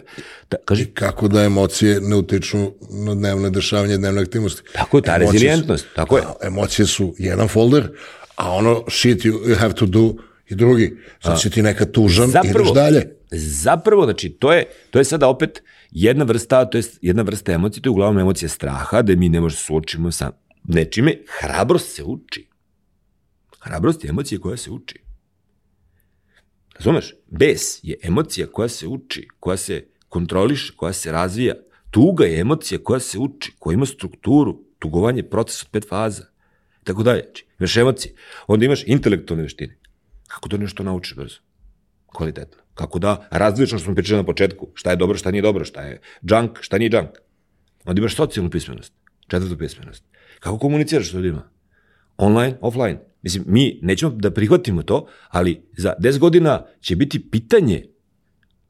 Da, 0.51 0.57
kaži, 0.65 0.83
I 0.83 0.85
kako 0.85 1.27
da 1.27 1.43
emocije 1.43 2.01
ne 2.01 2.15
utiču 2.15 2.57
na 2.89 3.15
dnevne 3.15 3.49
dešavanje, 3.49 3.97
dnevne 3.97 4.21
aktivnosti. 4.21 4.61
Tako 4.73 4.97
je, 4.97 5.01
ta 5.01 5.15
Emocije 5.15 5.31
rezilijentnost, 5.31 5.83
su- 5.83 5.95
tako 5.95 6.17
je. 6.17 6.23
a, 6.23 6.47
Emocije 6.47 6.85
su 6.85 7.15
jedan 7.17 7.47
folder, 7.47 7.89
a 8.35 8.51
ono 8.51 8.83
shit 8.89 9.19
you, 9.19 9.33
you 9.45 9.55
have 9.55 9.73
to 9.73 9.85
do 9.85 10.13
i 10.49 10.55
drugi. 10.55 10.97
Sad 11.23 11.41
si 11.41 11.49
ti 11.49 11.61
neka 11.61 11.85
tužan, 11.85 12.29
ideš 12.45 12.73
dalje. 12.73 13.15
Zapravo, 13.31 14.03
znači, 14.03 14.29
to 14.29 14.53
je, 14.53 14.65
to 14.89 14.99
je 14.99 15.05
sada 15.05 15.27
opet 15.27 15.63
jedna 15.91 16.23
vrsta, 16.23 16.65
to 16.65 16.77
je 16.77 16.83
jedna 17.01 17.21
vrsta 17.23 17.51
emocije, 17.51 17.81
to 17.81 17.87
je 17.87 17.91
uglavnom 17.91 18.19
emocija 18.19 18.49
straha, 18.49 19.01
da 19.01 19.15
mi 19.15 19.29
ne 19.29 19.41
možemo 19.41 19.57
suočimo 19.57 20.11
sa 20.11 20.31
nečime. 20.63 21.13
Hrabrost 21.41 21.95
se 21.95 22.03
uči. 22.03 22.47
Hrabrost 23.59 24.03
je 24.03 24.09
emocija 24.09 24.39
koja 24.39 24.57
se 24.57 24.71
uči. 24.71 24.99
Razumeš? 26.77 27.13
Bes 27.27 27.79
je 27.83 27.95
emocija 28.03 28.47
koja 28.47 28.69
se 28.69 28.87
uči, 28.87 29.27
koja 29.39 29.57
se 29.57 29.87
kontroliše, 30.09 30.73
koja 30.75 30.93
se 30.93 31.11
razvija. 31.11 31.55
Tuga 31.91 32.25
je 32.25 32.39
emocija 32.39 32.79
koja 32.83 32.99
se 32.99 33.19
uči, 33.19 33.51
koja 33.59 33.73
ima 33.73 33.85
strukturu. 33.85 34.63
Tugovanje 34.79 35.19
je 35.19 35.29
proces 35.29 35.61
od 35.63 35.69
pet 35.71 35.87
faza. 35.89 36.25
Tako 36.83 37.03
dalje. 37.03 37.23
Znači, 37.23 37.45
imaš 37.59 37.77
emocije. 37.77 38.13
Onda 38.47 38.65
imaš 38.65 38.83
intelektualne 38.87 39.43
veštine. 39.43 39.77
Kako 40.27 40.49
da 40.49 40.57
nešto 40.57 40.83
naučiš 40.83 41.15
brzo? 41.15 41.39
Kvalitetno. 42.05 42.57
Kako 42.73 42.99
da 42.99 43.27
različno 43.31 43.77
što 43.77 43.85
smo 43.85 43.95
pričali 43.95 44.17
na 44.17 44.25
početku, 44.25 44.67
šta 44.73 44.89
je 44.89 44.95
dobro, 44.95 45.17
šta 45.17 45.31
nije 45.31 45.41
dobro, 45.41 45.65
šta 45.65 45.81
je 45.81 46.01
junk, 46.21 46.57
šta 46.61 46.77
nije 46.77 46.89
junk. 46.93 47.09
Onda 47.85 47.99
imaš 47.99 48.15
socijalnu 48.15 48.51
pismenost, 48.51 48.93
četvrtu 49.27 49.57
pismenost. 49.57 50.03
Kako 50.39 50.57
komuniciraš 50.59 51.09
s 51.09 51.13
ljudima? 51.13 51.49
Online, 52.17 52.57
offline. 52.61 52.99
Mislim, 53.21 53.43
mi 53.47 53.79
nećemo 53.81 54.11
da 54.11 54.31
prihvatimo 54.31 54.83
to, 54.83 55.07
ali 55.29 55.61
za 55.77 55.93
10 55.99 56.19
godina 56.19 56.65
će 56.81 56.95
biti 56.95 57.29
pitanje 57.29 57.85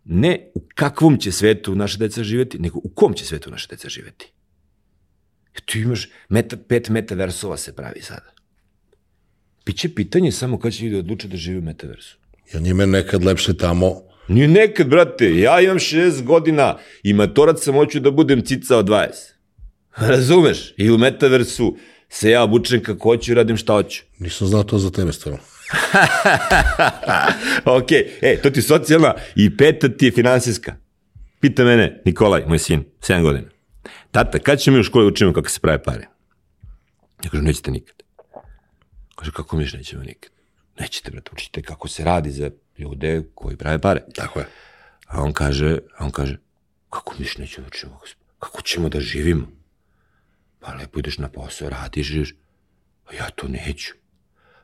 ne 0.04 0.52
u 0.56 0.62
kakvom 0.76 1.18
će 1.18 1.32
svetu 1.32 1.76
naše 1.76 1.98
deca 1.98 2.24
živeti, 2.24 2.60
nego 2.60 2.80
u 2.84 2.90
kom 2.90 3.14
će 3.14 3.26
svetu 3.26 3.52
naše 3.52 3.68
deca 3.70 3.90
živeti. 3.90 4.32
Jer 5.54 5.62
tu 5.62 5.78
imaš 5.78 6.10
meta, 6.30 6.58
pet 6.68 6.90
metaversova 6.90 7.58
se 7.58 7.76
pravi 7.76 8.02
sada. 8.02 8.34
Biće 9.66 9.96
pitanje 9.96 10.32
samo 10.32 10.60
kad 10.60 10.74
će 10.74 10.86
ljudi 10.86 10.98
odluče 10.98 11.28
da 11.28 11.38
žive 11.38 11.60
u 11.60 11.62
metaversu. 11.62 12.18
Jer 12.54 12.62
njime 12.62 12.84
je 12.84 12.88
nekad 12.88 13.24
lepše 13.24 13.58
tamo, 13.58 14.08
Nije 14.28 14.48
nekad, 14.48 14.88
brate, 14.88 15.40
ja 15.40 15.62
imam 15.62 15.78
60 15.78 16.24
godina 16.24 16.78
i 17.04 17.14
matorac 17.14 17.64
sam 17.64 17.76
hoću 17.76 18.00
da 18.00 18.12
budem 18.12 18.42
cica 18.46 18.78
od 18.78 18.88
20. 18.88 19.08
Razumeš? 19.96 20.74
I 20.78 20.92
u 20.92 20.98
metaversu 20.98 21.78
se 22.10 22.30
ja 22.30 22.44
obučem 22.44 22.84
kako 22.84 23.10
hoću 23.10 23.32
i 23.32 23.36
radim 23.36 23.58
šta 23.58 23.74
hoću. 23.74 24.04
nisam 24.20 24.48
znao 24.48 24.64
to 24.64 24.78
za 24.78 24.92
tebe 24.92 25.14
stvarno. 25.14 25.40
ok, 27.66 27.92
e, 28.22 28.40
to 28.44 28.50
ti 28.50 28.60
je 28.60 28.64
socijalna 28.64 29.14
i 29.36 29.58
peta 29.58 29.90
ti 29.90 30.06
je 30.06 30.12
finansijska. 30.12 30.76
Pita 31.40 31.64
mene, 31.64 32.02
Nikolaj, 32.06 32.46
moj 32.48 32.60
sin, 32.60 32.84
7 33.02 33.22
godina. 33.22 33.50
Tata, 34.12 34.40
kad 34.40 34.60
ćemo 34.60 34.76
mi 34.76 34.82
u 34.82 34.84
školi 34.84 35.08
učimo 35.08 35.34
kako 35.34 35.50
se 35.50 35.60
prave 35.60 35.84
pare? 35.84 36.08
Ja 37.24 37.30
kažem, 37.30 37.46
nećete 37.46 37.72
nikad. 37.72 37.96
Kaže, 39.16 39.32
kako 39.32 39.58
miš 39.58 39.74
nećemo 39.74 40.04
nikad? 40.04 40.32
Nećete, 40.80 41.12
brate, 41.12 41.30
učite 41.34 41.62
kako 41.62 41.88
se 41.88 42.04
radi 42.04 42.32
za 42.32 42.50
ljude 42.78 43.24
koji 43.36 43.58
prave 43.58 43.80
pare. 43.80 44.04
Tako 44.16 44.40
je. 44.40 44.46
A 45.08 45.22
on 45.22 45.34
kaže, 45.34 45.78
a 45.98 46.06
on 46.06 46.12
kaže, 46.12 46.38
kako 46.90 47.16
miš 47.20 47.38
nećemo 47.38 47.66
da 47.66 47.68
učimo, 47.68 48.00
kako 48.40 48.62
ćemo 48.62 48.90
da 48.90 49.00
živimo? 49.00 49.48
Pa 50.60 50.74
lepo 50.74 51.00
ideš 51.00 51.18
na 51.18 51.30
posao, 51.30 51.70
radiš, 51.70 52.08
živiš. 52.08 52.36
A 53.06 53.14
ja 53.14 53.30
to 53.30 53.48
neću. 53.48 53.94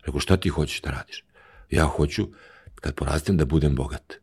Rekao, 0.05 0.19
šta 0.19 0.37
ti 0.37 0.49
hoćeš 0.49 0.81
da 0.81 0.91
radiš? 0.91 1.23
Ja 1.69 1.85
hoću, 1.85 2.27
kad 2.75 2.95
porastem, 2.95 3.37
da 3.37 3.45
budem 3.45 3.75
bogat. 3.75 4.13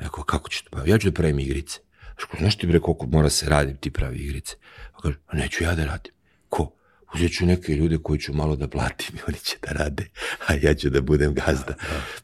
Rekao, 0.00 0.24
kako 0.24 0.48
ćeš 0.48 0.62
to? 0.62 0.70
Pa 0.70 0.82
ja 0.86 0.98
ću 0.98 1.10
da 1.10 1.14
pravim 1.14 1.38
igrice. 1.38 1.78
Rekao, 2.20 2.38
znaš 2.38 2.58
ti 2.58 2.66
bre 2.66 2.80
koliko 2.80 3.06
mora 3.06 3.30
se 3.30 3.48
raditi 3.48 3.80
ti 3.80 3.90
pravi 3.90 4.18
igrice? 4.18 4.56
Pa 4.92 5.00
kaže, 5.00 5.16
a 5.26 5.36
neću 5.36 5.64
ja 5.64 5.74
da 5.74 5.84
radim. 5.84 6.12
Ko? 6.48 6.72
Uzet 7.14 7.32
ću 7.32 7.46
neke 7.46 7.74
ljude 7.74 7.98
koji 8.02 8.20
ću 8.20 8.32
malo 8.32 8.56
da 8.56 8.68
platim 8.68 9.16
i 9.16 9.20
oni 9.28 9.38
će 9.38 9.56
da 9.62 9.72
rade, 9.72 10.08
a 10.46 10.54
ja 10.62 10.74
ću 10.74 10.90
da 10.90 11.00
budem 11.00 11.34
gazda. 11.34 11.74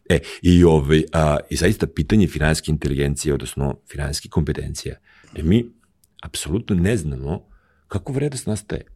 E, 0.08 0.18
i, 0.42 0.64
ovaj, 0.64 1.04
a, 1.12 1.36
i 1.50 1.56
zaista 1.56 1.86
pitanje 1.86 2.26
finansijske 2.26 2.70
inteligencije, 2.70 3.34
odnosno 3.34 3.80
finansijske 3.90 4.28
kompetencija, 4.28 4.96
da 5.32 5.42
mi 5.42 5.66
apsolutno 6.22 6.76
ne 6.76 6.96
znamo 6.96 7.49
kako 7.90 8.12
vrednost 8.12 8.46
nastaje. 8.46 8.86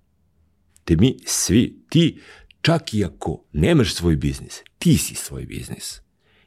Te 0.84 0.97
mi 0.97 1.16
svi, 1.26 1.84
ti, 1.88 2.20
čak 2.61 2.95
i 2.95 3.05
ako 3.05 3.45
nemaš 3.53 3.95
svoj 3.95 4.16
biznis, 4.16 4.62
ti 4.78 4.99
si 4.99 5.14
svoj 5.14 5.47
biznis. 5.47 6.01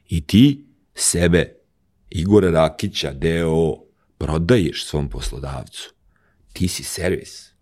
I 0.08 0.26
ti 0.26 0.64
sebe, 0.94 1.54
Igora 2.10 2.50
Rakića, 2.50 3.12
deo, 3.12 3.74
prodaješ 4.18 4.86
svom 4.86 5.08
poslodavcu. 5.08 5.92
Ti 6.52 6.68
si 6.68 6.82
servis. 6.82 7.52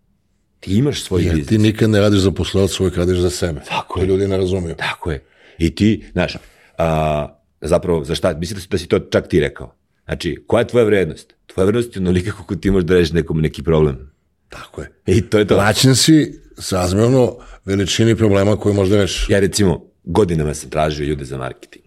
Ti 0.59 0.77
imaš 0.77 1.03
svoj 1.03 1.23
Jer 1.23 1.35
biznis. 1.35 1.49
ti 1.49 1.57
nikad 1.57 1.89
ne 1.89 1.99
radiš 1.99 2.19
za 2.19 2.31
poslodavac, 2.31 2.79
uvijek 2.79 2.97
radiš 2.97 3.17
za 3.17 3.29
sebe. 3.29 3.61
Tako 3.67 3.99
to 3.99 4.01
je. 4.01 4.07
ljudi 4.07 4.27
ne 4.27 4.37
razumiju. 4.37 4.75
Tako 4.75 5.11
je. 5.11 5.25
I 5.57 5.75
ti, 5.75 6.05
znaš, 6.11 6.37
a, 6.77 7.39
zapravo, 7.61 8.03
za 8.03 8.15
šta, 8.15 8.33
mislim 8.37 8.55
da 8.55 8.61
si, 8.61 8.67
da 8.69 8.77
si 8.77 8.87
to 8.87 8.99
čak 8.99 9.27
ti 9.27 9.39
rekao. 9.39 9.75
Znači, 10.05 10.43
koja 10.47 10.61
je 10.61 10.67
tvoja 10.67 10.85
vrednost? 10.85 11.35
Tvoja 11.45 11.65
vrednost 11.65 11.95
je 11.95 12.01
onolika 12.01 12.31
kako 12.31 12.55
ti 12.55 12.71
možeš 12.71 12.87
da 12.87 12.93
rešiš 12.93 13.11
nekom 13.13 13.41
neki 13.41 13.63
problem. 13.63 14.16
Tako 14.49 14.81
je. 14.81 14.91
I 15.05 15.21
to 15.21 15.39
je 15.39 15.47
to. 15.47 15.55
Plaćen 15.55 15.95
si 15.95 16.41
srazmjerno 16.57 17.37
veličini 17.65 18.15
problema 18.15 18.55
koji 18.55 18.75
možda 18.75 18.97
rešiš. 18.97 19.29
Ja 19.29 19.39
recimo, 19.39 19.91
godinama 20.03 20.53
sam 20.53 20.69
tražio 20.69 21.05
ljude 21.05 21.25
za 21.25 21.37
marketing. 21.37 21.85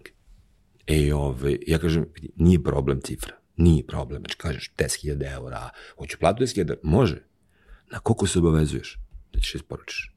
E, 0.87 1.13
ove, 1.13 1.57
ja 1.67 1.79
kažem, 1.79 2.05
nije 2.35 2.63
problem 2.63 3.01
cifra. 3.01 3.35
Nije 3.57 3.87
problem. 3.87 4.21
Znači, 4.21 4.37
kažeš 4.37 4.71
10.000 4.77 5.33
eura, 5.33 5.69
hoću 5.97 6.17
platu 6.19 6.43
10.000 6.43 6.59
eura. 6.59 6.79
Može. 6.83 7.23
Na 7.91 7.99
koliko 7.99 8.27
se 8.27 8.39
obavezuješ 8.39 8.99
da 9.33 9.39
ćeš 9.39 9.55
isporučiš? 9.55 10.11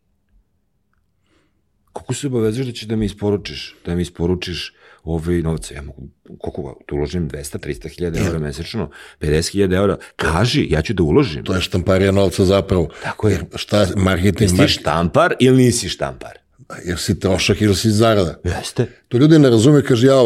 Koliko 1.93 2.15
se 2.15 2.27
obavezuješ 2.27 2.67
da 2.67 2.73
ćeš 2.73 2.89
da 2.89 2.97
mi 2.97 3.07
isporučiš, 3.07 3.77
da 3.87 3.95
mi 3.95 4.03
isporučiš 4.03 4.75
ove 5.05 5.43
novce? 5.43 5.75
Ja 5.75 5.83
mogu, 5.83 6.09
koliko 6.39 6.81
tu 6.87 6.97
uložim 6.97 7.31
200, 7.31 7.59
300 7.59 7.89
hiljada 7.97 8.21
eura 8.21 8.39
mesečno, 8.39 8.91
50 9.21 9.53
hiljada 9.53 9.77
eura. 9.77 9.97
Kaži, 10.17 10.67
ja 10.71 10.83
ću 10.83 10.95
da 10.95 11.03
uložim. 11.03 11.45
To 11.45 11.55
je 11.55 11.61
štamparija 11.61 12.13
novca 12.13 12.45
zapravo. 12.45 12.89
Tako 13.03 13.29
je. 13.29 13.33
Jer 13.33 13.45
šta 13.55 13.87
marketing? 13.97 14.61
Jesi 14.61 14.73
štampar 14.73 15.35
ili 15.41 15.65
nisi 15.65 15.89
štampar? 15.89 16.39
Jer 16.85 16.99
si 16.99 17.21
trošak 17.21 17.61
ili 17.61 17.77
si 17.77 17.91
zarada. 17.91 18.39
Jeste. 18.45 18.87
To 19.09 19.19
ljudi 19.19 19.39
ne 19.39 19.51
razume, 19.51 19.83
kaže, 19.83 20.07
ja, 20.07 20.21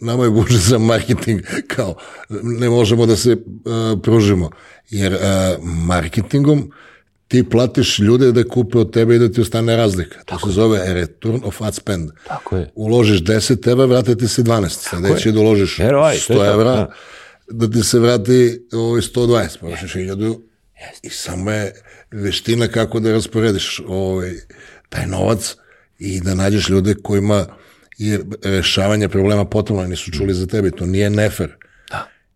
nama 0.00 0.24
je 0.24 0.30
budžet 0.30 0.60
za 0.60 0.78
marketing, 0.78 1.40
kao, 1.74 1.94
ne 2.42 2.68
možemo 2.68 3.06
da 3.06 3.16
se 3.16 3.32
uh, 3.32 4.00
pružimo. 4.02 4.50
Jer 4.90 5.12
uh, 5.12 5.20
marketingom 5.64 6.72
ti 7.32 7.44
platiš 7.50 7.98
ljude 7.98 8.32
da 8.32 8.44
kupe 8.44 8.78
od 8.78 8.92
tebe 8.92 9.16
i 9.16 9.18
da 9.18 9.28
ti 9.32 9.40
ostane 9.40 9.76
razlika. 9.76 10.18
To 10.24 10.38
se 10.38 10.50
zove 10.52 10.94
return 10.94 11.40
of 11.44 11.62
ad 11.62 11.74
spend. 11.74 12.10
Tako 12.28 12.56
je. 12.56 12.70
Uložiš 12.74 13.22
10 13.22 13.70
evra, 13.70 13.84
vrate 13.84 14.16
ti 14.16 14.28
se 14.28 14.42
12. 14.42 14.68
Sledeće 14.68 15.28
je 15.28 15.32
da 15.32 15.40
uložiš 15.40 15.78
Verovaj, 15.78 16.18
to 16.26 16.32
je 16.32 16.38
100 16.38 16.42
to, 16.42 16.52
evra, 16.52 16.74
da. 16.74 16.92
da 17.50 17.70
ti 17.70 17.82
se 17.82 17.98
vrati 17.98 18.66
ovaj 18.72 19.00
120, 19.00 19.58
pa 19.60 19.68
još 19.68 19.80
1000 19.80 20.38
i 21.02 21.10
samo 21.10 21.50
je 21.50 21.72
veština 22.10 22.68
kako 22.68 23.00
da 23.00 23.12
rasporediš 23.12 23.80
ovaj, 23.86 24.32
taj 24.88 25.06
novac 25.06 25.56
i 25.98 26.20
da 26.20 26.34
nađeš 26.34 26.68
ljude 26.68 26.94
kojima 27.02 27.46
je 27.98 28.20
rešavanje 28.42 29.08
problema 29.08 29.44
potrebno, 29.44 29.86
nisu 29.86 30.10
čuli 30.10 30.34
za 30.34 30.46
tebe, 30.46 30.70
to 30.70 30.86
nije 30.86 31.10
nefer. 31.10 31.56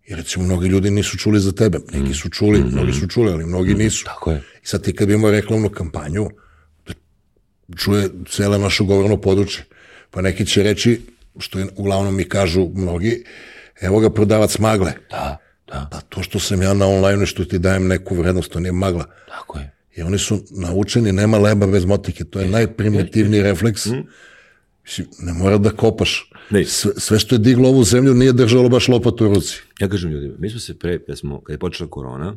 Jer 0.07 0.19
recimo 0.19 0.45
mnogi 0.45 0.69
ljudi 0.69 0.91
nisu 0.91 1.19
čuli 1.19 1.41
za 1.41 1.53
tebe, 1.53 1.79
neki 1.93 2.15
su 2.15 2.29
čuli, 2.29 2.65
mnogi 2.65 2.93
su 2.93 3.07
čuli, 3.09 3.33
ali 3.33 3.47
mnogi 3.47 3.75
nisu. 3.75 4.05
Tako 4.05 4.31
je. 4.31 4.43
I 4.63 4.67
sad 4.67 4.83
ti 4.83 4.95
kad 4.95 5.09
bi 5.09 5.15
imao 5.15 5.31
reklamnu 5.31 5.69
kampanju, 5.69 6.29
da 6.87 6.93
čuje 7.77 8.09
cele 8.31 8.59
naše 8.59 8.85
govorno 8.85 9.21
područje, 9.21 9.65
pa 10.11 10.21
neki 10.21 10.47
će 10.47 10.63
reći, 10.63 11.01
što 11.39 11.59
je, 11.59 11.67
uglavnom 11.77 12.17
mi 12.17 12.25
kažu 12.25 12.69
mnogi, 12.75 13.25
evo 13.81 14.01
ga 14.01 14.11
prodavac 14.11 14.59
magle. 14.59 14.93
Da, 15.11 15.39
da, 15.67 15.89
Pa 15.91 16.01
to 16.01 16.23
što 16.23 16.39
sam 16.39 16.63
ja 16.63 16.75
na 16.75 16.87
online 16.87 17.23
i 17.23 17.27
što 17.27 17.45
ti 17.45 17.59
dajem 17.59 17.87
neku 17.87 18.15
vrednost, 18.15 18.53
to 18.53 18.61
nije 18.61 18.73
magla. 18.73 19.05
tako 19.29 19.59
je. 19.59 19.73
I 19.97 20.03
oni 20.03 20.19
su 20.19 20.45
naučeni, 20.51 21.13
nema 21.13 21.39
leba 21.39 21.67
bez 21.67 21.85
motike, 21.85 22.25
to 22.25 22.41
je 22.41 22.49
najprimitivniji 22.49 23.43
refleks. 23.43 23.87
Mislim, 24.85 25.07
ne 25.19 25.33
mora 25.33 25.59
da 25.59 25.71
kopaš. 25.71 26.31
Ne. 26.51 26.65
Sve, 26.65 26.93
sve 26.97 27.19
što 27.19 27.35
je 27.35 27.39
diglo 27.39 27.69
ovu 27.69 27.85
zemlju 27.85 28.15
nije 28.15 28.33
držalo 28.33 28.69
baš 28.69 28.89
lopatu 28.89 29.25
u 29.25 29.35
ruci. 29.35 29.63
Ja 29.81 29.89
kažem 29.89 30.11
ljudima, 30.11 30.35
mi 30.39 30.51
smo 30.51 30.61
se 30.61 30.79
pre, 30.79 31.05
kad, 31.05 31.19
smo, 31.19 31.41
kad 31.41 31.55
je 31.55 31.59
počela 31.59 31.91
korona, 31.91 32.37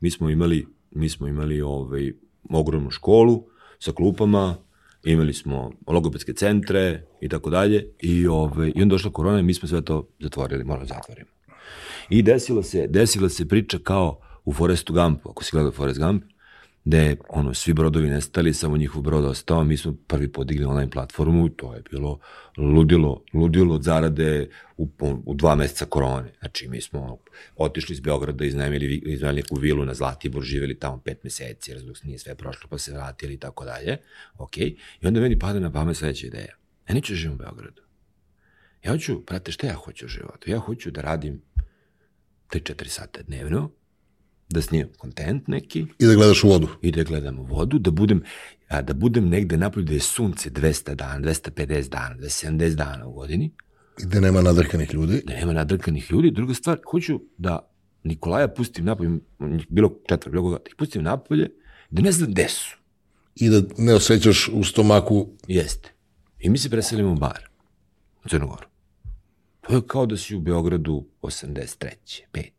mi 0.00 0.10
smo 0.10 0.30
imali, 0.30 0.66
mi 0.90 1.08
smo 1.08 1.28
imali 1.28 1.60
ovaj, 1.60 2.12
ogromnu 2.50 2.90
školu 2.90 3.44
sa 3.78 3.92
klupama 3.92 4.56
imali 5.04 5.32
smo 5.34 5.72
logopedske 5.86 6.32
centre 6.32 7.06
i 7.20 7.28
tako 7.28 7.50
dalje 7.50 7.86
i, 7.98 8.26
ove, 8.26 8.70
i 8.70 8.82
onda 8.82 8.92
došla 8.92 9.12
korona 9.12 9.40
i 9.40 9.42
mi 9.42 9.54
smo 9.54 9.68
sve 9.68 9.82
to 9.82 10.08
zatvorili, 10.20 10.64
moramo 10.64 10.86
da 10.86 10.94
zatvorimo. 10.94 11.30
I 12.08 12.22
desilo 12.22 12.62
se, 12.62 12.86
desila 12.86 13.28
se 13.28 13.48
priča 13.48 13.78
kao 13.82 14.20
u 14.44 14.52
Forestu 14.52 14.92
Gumpu, 14.92 15.30
ako 15.30 15.44
si 15.44 15.50
gledao 15.52 15.72
Forest 15.72 16.00
Gump, 16.00 16.24
gde 16.84 17.16
ono, 17.28 17.54
svi 17.54 17.72
brodovi 17.72 18.08
nestali, 18.08 18.54
samo 18.54 18.76
njihov 18.76 19.02
brod 19.02 19.24
ostao, 19.24 19.64
mi 19.64 19.76
smo 19.76 19.94
prvi 20.06 20.32
podigli 20.32 20.64
online 20.64 20.90
platformu, 20.90 21.48
to 21.48 21.74
je 21.74 21.82
bilo 21.90 22.18
ludilo, 22.56 23.24
ludilo 23.34 23.74
od 23.74 23.82
zarade 23.82 24.48
u, 24.76 24.88
u 25.26 25.34
dva 25.34 25.54
meseca 25.54 25.84
korone. 25.84 26.32
Znači, 26.38 26.68
mi 26.68 26.80
smo 26.80 27.18
otišli 27.56 27.92
iz 27.92 28.00
Beograda, 28.00 28.44
iznajmili, 28.44 29.02
iznajmili 29.06 29.42
neku 29.42 29.56
vilu 29.56 29.84
na 29.84 29.94
Zlatibor, 29.94 30.42
živeli 30.42 30.78
tamo 30.78 31.00
pet 31.04 31.24
meseci, 31.24 31.74
razlog 31.74 31.96
nije 32.04 32.18
sve 32.18 32.34
prošlo, 32.34 32.68
pa 32.70 32.78
se 32.78 32.92
vratili 32.92 33.34
i 33.34 33.38
tako 33.38 33.64
dalje. 33.64 33.98
Ok. 34.38 34.56
I 34.56 34.76
onda 35.02 35.20
meni 35.20 35.38
pada 35.38 35.60
na 35.60 35.72
pamet 35.72 35.96
sledeća 35.96 36.26
ideja. 36.26 36.54
Ja 36.88 36.94
neću 36.94 37.12
da 37.12 37.16
živim 37.16 37.34
u 37.34 37.38
Beogradu. 37.38 37.82
Ja 38.84 38.92
hoću, 38.92 39.26
prate, 39.26 39.52
šta 39.52 39.66
ja 39.66 39.74
hoću 39.74 40.04
u 40.04 40.08
životu? 40.08 40.50
Ja 40.50 40.58
hoću 40.58 40.90
da 40.90 41.00
radim 41.00 41.42
3-4 42.50 42.88
sata 42.88 43.22
dnevno, 43.22 43.70
da 44.50 44.62
snimam 44.62 44.90
kontent 44.98 45.48
neki. 45.48 45.86
I 45.98 46.06
da 46.06 46.14
gledaš 46.14 46.44
u 46.44 46.48
vodu. 46.48 46.68
I 46.82 46.90
da 46.90 47.02
gledam 47.02 47.38
u 47.38 47.44
vodu, 47.44 47.78
da 47.78 47.90
budem, 47.90 48.22
a, 48.68 48.82
da 48.82 48.94
budem 48.94 49.28
negde 49.28 49.56
napolju 49.56 49.86
da 49.86 49.92
je 49.92 50.00
sunce 50.00 50.50
200 50.50 50.94
dana, 50.94 51.26
250 51.26 51.88
dana, 51.88 52.16
270 52.16 52.74
dana 52.74 53.06
u 53.06 53.12
godini. 53.12 53.50
I 54.02 54.06
da 54.06 54.20
nema 54.20 54.42
nadrkanih 54.42 54.94
ljudi. 54.94 55.22
Da 55.26 55.34
nema 55.34 55.52
nadrkanih 55.52 56.10
ljudi. 56.10 56.30
Druga 56.30 56.54
stvar, 56.54 56.78
hoću 56.90 57.20
da 57.38 57.70
Nikolaja 58.04 58.48
pustim 58.48 58.84
napolje, 58.84 59.10
bilo 59.68 59.94
četvr, 60.08 60.30
bilo 60.30 60.42
koga, 60.42 60.56
da 60.56 60.68
ih 60.68 60.74
pustim 60.78 61.02
napolje, 61.02 61.50
da 61.90 62.02
ne 62.02 62.12
znam 62.12 62.30
gde 62.30 62.48
su. 62.48 62.76
I 63.34 63.48
da 63.48 63.62
ne 63.78 63.94
osjećaš 63.94 64.48
u 64.52 64.64
stomaku. 64.64 65.28
Jeste. 65.48 65.92
I 66.38 66.50
mi 66.50 66.58
se 66.58 66.70
preselimo 66.70 67.12
u 67.12 67.14
bar, 67.14 67.48
u 68.24 68.28
Crnogoru. 68.28 68.66
To 69.60 69.76
je 69.76 69.82
kao 69.86 70.06
da 70.06 70.16
si 70.16 70.36
u 70.36 70.40
Beogradu 70.40 71.06
83. 71.22 71.86
5. 72.32 72.50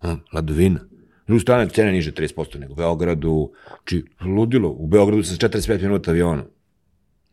Hm, 0.00 0.14
ladovina. 0.32 0.80
Drugo 1.26 1.40
strane, 1.40 1.68
cene 1.68 1.92
niže 1.92 2.12
30% 2.12 2.58
nego 2.58 2.72
u 2.72 2.76
Beogradu. 2.76 3.52
Či, 3.84 4.04
ludilo. 4.20 4.68
U 4.68 4.86
Beogradu 4.86 5.22
sa 5.22 5.34
45 5.34 5.82
minuta 5.82 6.10
aviona 6.10 6.44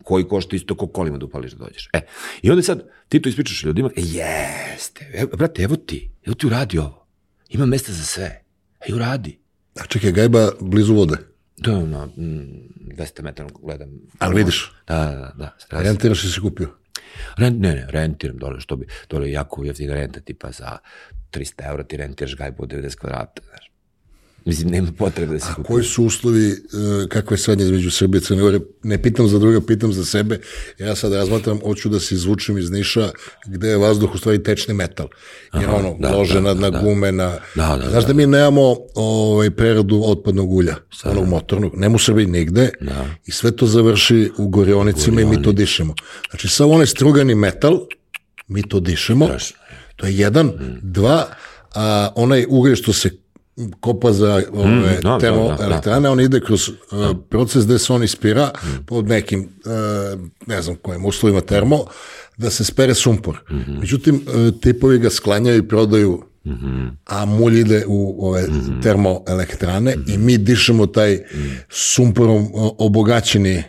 koji 0.03 0.28
košta 0.28 0.55
isto 0.55 0.76
ko 0.76 0.88
kolima 0.88 1.18
da 1.18 1.26
upališ 1.26 1.51
da 1.51 1.65
dođeš. 1.65 1.89
E, 1.93 2.01
i 2.41 2.49
onda 2.51 2.63
sad 2.63 2.84
ti 3.09 3.22
to 3.22 3.30
ispričaš 3.30 3.63
ljudima, 3.63 3.89
e, 3.95 4.01
jeste, 4.01 5.11
e, 5.13 5.26
brate, 5.26 5.63
evo 5.63 5.76
ti, 5.76 6.11
evo 6.26 6.34
ti 6.34 6.47
uradi 6.47 6.78
ovo. 6.78 7.07
Ima 7.49 7.65
mesta 7.65 7.91
za 7.91 8.03
sve. 8.03 8.43
E, 8.88 8.93
uradi. 8.93 9.39
A 9.80 9.86
čekaj, 9.86 10.11
gajba 10.11 10.51
blizu 10.59 10.93
vode. 10.93 11.18
Da, 11.57 11.86
na 11.86 12.05
mm, 12.05 12.93
200 12.97 13.22
metara 13.22 13.49
gledam. 13.61 13.89
Ali 14.20 14.36
vidiš? 14.36 14.72
Da, 14.88 14.95
da, 14.95 15.34
da. 15.38 15.57
da 15.72 15.82
Rentiraš 15.82 16.24
i 16.24 16.28
si 16.28 16.41
kupio? 16.41 16.70
Rent, 17.38 17.61
ne, 17.61 17.76
ne, 17.76 17.88
rentiram 17.89 18.38
dole, 18.38 18.59
što 18.59 18.76
bi, 18.76 18.88
dole 19.09 19.28
je 19.28 19.32
jako 19.32 19.63
jeftina 19.63 19.93
renta, 19.93 20.20
tipa 20.20 20.51
za 20.51 20.78
300 21.32 21.69
eura 21.69 21.84
ti 21.84 21.97
rentiraš 21.97 22.36
gajbu 22.36 22.63
od 22.63 22.69
90 22.69 22.95
kvadrata, 22.95 23.41
znaš. 23.49 23.67
Mislim, 24.47 24.69
nema 24.69 24.88
potrebe 24.97 25.34
da 25.34 25.39
se 25.39 25.47
kupi. 25.55 25.61
A 25.61 25.67
koji 25.67 25.84
su 25.84 26.03
uslovi, 26.03 26.51
uh, 26.51 27.09
kakva 27.09 27.34
je 27.34 27.38
sadnja 27.38 27.65
između 27.65 27.91
Srbije 27.91 28.19
i 28.19 28.21
Crne 28.21 28.41
Gore? 28.41 28.59
Ne 28.84 29.01
pitam 29.01 29.28
za 29.28 29.39
druga, 29.39 29.61
pitam 29.61 29.93
za 29.93 30.05
sebe. 30.05 30.39
Ja 30.80 30.95
sad 30.95 31.13
razmatram, 31.13 31.59
hoću 31.59 31.89
da 31.89 31.99
se 31.99 32.15
izvučem 32.15 32.57
iz 32.57 32.71
Niša, 32.71 33.09
gde 33.45 33.67
je 33.69 33.78
vazduh 33.78 34.15
u 34.15 34.17
stvari 34.17 34.43
tečni 34.43 34.73
metal. 34.73 35.07
Jer 35.53 35.63
Aha, 35.63 35.75
ono, 35.75 35.95
da, 35.99 36.15
lože 36.15 36.34
da, 36.34 36.41
na, 36.41 36.53
na 36.53 36.69
da, 36.69 36.80
gume, 36.80 37.11
na... 37.11 37.30
Da, 37.55 37.78
da, 37.82 37.89
Znaš 37.89 38.03
da, 38.03 38.07
da 38.07 38.13
mi 38.13 38.25
nemamo 38.25 38.75
ovaj, 38.95 39.51
preradu 39.51 40.01
otpadnog 40.05 40.53
ulja, 40.53 40.75
Sada. 40.93 41.11
onog 41.11 41.30
motornog, 41.30 41.75
nema 41.75 41.95
u 41.95 41.99
Srbiji 41.99 42.25
nigde 42.25 42.69
da. 42.82 43.05
i 43.25 43.32
sve 43.32 43.55
to 43.55 43.65
završi 43.65 44.32
u 44.38 44.47
gorionicima 44.47 45.15
Gorioni. 45.15 45.36
i 45.36 45.38
mi 45.38 45.43
to 45.43 45.51
dišemo. 45.51 45.93
Znači, 46.30 46.47
samo 46.47 46.73
onaj 46.73 46.86
strugani 46.88 47.36
metal, 47.36 47.80
mi 48.47 48.69
to 48.69 48.80
dišemo. 48.80 49.25
Strašno. 49.25 49.57
To 49.98 50.06
je 50.06 50.18
jedan. 50.18 50.45
Mm. 50.45 50.80
Dva, 50.82 51.28
a, 51.76 52.10
onaj 52.16 52.45
ugalj 52.50 52.76
što 52.76 52.93
se 52.93 53.10
kopa 53.80 54.14
za 54.14 54.41
ove 54.54 54.68
mm, 54.68 55.02
da, 55.04 55.10
da 55.10 55.20
termoelektrane, 55.20 55.82
da, 55.82 56.00
da. 56.00 56.12
on 56.12 56.20
ide 56.20 56.39
kroz 56.39 56.70
uh, 56.70 56.76
proces 57.30 57.66
gde 57.66 57.80
se 57.80 57.93
on 57.93 58.04
ispira 58.04 58.52
mm. 58.64 58.86
pod 58.86 59.08
nekim, 59.08 59.39
uh, 59.39 60.20
ne 60.48 60.62
znam 60.62 60.76
kojim 60.76 61.06
uslovima 61.06 61.41
termo, 61.41 61.86
da 62.38 62.50
se 62.50 62.64
spere 62.64 62.93
sumpor. 62.93 63.39
Mm 63.52 63.56
-hmm. 63.56 63.80
Međutim, 63.80 64.16
uh, 64.16 64.60
tipovi 64.62 65.00
ga 65.00 65.10
sklanjaju 65.10 65.58
i 65.58 65.68
prodaju 65.68 66.24
Mm 66.48 66.54
-hmm. 66.54 66.91
a 67.06 67.26
mulj 67.26 67.60
ide 67.60 67.84
u 67.88 68.28
ove 68.28 68.41
mm 68.41 68.52
-hmm. 68.52 68.84
termoelektrane 68.84 69.95
mm 69.95 70.04
-hmm. 70.04 70.14
i 70.14 70.18
mi 70.18 70.38
dišemo 70.38 70.88
taj 70.88 71.16
mm 71.16 71.58
sumporom 71.70 72.48
obogaćeni 72.78 73.64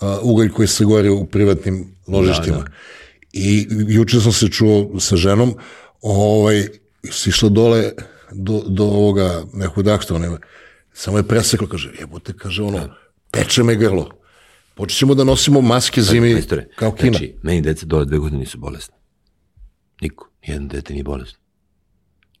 uh, 0.00 0.08
ugalj 0.22 0.48
koji 0.48 0.68
se 0.68 0.84
gori 0.84 1.08
u 1.08 1.26
privatnim 1.26 1.94
ložištima. 2.08 2.56
Da, 2.56 2.62
da. 2.62 2.70
I 3.36 3.66
juče 3.88 4.20
sam 4.20 4.32
se 4.32 4.48
čuo 4.48 5.00
sa 5.00 5.16
ženom, 5.16 5.54
ovaj, 6.02 6.68
si 7.10 7.30
išla 7.30 7.48
dole 7.48 7.92
do, 8.32 8.62
do 8.68 8.84
ovoga 8.84 9.44
nekog 9.52 9.84
dakstva, 9.84 10.18
nema. 10.18 10.38
Samo 10.92 11.18
je 11.18 11.28
preseklo, 11.28 11.66
kaže, 11.68 11.90
jebote, 12.00 12.32
kaže 12.38 12.62
ono, 12.62 12.88
peče 13.30 13.62
me 13.62 13.74
grlo. 13.76 14.10
Počećemo 14.74 15.14
da 15.14 15.24
nosimo 15.24 15.60
maske 15.60 16.02
zimi 16.02 16.32
Majstore, 16.32 16.68
kao 16.76 16.92
Kina. 16.92 17.10
Znači, 17.18 17.34
meni 17.42 17.62
deca 17.62 17.86
dole 17.86 18.04
dve 18.04 18.18
godine 18.18 18.40
nisu 18.40 18.58
bolesne. 18.58 18.94
Niko, 20.00 20.30
nijedan 20.46 20.68
dete 20.68 20.92
nije 20.92 21.04
bolesno. 21.04 21.38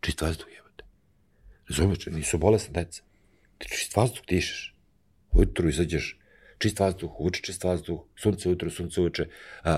Čist 0.00 0.22
vazduh 0.22 0.46
jebote. 0.56 0.84
Razumeš, 1.68 2.06
nisu 2.06 2.38
bolesne 2.38 2.72
deca. 2.72 3.02
Ti 3.58 3.68
čist 3.68 3.96
vazduh 3.96 4.22
dišeš. 4.28 4.74
Ujutru 5.32 5.68
izađeš, 5.68 6.18
čist 6.64 6.80
vazduh, 6.80 7.20
uče 7.28 7.44
čist 7.44 7.64
vazduh, 7.64 8.00
sunce 8.16 8.48
ujutro, 8.48 8.70
sunce 8.70 9.00
uveče. 9.00 9.28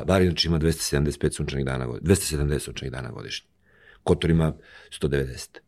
Bar 0.07 0.23
inače 0.23 0.49
ima 0.49 0.63
275 0.63 1.43
sunčanih 1.43 1.67
dana, 1.67 1.87
270 1.87 2.71
sunčanih 2.71 2.93
dana 2.93 3.11
godišnje. 3.11 3.49
Kotor 4.07 4.31
ima 4.31 4.53
190 5.01 5.67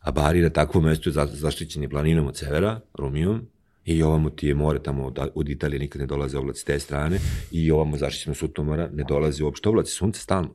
a 0.00 0.10
Bari 0.12 0.40
na 0.42 0.50
takvom 0.50 0.84
mestu 0.84 1.08
je 1.08 1.26
zaštićen 1.26 1.88
planinom 1.90 2.26
od 2.26 2.36
severa, 2.36 2.80
Rumijom, 2.94 3.46
i 3.84 4.02
ovamo 4.02 4.30
ti 4.30 4.46
je 4.46 4.54
more 4.54 4.78
tamo 4.82 5.06
od, 5.06 5.18
od 5.34 5.48
Italije 5.48 5.78
nikad 5.78 6.00
ne 6.00 6.06
dolaze 6.06 6.38
oblaci 6.38 6.66
te 6.66 6.78
strane 6.78 7.18
i 7.52 7.70
ovamo 7.70 7.96
zaštićeno 7.96 8.34
sutomora 8.34 8.88
ne 8.92 9.04
dolaze 9.08 9.44
uopšte 9.44 9.68
oblaci, 9.68 9.92
sunce 9.92 10.20
stalno. 10.20 10.54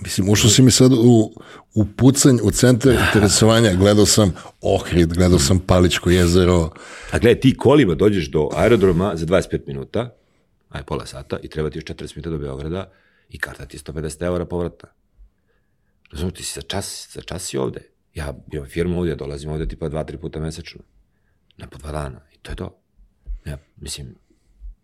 Mislim, 0.00 0.28
ušao 0.28 0.50
si 0.50 0.62
mi 0.62 0.70
sad 0.70 0.92
u, 0.92 1.32
u 1.74 1.84
pucanj, 1.96 2.36
u 2.42 2.50
centar 2.50 2.92
interesovanja, 2.92 3.74
gledao 3.74 4.06
sam 4.06 4.34
Ohrid, 4.60 5.12
gledao 5.12 5.38
sam 5.38 5.58
Paličko 5.58 6.10
jezero. 6.10 6.70
A 7.10 7.18
gledaj, 7.18 7.40
ti 7.40 7.56
kolima 7.56 7.94
dođeš 7.94 8.30
do 8.30 8.48
aerodroma 8.52 9.16
za 9.16 9.26
25 9.26 9.60
minuta, 9.66 10.16
aj 10.68 10.82
pola 10.82 11.06
sata, 11.06 11.38
i 11.42 11.48
treba 11.48 11.70
ti 11.70 11.78
još 11.78 11.84
40 11.84 12.16
minuta 12.16 12.30
do 12.30 12.38
Beograda, 12.38 12.90
i 13.28 13.38
karta 13.38 13.66
ti 13.66 13.76
je 13.76 13.80
150 13.80 14.22
eura 14.24 14.44
povratna. 14.44 14.88
Razumno, 16.10 16.30
ti 16.30 16.44
si 16.44 16.54
za 16.54 16.62
čas, 16.62 17.08
za 17.12 17.22
čas 17.22 17.42
si 17.42 17.58
ovde. 17.58 17.80
Ja 18.14 18.34
imam 18.52 18.68
firmu 18.68 18.98
ovdje, 18.98 19.16
dolazim 19.16 19.50
ovdje 19.50 19.68
tipa 19.68 19.88
dva, 19.88 20.04
tri 20.04 20.16
puta 20.16 20.40
mesečno. 20.40 20.80
Na 21.56 21.66
po 21.66 21.78
dva 21.78 21.92
dana. 21.92 22.20
I 22.34 22.38
to 22.38 22.52
je 22.52 22.56
to. 22.56 22.78
Ja, 23.44 23.58
mislim, 23.76 24.14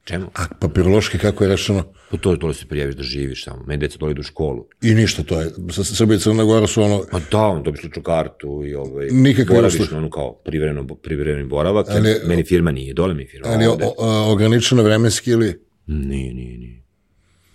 čemu? 0.05 0.27
A 0.35 0.47
papirološki 0.61 1.19
kako 1.19 1.45
je 1.45 1.51
rešeno? 1.51 1.85
Pa 2.11 2.17
to 2.17 2.31
je 2.31 2.37
dole 2.37 2.55
se 2.55 2.67
prijaviš 2.67 2.97
da 2.97 3.03
živiš 3.03 3.45
samo. 3.45 3.65
Meni 3.67 3.81
deca 3.81 3.99
dole 3.99 4.13
idu 4.13 4.21
u 4.21 4.23
školu. 4.23 4.67
I 4.83 4.95
ništa, 4.95 5.23
to 5.23 5.41
je. 5.41 5.51
Sa 5.71 5.85
Srbije 5.85 6.17
i 6.17 6.21
Crna 6.21 6.45
Gora 6.45 6.67
su 6.67 6.83
ono... 6.83 7.05
Pa 7.11 7.21
da, 7.31 7.43
on 7.43 7.63
dobiš 7.63 7.83
ličnu 7.83 8.03
kartu 8.03 8.63
i 8.67 8.75
ovaj, 8.75 9.09
Nikakve 9.11 9.55
boraviš 9.55 9.91
na 9.91 9.99
ono 9.99 10.11
kao 10.11 10.35
privremeno, 10.35 10.87
privremeni 10.87 11.49
boravak. 11.49 11.87
Ali, 11.89 12.15
meni 12.25 12.45
firma 12.45 12.71
nije, 12.71 12.95
dole 12.95 13.15
mi 13.15 13.27
firma. 13.27 13.49
Ali 13.49 13.67
ovde. 13.67 13.87
ograničeno 14.27 14.83
vremenski 14.83 15.31
ili? 15.31 15.65
Nije, 15.87 16.35
nije, 16.35 16.59
nije. 16.59 16.83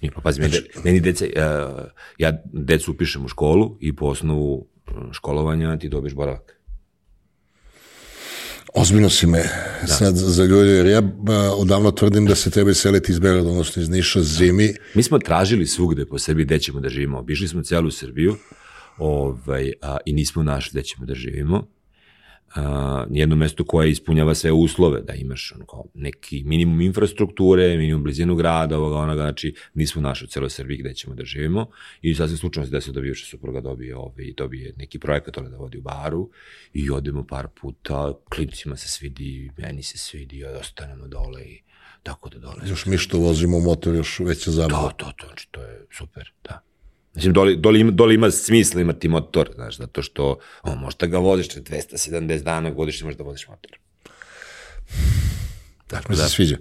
Nije, 0.01 0.11
pa 0.11 0.21
pazi, 0.21 0.41
znači, 0.41 0.69
meni, 0.75 0.83
meni 0.83 0.99
deca, 0.99 1.25
uh, 1.25 1.83
ja 2.17 2.43
decu 2.53 2.91
upišem 2.91 3.25
u 3.25 3.27
školu 3.27 3.77
i 3.79 3.95
po 3.95 4.05
osnovu 4.05 4.67
školovanja 5.11 5.77
ti 5.77 5.89
dobiš 5.89 6.13
boravak. 6.13 6.54
Ozbiljno 8.75 9.09
si 9.09 9.27
me 9.27 9.43
da. 9.81 9.87
sad 9.87 10.15
zaljulio, 10.15 10.75
jer 10.75 10.85
ja 10.85 11.01
odavno 11.57 11.91
tvrdim 11.91 12.25
da 12.25 12.35
se 12.35 12.49
treba 12.49 12.73
seliti 12.73 13.11
iz 13.11 13.19
Beograda, 13.19 13.49
odnosno 13.49 13.81
iz 13.81 13.89
Niša 13.89 14.21
zimi. 14.21 14.73
Mi 14.93 15.03
smo 15.03 15.19
tražili 15.19 15.67
svugde 15.67 16.05
po 16.05 16.19
sebi 16.19 16.45
gde 16.45 16.59
ćemo 16.59 16.79
da 16.79 16.89
živimo. 16.89 17.19
Obišli 17.19 17.47
smo 17.47 17.63
celu 17.63 17.91
Srbiju 17.91 18.35
ovaj, 18.97 19.71
a, 19.81 19.97
i 20.05 20.13
nismo 20.13 20.43
našli 20.43 20.71
gde 20.71 20.83
ćemo 20.83 21.05
da 21.05 21.15
živimo 21.15 21.74
a, 22.55 23.05
jedno 23.11 23.35
mesto 23.35 23.65
koje 23.65 23.91
ispunjava 23.91 24.35
sve 24.35 24.51
uslove, 24.51 25.01
da 25.01 25.13
imaš 25.13 25.51
ono, 25.55 25.65
kao 25.65 25.85
neki 25.93 26.43
minimum 26.43 26.81
infrastrukture, 26.81 27.77
minimum 27.77 28.03
blizinu 28.03 28.35
grada, 28.35 28.77
ovoga, 28.77 28.95
onoga, 28.95 29.21
znači 29.21 29.55
nismo 29.73 30.01
našli 30.01 30.25
u 30.25 30.27
celoj 30.27 30.49
Srbiji 30.49 30.77
gde 30.77 30.93
ćemo 30.93 31.15
da 31.15 31.25
živimo 31.25 31.67
i 32.01 32.15
sasvim 32.15 32.37
slučajno 32.37 32.65
se 32.65 32.71
desilo 32.71 32.93
da 32.93 33.01
bivša 33.01 33.25
supruga 33.25 33.61
dobije, 33.61 33.95
ovaj, 33.95 34.33
dobije 34.37 34.73
neki 34.77 34.99
projekat 34.99 35.37
da 35.37 35.57
vodi 35.57 35.77
u 35.77 35.81
baru 35.81 36.29
i 36.73 36.89
odemo 36.89 37.25
par 37.27 37.47
puta, 37.61 38.13
klincima 38.29 38.75
se 38.75 38.87
svidi, 38.87 39.51
meni 39.57 39.83
se 39.83 39.97
svidi, 39.97 40.45
ostanemo 40.45 41.07
dole 41.07 41.41
i 41.41 41.61
tako 42.03 42.29
da 42.29 42.39
dole. 42.39 42.69
Još 42.69 42.85
mi 42.85 42.97
što 42.97 43.19
vozimo 43.19 43.59
motor, 43.59 43.95
još 43.95 44.19
veća 44.19 44.51
zabava. 44.51 44.89
To, 44.89 45.05
to, 45.05 45.11
to, 45.17 45.27
znači 45.27 45.47
to 45.51 45.61
je 45.61 45.85
super, 45.91 46.31
da. 46.43 46.61
Mislim, 47.15 47.33
doli, 47.33 47.55
doli, 47.55 47.79
ima, 47.79 47.91
doli 47.91 48.15
ima 48.15 48.31
smisla 48.31 48.81
imati 48.81 49.07
motor, 49.07 49.49
znaš, 49.55 49.77
zato 49.77 50.01
što 50.01 50.37
o, 50.63 50.75
možda 50.75 51.07
ga 51.07 51.17
voziš 51.17 51.47
270 51.49 52.43
dana 52.43 52.69
godišnje, 52.69 53.05
možda 53.05 53.23
voziš 53.23 53.47
motor. 53.47 53.71
Tako 55.87 56.11
mi 56.11 56.17
da. 56.17 56.23
se 56.23 56.29
sviđa. 56.29 56.57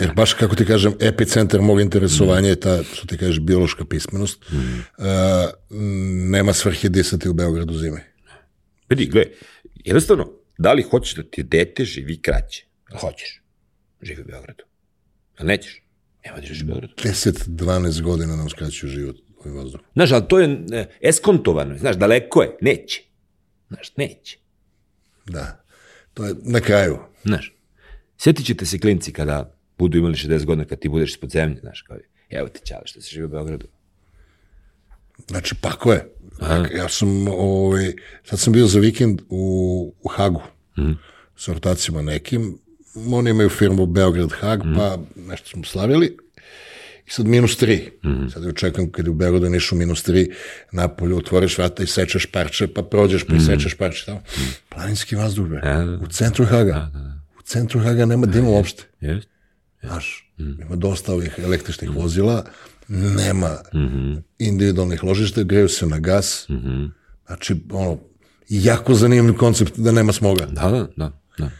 Jer 0.00 0.12
baš, 0.16 0.32
kako 0.32 0.54
ti 0.54 0.64
kažem, 0.64 0.94
epicentar 1.00 1.60
mog 1.60 1.80
interesovanja 1.80 2.48
je 2.48 2.60
ta, 2.60 2.82
što 2.94 3.06
ti 3.06 3.18
kažeš, 3.18 3.40
biološka 3.40 3.84
pismenost. 3.84 4.50
Mm. 4.52 4.56
Uh, 4.56 5.04
nema 6.30 6.52
svrhe 6.52 6.88
disati 6.88 7.28
u 7.28 7.32
Beogradu 7.32 7.78
zime. 7.78 8.04
Vidi, 8.88 9.06
gle, 9.06 9.24
jednostavno, 9.74 10.32
da 10.58 10.72
li 10.72 10.82
hoćeš 10.82 11.14
da 11.14 11.22
ti 11.22 11.42
dete 11.42 11.84
živi 11.84 12.20
kraće? 12.22 12.64
Hoćeš. 13.00 13.42
Živi 14.02 14.22
u 14.22 14.24
Beogradu. 14.24 14.64
A 15.36 15.44
nećeš? 15.44 15.83
Nema 16.24 16.36
da 16.40 16.46
živiš 16.46 16.62
u 16.62 16.66
Beogradu. 16.66 16.94
10-12 16.96 18.02
godina 18.02 18.36
nam 18.36 18.48
skraćuju 18.48 18.90
život 18.90 19.16
u 19.44 19.56
vazduhu. 19.56 19.84
Znaš, 19.94 20.12
ali 20.12 20.28
to 20.28 20.38
je 20.40 20.64
e, 20.72 20.86
eskontovano, 21.00 21.78
znaš, 21.78 21.96
daleko 21.96 22.42
je, 22.42 22.56
neće. 22.60 23.02
Znaš, 23.68 23.96
neće. 23.96 24.38
Da, 25.26 25.64
to 26.14 26.26
je 26.26 26.34
na 26.42 26.60
kraju. 26.60 26.98
Znaš, 27.24 27.54
sjetit 28.18 28.46
ćete 28.46 28.66
se 28.66 28.78
klinci 28.78 29.12
kada 29.12 29.56
budu 29.78 29.98
imali 29.98 30.14
60 30.14 30.44
godina, 30.44 30.64
kad 30.64 30.78
ti 30.78 30.88
budeš 30.88 31.10
ispod 31.10 31.30
zemlje, 31.30 31.60
znaš, 31.60 31.82
kao 31.82 31.96
evo 32.30 32.48
ti 32.48 32.60
čale 32.66 32.82
što 32.84 33.00
se 33.00 33.10
živi 33.10 33.24
u 33.24 33.28
Beogradu. 33.28 33.66
Znači, 35.28 35.54
pako 35.60 35.92
je. 35.92 36.12
Aha. 36.40 36.66
Ja 36.76 36.88
sam, 36.88 37.28
ovaj, 37.28 37.92
sad 38.24 38.38
sam 38.40 38.52
bio 38.52 38.66
za 38.66 38.80
vikend 38.80 39.20
u, 39.28 39.94
u 40.02 40.08
Hagu, 40.08 40.42
mm. 40.78 40.92
sa 41.36 41.52
rotacijama 41.52 42.02
nekim, 42.02 42.58
oni 43.12 43.30
imaju 43.30 43.48
firmu 43.48 43.86
Beograd 43.86 44.32
Hag, 44.32 44.64
mm. 44.64 44.74
pa 44.76 44.98
nešto 45.16 45.48
smo 45.48 45.64
slavili, 45.64 46.16
i 47.06 47.10
sad 47.10 47.26
minus 47.26 47.56
tri. 47.56 47.90
Mm. 48.04 48.28
Sad 48.28 48.46
očekujem 48.46 48.92
kad 48.92 49.06
je 49.06 49.10
u 49.10 49.14
Beogradu 49.14 49.48
nišu 49.48 49.76
minus 49.76 50.02
tri, 50.02 50.30
napolju 50.72 51.16
otvoriš 51.16 51.58
vrata 51.58 51.82
i 51.82 51.86
sečeš 51.86 52.26
parče, 52.26 52.66
pa 52.66 52.82
prođeš 52.82 53.24
pa 53.24 53.36
i 53.36 53.40
sečeš 53.40 53.74
parče 53.74 54.04
tamo. 54.06 54.18
Mm. 54.18 54.40
Planinski 54.68 55.16
vazduh, 55.16 55.48
bre. 55.48 55.60
Ja, 55.64 55.84
da. 55.84 55.98
U 56.04 56.06
centru 56.06 56.44
Haga. 56.44 56.72
Da, 56.72 56.98
da. 56.98 57.22
U 57.38 57.42
centru 57.42 57.80
Haga 57.80 58.06
nema 58.06 58.26
dima 58.26 58.48
uopšte. 58.48 58.82
Jest. 59.00 59.28
Znaš, 59.82 60.32
mm. 60.38 60.60
ima 60.62 60.76
dosta 60.76 61.12
ovih 61.12 61.34
električnih 61.38 61.90
mm. 61.90 61.94
vozila, 61.94 62.44
nema 62.88 63.58
mm 63.74 63.78
-hmm. 63.78 64.22
individualnih 64.38 65.04
ložišta, 65.04 65.42
greju 65.42 65.68
se 65.68 65.86
na 65.86 65.98
gas. 65.98 66.46
Mm 66.48 66.54
-hmm. 66.54 66.90
Znači, 67.26 67.56
ono, 67.70 67.98
jako 68.48 68.94
zanimljiv 68.94 69.36
koncept 69.36 69.78
da 69.78 69.92
nema 69.92 70.12
smoga. 70.12 70.46
Da, 70.46 70.70
da, 70.70 70.88
da. 70.96 71.12
da. 71.38 71.50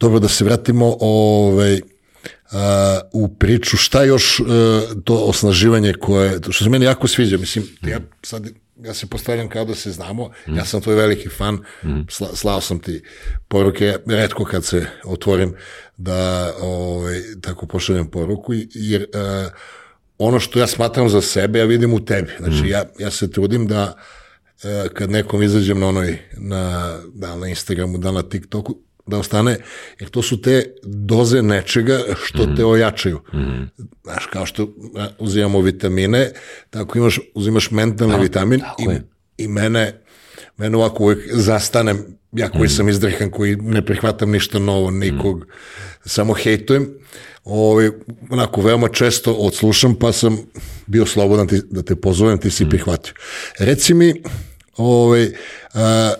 Dobro, 0.00 0.18
da 0.18 0.28
se 0.28 0.44
vratimo 0.44 0.96
ovaj, 1.00 1.74
uh, 1.74 1.80
u 3.12 3.28
priču 3.28 3.76
šta 3.76 4.04
još 4.04 4.40
uh, 4.40 4.46
to 5.04 5.14
osnaživanje 5.14 5.92
koje, 5.92 6.38
što 6.50 6.64
se 6.64 6.70
meni 6.70 6.84
jako 6.84 7.08
sviđa, 7.08 7.38
mislim, 7.38 7.64
ja 7.82 8.00
sad 8.22 8.48
ja 8.84 8.94
se 8.94 9.06
postavljam 9.06 9.48
kao 9.48 9.64
da 9.64 9.74
se 9.74 9.92
znamo, 9.92 10.30
mm. 10.48 10.56
ja 10.56 10.64
sam 10.64 10.80
tvoj 10.80 10.94
veliki 10.94 11.28
fan, 11.28 11.54
mm. 11.54 12.00
Sla, 12.08 12.28
slao 12.34 12.60
sam 12.60 12.78
ti 12.78 13.02
poruke, 13.48 13.96
redko 14.06 14.44
kad 14.44 14.64
se 14.64 14.86
otvorim 15.04 15.54
da 15.96 16.52
ovaj, 16.60 17.20
tako 17.40 17.66
pošaljem 17.66 18.10
poruku, 18.10 18.52
jer 18.74 19.02
uh, 19.02 19.52
ono 20.18 20.40
što 20.40 20.58
ja 20.58 20.66
smatram 20.66 21.08
za 21.08 21.20
sebe, 21.20 21.58
ja 21.58 21.64
vidim 21.64 21.94
u 21.94 22.04
tebi. 22.04 22.30
Znači, 22.38 22.62
mm. 22.62 22.66
ja, 22.66 22.84
ja 22.98 23.10
se 23.10 23.30
trudim 23.30 23.66
da 23.66 23.94
uh, 24.64 24.92
kad 24.94 25.10
nekom 25.10 25.42
izađem 25.42 25.80
na 25.80 25.88
onoj, 25.88 26.18
na, 26.36 26.96
da 27.14 27.36
na 27.36 27.48
Instagramu, 27.48 27.98
da 27.98 28.12
na 28.12 28.22
TikToku, 28.22 28.78
da 29.10 29.18
ostane, 29.18 29.56
jer 30.00 30.10
to 30.10 30.22
su 30.22 30.42
te 30.42 30.74
doze 30.82 31.42
nečega 31.42 32.00
što 32.24 32.42
mm. 32.42 32.56
te 32.56 32.64
ojačaju. 32.64 33.20
Mm. 33.34 33.62
Znaš, 34.04 34.26
kao 34.26 34.46
što 34.46 34.68
uzimamo 35.18 35.60
vitamine, 35.60 36.30
tako 36.70 36.98
imaš, 36.98 37.20
uzimaš 37.34 37.70
mentalni 37.70 38.14
da, 38.14 38.20
vitamin 38.22 38.60
i, 38.60 38.98
i 39.44 39.48
mene, 39.48 40.00
mene 40.56 40.76
ovako 40.76 41.04
uvijek 41.04 41.28
zastanem, 41.32 42.04
ja 42.32 42.48
koji 42.48 42.66
mm. 42.66 42.70
sam 42.70 42.88
izdrihan, 42.88 43.30
koji 43.30 43.56
ne 43.56 43.86
prihvatam 43.86 44.30
ništa 44.30 44.58
novo, 44.58 44.90
nikog, 44.90 45.38
mm. 45.38 45.48
samo 46.04 46.34
hejtujem, 46.34 46.88
ovaj, 47.44 47.90
onako 48.30 48.60
veoma 48.60 48.88
često 48.88 49.32
odslušam, 49.32 49.94
pa 49.94 50.12
sam 50.12 50.38
bio 50.86 51.06
slobodan 51.06 51.48
ti, 51.48 51.60
da 51.70 51.82
te 51.82 51.96
pozovem, 51.96 52.38
ti 52.38 52.50
si 52.50 52.64
mm. 52.64 52.68
prihvatio. 52.68 53.14
Reci 53.58 53.94
mi, 53.94 54.22
ovaj, 54.76 55.28
a, 55.74 56.12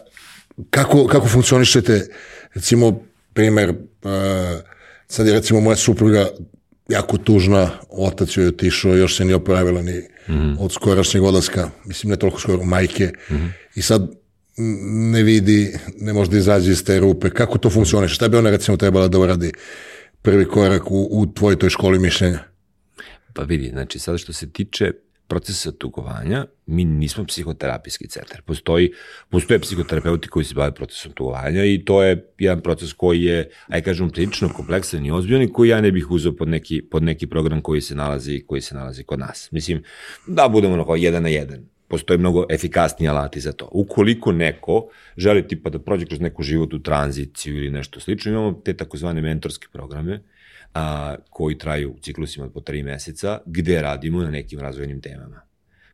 kako, 0.71 1.07
kako 1.07 1.27
funkcionišete 1.29 2.09
Recimo, 2.55 3.03
primer, 3.33 3.71
uh, 3.71 4.11
sad 5.09 5.27
je 5.27 5.33
recimo 5.33 5.61
moja 5.61 5.77
supruga 5.77 6.29
jako 6.89 7.19
tužna, 7.19 7.71
otac 7.89 8.37
joj 8.37 8.45
je 8.45 8.49
otišao, 8.49 8.97
još 8.97 9.17
se 9.17 9.25
nije 9.25 9.37
opravila 9.37 9.83
ni 9.83 9.99
mm 10.29 10.33
-hmm. 10.33 10.57
od 10.61 10.73
skorašnjeg 10.73 11.25
odlaska, 11.25 11.71
mislim 11.85 12.11
ne 12.11 12.17
toliko 12.17 12.41
skoro, 12.41 12.65
majke, 12.65 13.13
mm 13.31 13.35
-hmm. 13.35 13.51
i 13.75 13.83
sad 13.83 14.21
ne 15.13 15.23
vidi, 15.23 15.79
ne 16.01 16.13
može 16.13 16.31
da 16.31 16.37
izađe 16.37 16.71
iz 16.71 16.85
te 16.85 17.01
rupe. 17.01 17.31
Kako 17.31 17.59
to 17.59 17.71
funkcioniše? 17.71 18.15
Šta 18.15 18.29
bi 18.29 18.37
ona 18.37 18.51
recimo 18.51 18.77
trebala 18.77 19.09
da 19.09 19.19
uradi 19.19 19.53
prvi 20.23 20.45
korak 20.45 20.91
u, 20.91 21.09
u 21.11 21.33
tvojoj 21.33 21.59
toj 21.59 21.71
školi 21.71 21.99
mišljenja? 21.99 22.39
Pa 23.33 23.43
vidi, 23.43 23.69
znači 23.69 23.99
sada 23.99 24.19
što 24.19 24.33
se 24.33 24.51
tiče 24.51 24.93
procesa 25.31 25.73
tugovanja, 25.73 26.45
mi 26.67 26.85
nismo 26.85 27.25
psihoterapijski 27.25 28.09
centar. 28.09 28.43
Postoji, 28.43 28.91
postoje 29.31 29.61
psihoterapeuti 29.61 30.29
koji 30.29 30.45
se 30.45 30.55
bave 30.55 30.75
procesom 30.75 31.13
tugovanja 31.13 31.65
i 31.65 31.79
to 31.85 32.03
je 32.03 32.25
jedan 32.39 32.61
proces 32.61 32.93
koji 32.93 33.23
je, 33.23 33.51
aj 33.69 33.83
kažem, 33.83 34.11
prilično 34.11 34.49
kompleksan 34.49 35.07
i 35.07 35.11
ozbiljan 35.11 35.43
i 35.43 35.53
koji 35.53 35.69
ja 35.69 35.81
ne 35.81 35.93
bih 35.93 36.11
uzeo 36.11 36.33
pod 36.37 36.49
neki, 36.49 36.83
pod 36.83 37.03
neki 37.03 37.27
program 37.27 37.61
koji 37.61 37.81
se 37.81 37.95
nalazi, 37.95 38.43
koji 38.47 38.61
se 38.61 38.75
nalazi 38.75 39.05
kod 39.05 39.19
nas. 39.19 39.49
Mislim, 39.53 39.83
da 40.27 40.49
budemo 40.49 40.77
na 40.77 40.85
jedan 40.97 41.23
na 41.23 41.29
jedan 41.29 41.69
postoje 41.91 42.19
mnogo 42.19 42.45
efikasniji 42.51 43.09
alati 43.09 43.41
za 43.41 43.53
to. 43.53 43.69
Ukoliko 43.73 44.33
neko 44.33 44.89
želi 45.17 45.49
tipa 45.49 45.71
da 45.71 45.79
prođe 45.79 46.07
kroz 46.07 46.21
neku 46.21 46.43
životu 46.43 46.79
tranziciju 46.83 47.57
ili 47.57 47.71
nešto 47.71 48.01
slično, 48.01 48.33
imamo 48.33 48.53
te 48.65 48.77
takozvane 48.77 49.23
mentorske 49.23 49.67
programe 49.73 50.21
a, 50.75 51.15
koji 51.31 51.59
traju 51.59 51.91
u 51.91 51.99
ciklusima 52.01 52.49
po 52.49 52.61
tri 52.61 52.83
meseca, 52.83 53.39
gde 53.47 53.83
radimo 53.83 54.23
na 54.23 54.31
nekim 54.31 54.61
razvojnim 54.61 55.01
temama. 55.01 55.41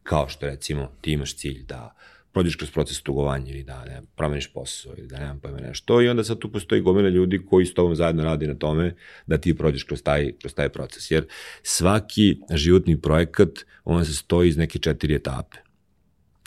Kao 0.03 0.29
što 0.29 0.47
recimo 0.47 0.93
ti 1.01 1.13
imaš 1.13 1.37
cilj 1.37 1.65
da 1.65 1.95
prođeš 2.37 2.57
kroz 2.57 2.71
proces 2.71 3.03
tugovanja 3.03 3.51
ili 3.51 3.63
da 3.63 3.85
ne, 3.85 4.03
promeniš 4.17 4.53
posao 4.53 4.93
ili 4.99 5.07
da 5.07 5.19
nemam 5.19 5.41
pojma 5.41 5.59
nešto 5.59 6.03
i 6.03 6.09
onda 6.09 6.25
sad 6.25 6.39
tu 6.39 6.53
postoji 6.53 6.81
gomila 6.81 7.09
ljudi 7.09 7.41
koji 7.51 7.67
s 7.67 7.75
tobom 7.75 7.95
zajedno 7.95 8.25
radi 8.25 8.47
na 8.47 8.55
tome 8.55 8.95
da 9.27 9.39
ti 9.39 9.57
prođeš 9.57 9.83
kroz 9.83 10.03
taj, 10.03 10.33
kroz 10.41 10.55
taj 10.55 10.69
proces. 10.69 11.11
Jer 11.11 11.27
svaki 11.63 12.41
životni 12.51 13.01
projekat, 13.01 13.49
on 13.85 14.05
se 14.05 14.15
stoji 14.15 14.49
iz 14.49 14.57
neke 14.57 14.79
četiri 14.79 15.15
etape. 15.15 15.57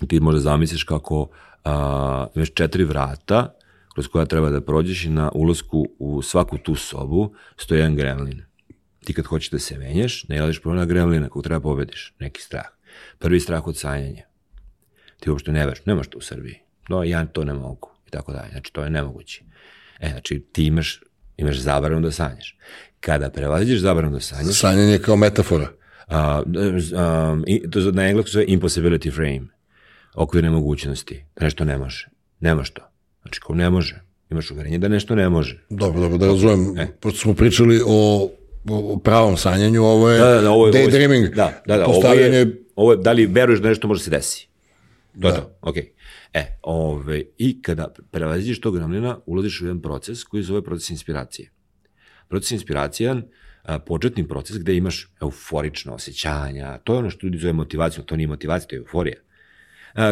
Ti 0.07 0.19
možda 0.19 0.39
zamisliš 0.39 0.83
kako 0.83 1.29
a, 1.63 2.27
imaš 2.35 2.53
četiri 2.53 2.83
vrata 2.83 3.58
kroz 3.93 4.07
koja 4.07 4.25
treba 4.25 4.49
da 4.49 4.61
prođeš 4.61 5.05
i 5.05 5.09
na 5.09 5.31
ulazku 5.33 5.89
u 5.99 6.21
svaku 6.21 6.57
tu 6.57 6.75
sobu 6.75 7.33
stoji 7.57 7.79
jedan 7.79 7.95
gremlin. 7.95 8.41
Ti 9.05 9.13
kad 9.13 9.25
hoćeš 9.25 9.49
da 9.49 9.59
se 9.59 9.77
menjaš, 9.77 10.27
ne 10.27 10.35
jeliš 10.35 10.61
prvo 10.61 10.75
na 10.75 10.85
gremlina 10.85 11.29
kog 11.29 11.43
treba 11.43 11.59
pobediš, 11.59 12.13
neki 12.19 12.41
strah. 12.41 12.65
Prvi 13.19 13.39
strah 13.39 13.67
od 13.67 13.77
sanjanja. 13.77 14.23
Ti 15.19 15.29
uopšte 15.29 15.51
ne 15.51 15.65
veš, 15.65 15.85
nemaš 15.85 16.07
to 16.07 16.17
u 16.17 16.21
Srbiji. 16.21 16.59
No, 16.89 17.03
ja 17.03 17.25
to 17.25 17.43
ne 17.43 17.53
mogu. 17.53 17.89
I 18.07 18.11
tako 18.11 18.33
dalje. 18.33 18.49
Znači, 18.51 18.73
to 18.73 18.83
je 18.83 18.89
nemoguće. 18.89 19.43
E, 19.99 20.09
znači, 20.09 20.45
ti 20.51 20.65
imaš, 20.65 21.01
imaš 21.37 21.57
zabranu 21.57 22.01
da 22.01 22.11
sanjaš. 22.11 22.57
Kada 22.99 23.29
prevaziđeš 23.29 23.79
zabranu 23.79 24.11
da 24.11 24.19
sanjaš... 24.19 24.59
Sanjanje 24.59 24.99
kao 24.99 25.15
metafora. 25.15 25.71
Uh, 26.07 26.15
um, 26.15 27.43
to 27.71 27.91
na 27.91 28.07
englesku 28.07 28.31
zove 28.31 28.45
impossibility 28.45 29.15
frame. 29.15 29.47
Okvirne 30.15 30.49
mogućnosti. 30.49 31.25
Da 31.35 31.45
nešto 31.45 31.65
ne 31.65 31.77
može. 31.77 32.09
Nemaš 32.39 32.69
to. 32.69 32.88
Znači, 33.29 33.41
kao 33.41 33.55
ne 33.55 33.69
može. 33.69 34.01
Imaš 34.31 34.51
uverenje 34.51 34.77
da 34.77 34.87
nešto 34.87 35.15
ne 35.15 35.29
može. 35.29 35.59
Dobro, 35.69 36.01
dobro, 36.01 36.17
da 36.17 36.27
razumem. 36.27 36.77
E. 36.77 36.87
Pošto 36.99 37.19
smo 37.19 37.33
pričali 37.33 37.81
o, 37.87 38.29
o 38.69 38.99
pravom 38.99 39.37
sanjanju, 39.37 39.83
ovo 39.83 40.09
je 40.09 40.19
da, 40.19 40.25
da, 40.25 40.41
da, 40.41 40.51
ovo 40.51 40.67
je, 40.67 40.73
daydreaming. 40.73 41.35
Da, 41.35 41.61
da, 41.67 41.77
da, 41.77 41.85
ovo 41.85 42.13
je, 42.13 42.63
ovo 42.75 42.91
je, 42.91 42.97
da 42.97 43.11
li 43.11 43.25
veruješ 43.25 43.59
da 43.59 43.69
nešto 43.69 43.87
može 43.87 44.03
se 44.03 44.09
desi. 44.09 44.47
To 45.21 45.29
da. 45.29 45.35
to, 45.35 45.57
okej. 45.61 45.83
Okay. 45.83 45.89
E, 46.33 46.57
ove, 46.61 47.23
i 47.37 47.61
kada 47.61 47.93
prevaziđeš 48.11 48.61
tog 48.61 48.75
gremlina, 48.75 49.19
ulaziš 49.25 49.61
u 49.61 49.65
jedan 49.65 49.81
proces 49.81 50.23
koji 50.23 50.43
zove 50.43 50.61
proces 50.61 50.89
inspiracije. 50.89 51.51
Proces 52.27 52.51
inspiracije 52.51 53.09
je 53.09 53.79
početni 53.85 54.27
proces 54.27 54.57
gde 54.57 54.75
imaš 54.75 55.13
euforična 55.21 55.93
osjećanja, 55.93 56.77
to 56.77 56.93
je 56.93 56.99
ono 56.99 57.09
što 57.09 57.27
ljudi 57.27 57.37
zove 57.37 57.53
motivaciju, 57.53 58.03
to 58.03 58.15
nije 58.15 58.27
motivacija, 58.27 58.67
to 58.67 58.75
je 58.75 58.79
euforija 58.79 59.17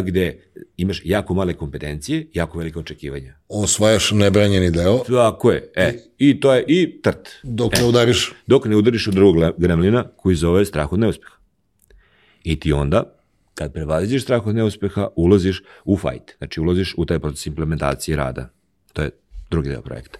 gde 0.03 0.39
imaš 0.77 1.01
jako 1.05 1.33
male 1.33 1.53
kompetencije, 1.53 2.27
jako 2.33 2.57
velike 2.57 2.79
očekivanja. 2.79 3.33
Osvajaš 3.49 4.11
nebranjeni 4.11 4.71
deo. 4.71 4.97
Tako 4.97 5.51
je. 5.51 5.71
E, 5.75 5.93
I 6.17 6.39
to 6.39 6.53
je 6.53 6.63
i 6.67 7.01
trt. 7.01 7.29
Dok 7.43 7.73
e, 7.73 7.81
ne 7.81 7.87
udariš. 7.87 8.33
Dok 8.47 8.65
ne 8.65 8.75
udariš 8.75 9.07
u 9.07 9.11
drugog 9.11 9.35
gremlina 9.57 10.03
koji 10.17 10.35
zove 10.35 10.65
strah 10.65 10.93
od 10.93 10.99
neuspeha. 10.99 11.35
I 12.43 12.59
ti 12.59 12.73
onda, 12.73 13.03
kad 13.55 13.73
prevaziđeš 13.73 14.23
strah 14.23 14.47
od 14.47 14.55
neuspeha, 14.55 15.07
ulaziš 15.15 15.63
u 15.85 15.97
fight. 15.97 16.37
Znači, 16.37 16.61
ulaziš 16.61 16.93
u 16.97 17.05
taj 17.05 17.19
proces 17.19 17.45
implementacije 17.45 18.17
rada. 18.17 18.49
To 18.93 19.01
je 19.01 19.09
drugi 19.49 19.69
deo 19.69 19.81
projekta. 19.81 20.19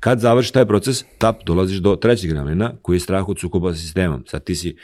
Kad 0.00 0.20
završiš 0.20 0.50
taj 0.50 0.66
proces, 0.66 1.04
tap, 1.18 1.44
dolaziš 1.44 1.78
do 1.78 1.96
trećeg 1.96 2.30
gremlina 2.30 2.72
koji 2.82 2.96
je 2.96 3.00
strah 3.00 3.28
od 3.28 3.40
sukoba 3.40 3.74
sa 3.74 3.80
sistemom. 3.80 4.24
Sad 4.26 4.44
ti 4.44 4.54
si 4.54 4.76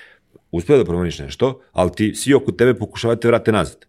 uspeo 0.51 0.79
da 0.79 0.85
promeniš 0.85 1.19
nešto, 1.19 1.61
ali 1.73 1.91
ti 1.97 2.15
svi 2.15 2.35
oko 2.35 2.53
tebe 2.53 2.75
pokušavate 2.75 3.17
da 3.17 3.21
te 3.21 3.29
vrate 3.29 3.53
nazad. 3.53 3.87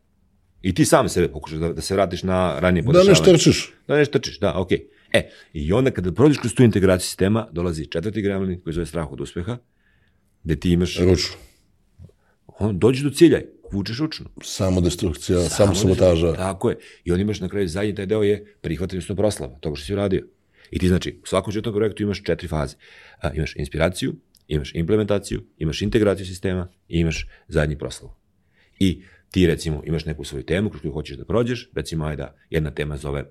I 0.65 0.73
ti 0.73 0.85
sam 0.85 1.09
sebe 1.09 1.27
pokušaš 1.27 1.59
da, 1.59 1.73
da 1.73 1.81
se 1.81 1.93
vratiš 1.93 2.23
na 2.23 2.59
ranije 2.59 2.83
podešavanje. 2.83 3.13
Da 3.13 3.31
ne 3.31 3.37
štrčiš. 3.37 3.73
Da 3.87 3.97
ne 3.97 4.05
štrčiš, 4.05 4.39
da, 4.39 4.53
okej. 4.59 4.77
Okay. 4.77 5.19
E, 5.19 5.29
i 5.53 5.73
onda 5.73 5.91
kada 5.91 6.11
prođeš 6.11 6.37
kroz 6.37 6.53
tu 6.53 6.63
integraciju 6.63 7.05
sistema, 7.05 7.47
dolazi 7.51 7.85
četvrti 7.85 8.21
gremlin 8.21 8.61
koji 8.61 8.73
zove 8.73 8.85
strah 8.85 9.11
od 9.11 9.21
uspeha, 9.21 9.57
gde 10.43 10.55
ti 10.55 10.71
imaš, 10.71 10.97
Ručno. 10.99 11.35
on, 12.47 12.79
dođeš 12.79 13.03
do 13.03 13.09
cilja, 13.09 13.41
vučeš 13.71 13.99
ručno. 13.99 14.25
Samo 14.41 14.81
destrukcija, 14.81 15.39
samo 15.49 15.75
sabotaža. 15.75 16.33
Tako 16.33 16.69
je. 16.69 16.77
I 17.03 17.11
onda 17.11 17.21
imaš 17.21 17.39
na 17.39 17.49
kraju 17.49 17.67
zadnji 17.67 17.95
taj 17.95 18.05
deo 18.05 18.23
je 18.23 18.55
prihvatanje 18.61 19.01
što 19.01 19.15
proslava, 19.15 19.59
toga 19.59 19.75
što 19.75 19.85
si 19.85 19.93
uradio. 19.93 20.27
I 20.71 20.79
ti 20.79 20.87
znači, 20.87 21.19
u 21.23 21.27
svakom 21.27 21.53
četvrtom 21.53 21.73
projektu 21.73 22.03
imaš 22.03 22.23
četiri 22.23 22.47
faze. 22.47 22.75
A, 23.21 23.33
imaš 23.33 23.55
inspiraciju, 23.55 24.15
imaš 24.47 24.75
implementaciju, 24.75 25.43
imaš 25.57 25.81
integraciju 25.81 26.25
sistema 26.25 26.67
i 26.87 26.99
imaš 26.99 27.27
zadnji 27.47 27.77
proslavu. 27.77 28.13
I 28.79 29.01
ti 29.35 29.47
recimo 29.47 29.81
imaš 29.85 30.05
neku 30.05 30.23
svoju 30.23 30.43
temu 30.43 30.69
kroz 30.69 30.81
koju 30.81 30.93
hoćeš 30.93 31.17
da 31.17 31.25
prođeš, 31.25 31.69
recimo 31.75 32.05
ajde 32.05 32.23
da 32.23 32.35
jedna 32.49 32.71
tema 32.71 32.97
zove 32.97 33.25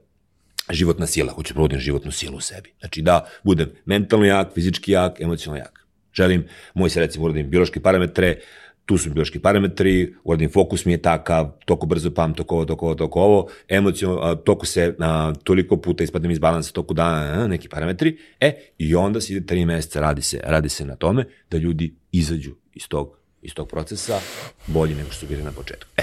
životna 0.71 1.07
sila, 1.07 1.33
hoću 1.33 1.53
da 1.53 1.55
provodim 1.55 1.79
životnu 1.79 2.13
silu 2.13 2.37
u 2.37 2.41
sebi. 2.41 2.73
Znači 2.81 3.03
da 3.03 3.25
budem 3.45 3.71
mentalno 3.87 4.27
jak, 4.27 4.53
fizički 4.55 4.93
jak, 4.93 5.21
emocionalno 5.21 5.65
jak. 5.65 5.87
Želim, 6.13 6.45
moj 6.75 6.91
se 6.91 7.01
recimo 7.01 7.25
uradim 7.25 7.51
biološke 7.51 7.81
parametre, 7.81 8.37
tu 8.85 8.99
su 8.99 9.11
biološki 9.11 9.39
parametri, 9.39 10.15
uradim 10.25 10.51
fokus 10.53 10.85
mi 10.85 10.93
je 10.93 11.03
takav, 11.03 11.51
toliko 11.65 11.87
brzo 11.87 12.11
pam, 12.11 12.35
toko 12.35 12.55
ovo, 12.55 12.65
toko 12.65 12.87
ovo, 12.87 12.95
toko 12.95 13.21
ovo, 13.21 13.49
emocijno, 13.69 14.35
toliko 14.35 14.67
se 14.67 14.95
a, 14.99 15.33
toliko 15.45 15.77
puta 15.77 16.05
ispadnem 16.05 16.31
iz 16.31 16.39
balansa, 16.39 16.73
toliko 16.73 16.95
dana, 16.95 17.47
neki 17.49 17.69
parametri, 17.69 18.19
e, 18.41 18.53
i 18.79 18.95
onda 18.95 19.21
se 19.21 19.33
ide 19.33 19.47
tri 19.47 19.67
meseca, 19.67 20.01
radi 20.01 20.23
se, 20.23 20.41
radi 20.45 20.69
se 20.69 20.85
na 20.85 20.97
tome 20.97 21.25
da 21.51 21.59
ljudi 21.59 21.95
izađu 22.13 22.55
iz 22.75 22.89
tog, 22.89 23.24
iz 23.45 23.55
tog 23.55 23.69
procesa 23.69 24.21
bolji 24.67 24.95
nego 24.95 25.11
što 25.11 25.21
su 25.21 25.27
bili 25.27 25.43
na 25.43 25.53
početku. 25.53 25.91
E, 25.97 26.03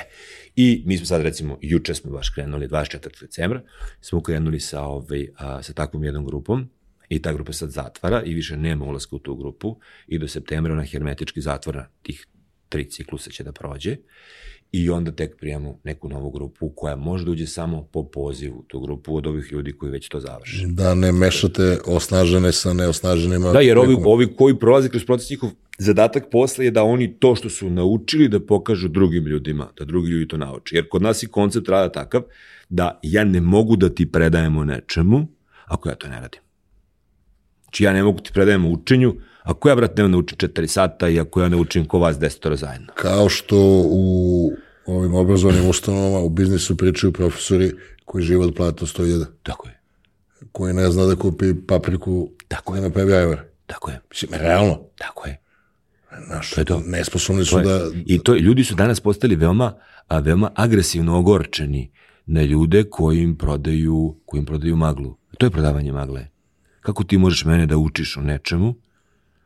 I 0.56 0.84
mi 0.86 0.98
smo 0.98 1.06
sad 1.06 1.22
recimo, 1.22 1.58
juče 1.62 1.96
smo 1.96 2.12
baš 2.12 2.30
krenuli, 2.30 2.68
24. 2.68 3.22
decembra, 3.22 3.62
smo 4.02 4.22
krenuli 4.22 4.60
sa, 4.60 4.82
ovaj, 4.82 5.28
a, 5.38 5.64
sa 5.64 5.74
takvom 5.74 6.04
jednom 6.04 6.26
grupom, 6.26 6.70
i 7.12 7.22
ta 7.22 7.34
grupa 7.34 7.54
sad 7.54 7.70
zatvara 7.70 8.24
i 8.24 8.34
više 8.34 8.58
nema 8.58 8.86
ulaska 8.86 9.16
u 9.16 9.20
tu 9.20 9.36
grupu 9.36 9.76
i 10.08 10.20
do 10.20 10.28
septembra 10.28 10.74
ona 10.74 10.84
hermetički 10.84 11.42
zatvara 11.42 11.88
tih 12.02 12.28
tri 12.70 12.90
ciklusa 12.90 13.30
će 13.30 13.44
da 13.44 13.52
prođe 13.52 13.98
i 14.72 14.90
onda 14.90 15.12
tek 15.12 15.38
prijamo 15.38 15.80
neku 15.84 16.10
novu 16.10 16.32
grupu 16.32 16.70
koja 16.76 16.96
može 16.96 17.26
da 17.26 17.32
uđe 17.32 17.48
samo 17.48 17.84
po 17.92 18.04
pozivu 18.04 18.64
tu 18.68 18.80
grupu 18.80 19.16
od 19.16 19.28
ovih 19.28 19.52
ljudi 19.52 19.72
koji 19.72 19.92
već 19.92 20.10
to 20.10 20.20
završe. 20.20 20.66
Da 20.68 20.96
ne 20.96 21.12
mešate 21.12 21.78
osnažene 21.86 22.52
sa 22.52 22.74
neosnaženima. 22.74 23.52
Da, 23.52 23.60
jer 23.60 23.78
ovi, 23.78 23.96
ovi 24.06 24.36
koji 24.36 24.60
prolaze 24.60 24.90
kroz 24.90 25.06
proces 25.06 25.30
njihov 25.30 25.50
zadatak 25.82 26.30
posle 26.32 26.66
je 26.66 26.72
da 26.72 26.84
oni 26.84 27.20
to 27.20 27.36
što 27.36 27.50
su 27.50 27.70
naučili 27.70 28.28
da 28.28 28.40
pokažu 28.40 28.88
drugim 28.88 29.28
ljudima, 29.28 29.70
da 29.78 29.86
drugi 29.86 30.10
ljudi 30.10 30.28
to 30.28 30.38
nauče. 30.38 30.76
Jer 30.76 30.90
kod 30.90 31.02
nas 31.02 31.24
je 31.24 31.28
koncept 31.28 31.70
rada 31.70 31.92
takav 31.92 32.22
da 32.70 33.00
ja 33.04 33.24
ne 33.24 33.42
mogu 33.42 33.76
da 33.76 33.90
ti 33.90 34.12
predajem 34.12 34.58
o 34.58 34.64
nečemu 34.66 35.28
ako 35.66 35.90
ja 35.90 35.96
to 35.96 36.08
ne 36.08 36.22
radim. 36.22 36.42
Znači 37.64 37.84
ja 37.84 37.94
ne 37.94 38.04
mogu 38.04 38.20
ti 38.20 38.32
predajem 38.34 38.66
o 38.66 38.70
učenju 38.70 39.16
Ako 39.44 39.70
ja, 39.70 39.76
brat, 39.76 39.98
ne 39.98 40.08
naučim 40.08 40.38
četiri 40.38 40.68
sata 40.68 41.10
i 41.10 41.20
ako 41.20 41.42
ja 41.42 41.50
ne 41.50 41.58
učim 41.58 41.86
ko 41.86 42.00
vas 42.00 42.20
desetora 42.20 42.56
zajedno. 42.56 42.88
Kao 42.96 43.30
što 43.30 43.58
u 43.86 44.52
ovim 44.86 45.14
obrazovanim 45.14 45.70
ustanovama 45.70 46.20
u 46.20 46.30
biznisu 46.30 46.78
pričaju 46.78 47.14
profesori 47.14 47.72
koji 48.06 48.24
žive 48.24 48.46
od 48.46 48.56
plata 48.56 48.86
100.000. 48.86 49.26
Tako 49.44 49.68
je. 49.68 49.80
Koji 50.52 50.74
ne 50.74 50.92
zna 50.92 51.06
da 51.06 51.16
kupi 51.16 51.54
papriku 51.68 52.30
Tako 52.48 52.76
je. 52.76 52.82
na 52.82 52.90
5 52.90 53.24
evra. 53.24 53.44
Tako 53.66 53.92
je. 53.92 54.00
Mislim, 54.10 54.32
realno. 54.34 54.80
Tako 54.98 55.28
je. 55.28 55.42
Znaš, 56.20 56.50
To 56.50 56.62
je 56.62 56.66
to. 56.66 56.82
nesposobni 56.86 57.46
su 57.46 57.52
To 57.52 57.60
je, 57.60 57.66
da... 57.66 57.80
I 58.06 58.20
to 58.20 58.36
ljudi 58.36 58.64
su 58.64 58.76
danas 58.76 59.00
postali 59.00 59.36
veoma, 59.36 59.74
a, 60.08 60.20
veoma 60.20 60.52
agresivno 60.56 61.18
ogorčeni 61.18 61.92
na 62.26 62.44
ljude 62.44 62.84
koji 62.84 63.20
im 63.20 63.38
prodaju, 63.38 64.16
koji 64.26 64.40
im 64.40 64.46
prodaju 64.46 64.76
maglu. 64.76 65.18
To 65.38 65.46
je 65.46 65.50
prodavanje 65.50 65.92
magle. 65.92 66.28
Kako 66.82 67.04
ti 67.04 67.18
možeš 67.18 67.46
mene 67.46 67.66
da 67.66 67.78
učiš 67.78 68.18
o 68.18 68.22
nečemu, 68.22 68.76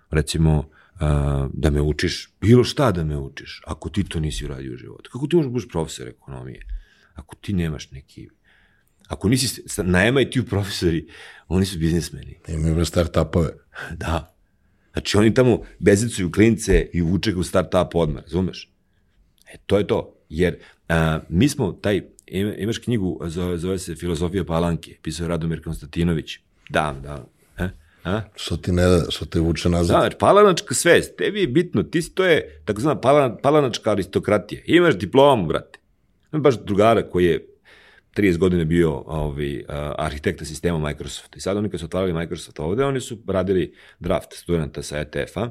recimo, 0.10 0.70
a, 0.96 1.48
da 1.54 1.70
me 1.70 1.82
učiš, 1.82 2.30
bilo 2.42 2.64
šta 2.64 2.92
da 2.92 3.04
me 3.04 3.18
učiš, 3.18 3.62
ako 3.66 3.90
ti 3.90 4.04
to 4.04 4.20
nisi 4.20 4.46
uradio 4.46 4.74
u 4.74 4.78
životu. 4.78 5.10
Kako 5.12 5.28
ti 5.28 5.36
možeš 5.36 5.48
da 5.48 5.52
budeš 5.52 5.68
profesor 5.70 6.08
ekonomije? 6.08 6.66
Ako 7.14 7.36
ti 7.36 7.54
nemaš 7.54 7.92
neki... 7.92 8.30
Ako 9.08 9.30
nisi 9.30 9.48
s- 9.48 9.78
na 9.78 10.12
MIT-u 10.12 10.44
profesori, 10.44 11.08
oni 11.48 11.66
su 11.66 11.80
biznismeni. 11.80 12.40
Imaju 12.48 12.76
start-upove. 12.76 13.50
Da. 13.92 14.35
Znači 14.96 15.18
oni 15.18 15.34
tamo 15.34 15.62
bezicuju 15.80 16.32
klince 16.32 16.90
i 16.94 17.02
vuče 17.02 17.32
ga 17.32 17.40
u 17.40 17.44
start-up 17.44 17.90
odmah, 17.94 18.24
razumeš? 18.24 18.72
E, 19.54 19.58
to 19.66 19.78
je 19.78 19.88
to. 19.88 20.16
Jer 20.30 20.58
a, 20.90 21.20
mi 21.30 21.50
smo 21.50 21.72
taj, 21.72 22.02
ima, 22.28 22.56
imaš 22.56 22.78
knjigu, 22.78 23.20
zove, 23.26 23.58
zove 23.58 23.80
se 23.80 23.96
Filozofija 23.96 24.44
palanke, 24.44 24.98
pisao 25.02 25.24
je 25.24 25.28
Radomir 25.28 25.64
Konstantinović. 25.64 26.38
Da, 26.70 26.96
da. 27.04 27.26
E? 27.66 27.70
A? 28.04 28.22
Što 28.36 28.58
ti 28.58 28.72
ne 28.72 28.84
da, 28.84 29.06
što 29.10 29.26
te 29.26 29.40
vuče 29.40 29.70
nazad. 29.70 29.96
Da, 29.96 30.02
znači, 30.02 30.18
palanačka 30.20 30.74
svest, 30.74 31.16
tebi 31.18 31.42
je 31.42 31.48
bitno, 31.48 31.84
ti 31.84 32.02
si, 32.02 32.12
to 32.12 32.26
je 32.26 32.62
takozvana 32.66 33.02
palan, 33.02 33.38
palanačka 33.44 33.92
aristokratija. 33.92 34.62
Imaš 34.66 34.98
diplomu, 34.98 35.48
brate. 35.48 35.80
Imam 36.32 36.42
baš 36.44 36.56
drugara 36.60 37.10
koji 37.10 37.26
je 37.26 37.48
30 38.16 38.38
godina 38.38 38.64
bio 38.64 38.92
ovaj, 38.92 39.64
arhitekta 39.98 40.46
sistema 40.46 40.80
Microsofta. 40.80 41.38
I 41.38 41.42
sad 41.42 41.58
oni 41.58 41.70
kad 41.70 41.80
su 41.80 41.86
otvarali 41.86 42.14
Microsoft 42.14 42.60
ovde, 42.60 42.86
oni 42.86 43.02
su 43.02 43.18
radili 43.28 43.74
draft 44.00 44.34
studenta 44.34 44.84
sa 44.84 44.98
ETF-a 44.98 45.50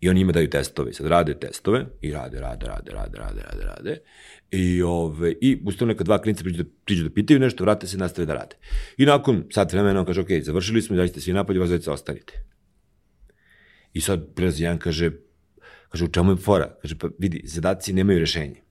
i 0.00 0.08
oni 0.08 0.20
ima 0.20 0.32
daju 0.32 0.50
testove. 0.50 0.92
Sad 0.92 1.06
rade 1.06 1.34
testove 1.34 1.86
i 2.00 2.12
rade, 2.12 2.40
rade, 2.40 2.66
rade, 2.66 2.90
rade, 2.92 3.18
rade, 3.18 3.40
rade, 3.50 3.64
rade. 3.64 3.98
I, 4.50 4.82
ove, 4.82 5.32
i 5.40 5.62
ustavno 5.66 5.92
neka 5.92 6.04
dva 6.04 6.18
klinica 6.22 6.44
priđu 6.44 6.62
da, 6.62 6.70
priđu 6.84 7.04
da 7.04 7.14
pitaju 7.14 7.40
nešto, 7.40 7.64
vrate 7.64 7.86
se 7.86 7.96
i 7.96 8.00
nastave 8.00 8.26
da 8.26 8.34
rade. 8.34 8.56
I 8.96 9.06
nakon 9.06 9.44
sat 9.50 9.72
vremena 9.72 10.00
on 10.00 10.06
kaže, 10.06 10.20
ok, 10.20 10.28
završili 10.42 10.82
smo, 10.82 10.96
izađite 10.96 11.20
svi 11.20 11.32
napolje, 11.32 11.60
vas 11.60 11.68
djeca 11.68 11.92
ostanite. 11.92 12.44
I 13.92 14.00
sad 14.00 14.34
prilazi 14.34 14.62
jedan 14.62 14.78
kaže, 14.78 15.10
kaže, 15.88 16.04
u 16.04 16.08
čemu 16.08 16.32
je 16.32 16.36
fora? 16.36 16.76
Kaže, 16.82 16.98
pa 16.98 17.08
vidi, 17.18 17.42
zadaci 17.44 17.92
nemaju 17.92 18.18
rešenje. 18.18 18.63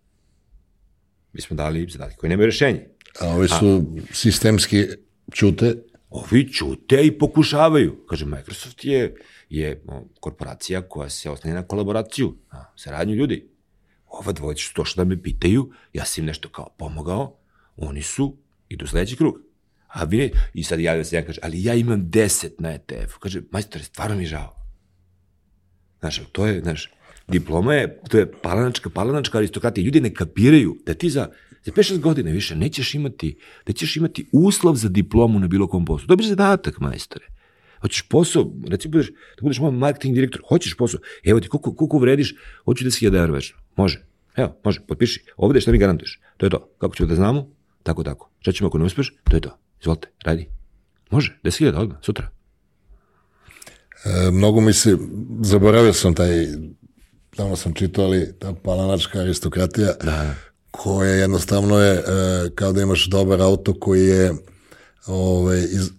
Mi 1.34 1.42
smo 1.42 1.56
dali 1.56 1.88
zadatke 1.90 2.16
koji 2.16 2.30
nemaju 2.30 2.46
rešenje. 2.46 2.86
A 3.20 3.28
ovi 3.28 3.48
su 3.48 3.86
sistemski 4.12 4.88
čute. 5.32 5.76
Ovi 6.10 6.54
ćute 6.54 7.06
i 7.06 7.18
pokušavaju. 7.18 8.06
Kaže, 8.10 8.26
Microsoft 8.26 8.86
je, 8.86 9.16
je 9.50 9.84
korporacija 10.20 10.82
koja 10.82 11.10
se 11.10 11.30
oslanja 11.30 11.56
na 11.56 11.68
kolaboraciju, 11.68 12.36
na 12.52 12.66
saradnju 12.76 13.16
ljudi. 13.16 13.50
Ova 14.08 14.32
dvojica 14.32 14.62
su 14.62 14.84
što 14.84 15.04
da 15.04 15.10
me 15.10 15.24
pitaju, 15.24 15.72
ja 15.94 16.06
sam 16.06 16.22
im 16.22 16.26
nešto 16.26 16.50
kao 16.50 16.70
pomogao, 16.78 17.38
oni 17.76 18.02
su, 18.02 18.38
idu 18.70 18.88
sledeći 18.88 19.16
krug. 19.16 19.36
A 19.88 20.04
vi 20.04 20.18
ne, 20.18 20.30
i 20.54 20.64
sad 20.64 20.80
javlja 20.80 21.04
se 21.04 21.16
jedan 21.16 21.28
kaže, 21.28 21.40
ali 21.44 21.64
ja 21.64 21.74
imam 21.74 22.02
10 22.02 22.50
na 22.60 22.74
ETF-u. 22.74 23.20
Kaže, 23.20 23.42
majstore, 23.52 23.84
stvarno 23.84 24.16
mi 24.16 24.24
je 24.24 24.28
žao. 24.28 24.56
Znaš, 26.00 26.22
to 26.32 26.48
je, 26.48 26.62
znaš, 26.62 26.92
diploma 27.28 27.74
je, 27.74 28.00
to 28.10 28.18
je 28.18 28.32
palanačka, 28.32 28.90
palanačka 28.90 29.38
aristokratija. 29.38 29.86
Ljudi 29.86 30.02
ne 30.02 30.14
kapiraju 30.14 30.78
da 30.86 30.94
ti 30.94 31.10
za, 31.10 31.28
za 31.64 31.72
5-6 31.72 32.00
godina 32.00 32.32
više 32.32 32.56
nećeš 32.56 32.96
imati, 32.96 33.38
da 33.66 33.74
ćeš 33.74 33.98
imati 33.98 34.26
uslov 34.32 34.76
za 34.76 34.90
diplomu 34.90 35.40
na 35.40 35.48
bilo 35.48 35.68
kom 35.68 35.86
poslu. 35.86 36.08
Dobiš 36.08 36.28
zadatak, 36.28 36.80
majstore. 36.80 37.26
Hoćeš 37.82 38.02
posao, 38.02 38.52
recimo 38.68 38.92
budeš, 38.92 39.10
da 39.10 39.42
budeš 39.42 39.60
moj 39.60 39.72
marketing 39.72 40.16
direktor, 40.16 40.42
hoćeš 40.50 40.74
posao, 40.74 41.00
evo 41.24 41.40
ti 41.40 41.48
koliko, 41.48 41.76
koliko 41.76 41.98
vrediš, 41.98 42.36
hoću 42.66 42.86
10.000 42.86 43.08
evra 43.08 43.34
večno. 43.34 43.58
Može. 43.76 44.06
Evo, 44.36 44.60
može, 44.64 44.80
potpiši. 44.88 45.26
Ovde 45.38 45.62
šta 45.62 45.72
mi 45.72 45.78
garantuješ? 45.78 46.22
To 46.38 46.46
je 46.46 46.50
to. 46.50 46.70
Kako 46.78 46.96
ćemo 46.96 47.10
da 47.10 47.16
znamo? 47.16 47.50
Tako, 47.84 48.04
tako. 48.04 48.32
Šta 48.40 48.52
ćemo 48.52 48.68
ako 48.68 48.78
ne 48.78 48.86
uspeš? 48.86 49.16
To 49.24 49.38
je 49.38 49.42
to. 49.42 49.58
Izvolite, 49.82 50.08
radi. 50.24 50.50
Može, 51.12 51.40
10.000 51.44 51.76
odmah, 51.76 51.98
sutra. 52.02 52.30
E, 54.06 54.32
mnogo 54.32 54.62
mi 54.62 54.74
se, 54.74 54.98
zaboravio 55.42 55.94
sam 55.94 56.14
taj, 56.14 56.46
tamo 57.36 57.56
sam 57.56 57.74
čitao, 57.74 58.06
ali 58.06 58.34
ta 58.40 58.54
palanačka 58.54 59.20
aristokratija, 59.20 59.94
Da. 60.04 60.36
koja 60.72 61.10
jednostavno 61.12 61.80
je 61.80 61.94
e, 61.94 62.02
kao 62.56 62.74
da 62.74 62.82
imaš 62.82 63.06
dobar 63.06 63.42
auto 63.42 63.74
koji 63.74 64.08
je 64.08 64.32
ovaj, 65.06 65.60
iz, 65.60 65.88
e, 65.88 65.90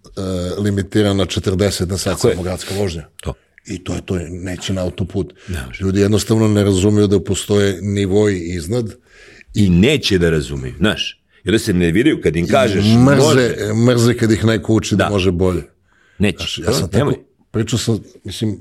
limitiran 0.60 1.16
na 1.16 1.24
40 1.26 1.56
na 1.86 1.98
sat 1.98 2.12
Tako 2.16 2.28
je. 2.28 2.34
samo 2.34 2.42
gradska 2.42 2.74
vožnja. 2.74 3.08
To. 3.22 3.34
I 3.66 3.84
to 3.84 3.94
je 3.94 4.06
to, 4.06 4.18
neće 4.20 4.72
na 4.72 4.82
autoput. 4.82 5.32
Ne. 5.48 5.58
Ljudi 5.80 6.00
jednostavno 6.00 6.48
ne 6.48 6.64
razumiju 6.64 7.06
da 7.06 7.20
postoje 7.20 7.78
nivoji 7.82 8.40
iznad 8.46 8.94
I 9.54 9.70
neće 9.70 10.18
da 10.18 10.30
razumiju, 10.30 10.74
znaš. 10.78 11.20
I 11.44 11.48
onda 11.48 11.58
se 11.58 11.72
nerviraju 11.72 12.20
kad 12.22 12.36
im 12.36 12.46
kažeš, 12.48 12.84
mrze, 12.84 13.16
može, 13.16 13.54
mrze 13.86 14.14
kad 14.14 14.32
ih 14.32 14.44
neko 14.44 14.74
uči 14.74 14.96
da, 14.96 15.04
Da. 15.04 15.10
može 15.10 15.30
bolje. 15.30 15.62
neće. 16.18 16.62
Ja 16.62 16.72
sam 16.72 16.90
tako, 16.90 17.14
pričao 17.50 17.78
sam, 17.78 17.98
mislim, 18.24 18.60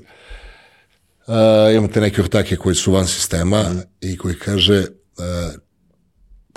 uh, 1.26 1.76
imate 1.76 2.00
neke 2.00 2.22
ortake 2.22 2.56
koji 2.56 2.74
su 2.74 2.92
van 2.92 3.06
sistema 3.06 3.62
Mhm. 3.62 3.78
i 4.00 4.18
koji 4.18 4.34
kaže 4.34 4.78
uh, 4.78 5.54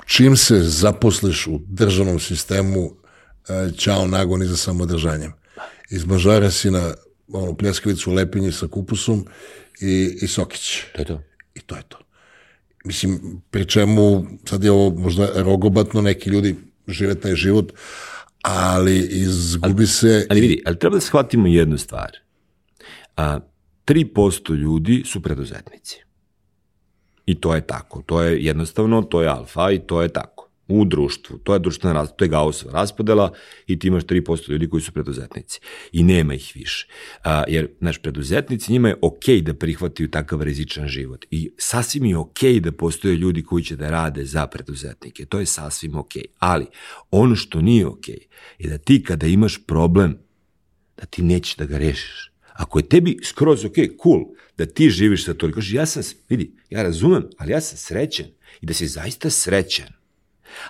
čim 0.06 0.36
se 0.36 0.60
zaposliš 0.60 1.46
u 1.46 1.60
državnom 1.66 2.18
sistemu, 2.18 2.84
uh, 2.84 3.76
ćao 3.78 4.06
nagoni 4.06 4.46
za 4.46 4.56
samodržanjem. 4.56 5.32
Iz 5.90 6.04
Mažara 6.04 6.50
si 6.50 6.70
na 6.70 6.94
ono, 7.32 7.54
pljeskavicu 7.56 8.12
lepinji 8.12 8.52
sa 8.52 8.66
kupusom 8.66 9.26
i, 9.80 10.18
i 10.22 10.26
sokić. 10.26 10.80
To 10.94 11.00
je 11.00 11.04
to. 11.04 11.22
I 11.54 11.60
to 11.60 11.76
je 11.76 11.82
to. 11.88 11.98
Mislim, 12.84 13.40
pri 13.50 13.66
čemu, 13.66 14.26
sad 14.44 14.64
je 14.64 14.70
ovo 14.70 14.90
možda 14.90 15.28
rogobatno, 15.34 16.00
neki 16.02 16.30
ljudi 16.30 16.56
žive 16.88 17.14
taj 17.14 17.34
život, 17.34 17.72
ali 18.42 18.98
izgubi 18.98 19.86
se... 19.86 20.26
Ali 20.30 20.40
vidi, 20.40 20.62
ali 20.66 20.78
treba 20.78 20.94
da 20.96 21.00
shvatimo 21.00 21.46
jednu 21.46 21.78
stvar. 21.78 22.10
A, 23.16 23.40
3% 23.88 24.54
ljudi 24.54 25.02
su 25.06 25.22
preduzetnici. 25.22 25.98
I 27.26 27.34
to 27.34 27.54
je 27.54 27.66
tako. 27.66 28.02
To 28.02 28.22
je 28.22 28.44
jednostavno, 28.44 29.02
to 29.02 29.22
je 29.22 29.28
alfa 29.28 29.70
i 29.70 29.78
to 29.78 30.02
je 30.02 30.08
tako 30.08 30.48
u 30.68 30.84
društvu. 30.84 31.38
To 31.38 31.52
je 31.52 31.58
društvena 31.58 31.94
raz, 31.94 32.08
to 32.16 32.24
je 32.24 32.28
Gaussova 32.28 32.72
raspodela 32.72 33.32
i 33.66 33.78
ti 33.78 33.88
imaš 33.88 34.04
3% 34.04 34.50
ljudi 34.50 34.68
koji 34.68 34.82
su 34.82 34.92
preduzetnici. 34.92 35.60
I 35.92 36.02
nema 36.02 36.34
ih 36.34 36.52
više. 36.54 36.88
A, 37.24 37.44
jer, 37.48 37.68
znaš, 37.78 37.98
preduzetnici 37.98 38.72
njima 38.72 38.88
je 38.88 38.96
okej 39.02 39.36
okay 39.36 39.42
da 39.42 39.54
prihvataju 39.54 40.10
takav 40.10 40.42
rizičan 40.42 40.88
život. 40.88 41.24
I 41.30 41.50
sasvim 41.58 42.04
je 42.04 42.16
okej 42.16 42.54
okay 42.54 42.60
da 42.60 42.72
postoje 42.72 43.16
ljudi 43.16 43.42
koji 43.42 43.64
će 43.64 43.76
da 43.76 43.90
rade 43.90 44.24
za 44.24 44.46
preduzetnike. 44.46 45.24
To 45.24 45.38
je 45.38 45.46
sasvim 45.46 45.96
okej. 45.96 46.22
Okay. 46.22 46.34
Ali, 46.38 46.66
ono 47.10 47.36
što 47.36 47.60
nije 47.60 47.86
okej 47.86 48.14
okay, 48.14 48.26
je 48.58 48.70
da 48.70 48.78
ti 48.78 49.02
kada 49.02 49.26
imaš 49.26 49.66
problem, 49.66 50.18
da 50.96 51.06
ti 51.06 51.22
nećeš 51.22 51.56
da 51.56 51.64
ga 51.64 51.78
rešiš. 51.78 52.32
Ako 52.58 52.78
je 52.78 52.88
tebi 52.88 53.18
skroz 53.22 53.64
ok, 53.64 53.76
cool, 54.02 54.24
da 54.58 54.66
ti 54.66 54.90
živiš 54.90 55.24
sa 55.24 55.34
to, 55.34 55.52
kažeš, 55.52 55.72
ja 55.72 55.86
sam, 55.86 56.02
vidi, 56.28 56.52
ja 56.70 56.82
razumem, 56.82 57.28
ali 57.38 57.52
ja 57.52 57.60
sam 57.60 57.78
srećen 57.78 58.26
i 58.60 58.66
da 58.66 58.74
si 58.74 58.86
zaista 58.86 59.30
srećen 59.30 59.98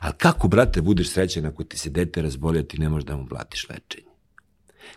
Ali 0.00 0.14
kako, 0.18 0.48
brate, 0.48 0.80
budeš 0.80 1.10
srećen 1.10 1.46
ako 1.46 1.64
ti 1.64 1.78
se 1.78 1.90
dete 1.90 2.22
razboli, 2.22 2.58
a 2.58 2.62
ti 2.62 2.78
ne 2.78 2.88
možeš 2.88 3.06
da 3.06 3.16
mu 3.16 3.26
platiš 3.26 3.68
lečenje? 3.68 4.08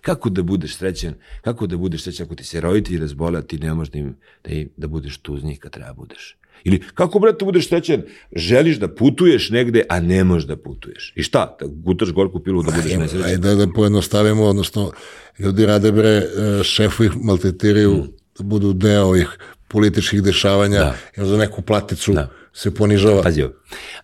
Kako 0.02 0.30
da 0.30 0.44
budeš 0.44 0.76
srećan, 0.76 1.14
kako 1.42 1.68
da 1.68 1.78
budeš 1.78 2.04
srećan 2.04 2.26
ako 2.26 2.36
ti 2.36 2.44
se 2.44 2.62
roditelji 2.62 3.00
razbole, 3.00 3.40
a 3.40 3.42
ti 3.42 3.58
ne 3.58 3.74
možeš 3.74 3.92
da, 3.92 4.00
im, 4.00 4.16
da, 4.44 4.52
im, 4.52 4.70
da 4.78 4.88
budeš 4.88 5.18
tu 5.18 5.34
uz 5.34 5.44
njih 5.44 5.60
kad 5.60 5.72
treba 5.72 5.94
budeš? 5.94 6.38
Ili 6.64 6.82
kako, 6.94 7.20
brate, 7.20 7.46
budeš 7.46 7.68
srećan, 7.68 8.02
želiš 8.36 8.78
da 8.78 8.96
putuješ 8.96 9.50
negde, 9.50 9.84
a 9.90 10.00
ne 10.00 10.24
možeš 10.24 10.48
da 10.48 10.56
putuješ? 10.56 11.14
I 11.16 11.24
šta, 11.24 11.58
da 11.60 11.68
gutaš 11.68 12.12
gorku 12.12 12.40
pilu 12.40 12.64
da 12.64 12.72
budeš 12.72 12.98
nesrećan? 12.98 13.30
Ajde 13.30 13.38
da, 13.38 13.56
da 13.56 13.68
pojednostavimo, 13.74 14.44
odnosno, 14.44 14.92
ljudi 15.40 15.66
rade 15.66 15.92
bre, 15.92 16.10
e, 16.10 16.64
šefu 16.64 17.04
ih 17.04 17.12
maltretiraju 17.16 17.94
mm. 17.94 18.08
da 18.38 18.44
budu 18.44 18.74
deo 18.74 19.06
ovih 19.06 19.38
političkih 19.68 20.24
dešavanja, 20.24 20.80
da. 20.80 20.96
jer 21.18 21.28
za 21.28 21.38
neku 21.38 21.62
platicu 21.62 22.14
da. 22.14 22.30
se 22.54 22.74
ponižava. 22.74 23.22
Pazi 23.22 23.44
ovo. 23.44 23.54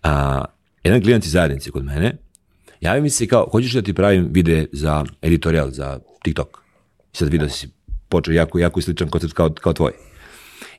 A, 0.03 0.45
jedan 0.83 1.01
klijent 1.01 1.25
iz 1.25 1.31
zajednice 1.31 1.71
kod 1.71 1.85
mene, 1.85 2.17
javi 2.81 3.01
mi 3.01 3.09
se 3.09 3.27
kao, 3.27 3.49
hoćeš 3.51 3.73
da 3.73 3.81
ti 3.81 3.93
pravim 3.93 4.29
vide 4.31 4.65
za 4.71 5.05
editorial, 5.21 5.71
za 5.71 5.99
TikTok. 6.23 6.57
Sad 7.13 7.29
vidio 7.29 7.47
da 7.47 7.53
si 7.53 7.69
počeo 8.09 8.33
jako, 8.33 8.59
jako 8.59 8.81
sličan 8.81 9.09
koncept 9.09 9.33
kao, 9.33 9.49
kao 9.49 9.73
tvoj. 9.73 9.91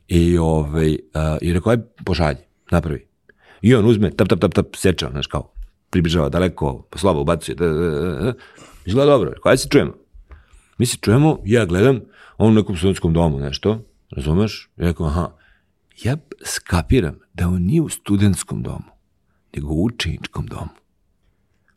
I, 0.09 0.39
ovaj, 0.39 0.93
uh, 0.93 1.39
i 1.41 1.53
rekao, 1.53 1.71
aj, 1.71 1.79
pošalji, 2.05 2.39
napravi. 2.71 3.07
I 3.63 3.75
on 3.75 3.87
uzme, 3.87 4.11
tap, 4.11 4.29
tap, 4.29 4.41
tap, 4.41 4.55
tap, 4.55 4.77
seča, 4.77 5.11
znaš, 5.11 5.27
kao, 5.27 5.53
približava 5.91 6.29
daleko, 6.29 6.89
slabo 6.97 7.21
ubacuje, 7.21 7.55
da, 7.55 7.67
da, 7.67 7.91
da, 7.91 8.11
da. 8.11 8.33
Izgleda 8.87 9.11
dobro, 9.11 9.31
rekao, 9.31 9.51
ajde 9.51 9.59
se 9.59 9.69
čujemo. 9.69 9.95
Mi 10.79 10.87
se 10.87 10.97
čujemo, 11.01 11.39
ja 11.45 11.65
gledam, 11.65 12.01
on 12.39 12.53
u 12.53 12.55
nekom 12.55 12.77
studentskom 12.77 13.13
domu 13.13 13.39
nešto, 13.39 13.85
razumeš? 14.11 14.71
I 14.77 14.83
rekao, 14.83 15.07
aha, 15.07 15.31
ja 16.03 16.17
skapiram 16.45 17.19
da 17.35 17.49
on 17.49 17.63
nije 17.63 17.83
u 17.83 17.89
studentskom 17.89 18.63
domu 18.63 18.99
nego 19.57 19.69
u 19.69 19.85
učeničkom 19.85 20.47
domu. 20.47 20.71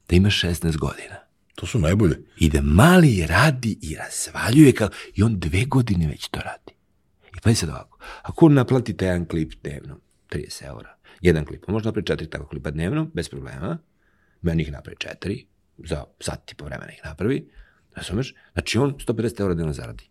Da 0.09 0.15
ima 0.15 0.29
16 0.29 0.77
godina. 0.77 1.15
To 1.55 1.65
su 1.65 1.79
najbolje. 1.79 2.23
I 2.37 2.49
da 2.49 2.61
mali 2.61 3.25
radi 3.27 3.77
i 3.81 3.95
razvaljuje 3.95 4.71
kao, 4.71 4.89
i 5.15 5.23
on 5.23 5.39
dve 5.39 5.65
godine 5.65 6.07
već 6.07 6.27
to 6.27 6.39
radi. 6.39 6.80
Pa 7.41 7.53
sad 7.53 7.69
ovako, 7.69 7.97
ako 8.21 8.45
on 8.45 8.53
naplati 8.53 8.97
taj 8.97 9.07
jedan 9.07 9.25
klip 9.25 9.53
dnevno, 9.63 9.99
30 10.29 10.67
eura, 10.67 10.95
jedan 11.21 11.45
klip, 11.45 11.67
može 11.67 11.85
napravi 11.85 12.05
četiri 12.05 12.29
takva 12.29 12.47
klipa 12.47 12.71
dnevno, 12.71 13.07
bez 13.13 13.29
problema, 13.29 13.77
meni 14.41 14.63
ih 14.63 14.71
napravi 14.71 14.97
četiri, 14.99 15.45
za 15.77 16.03
sat 16.19 16.51
i 16.51 16.55
po 16.55 16.65
vremena 16.65 16.91
ih 16.91 17.01
napravi, 17.05 17.49
razumeš? 17.95 18.35
Znači 18.53 18.77
on 18.77 18.93
150 18.93 19.41
eura 19.41 19.53
dnevno 19.53 19.73
zaradi. 19.73 20.09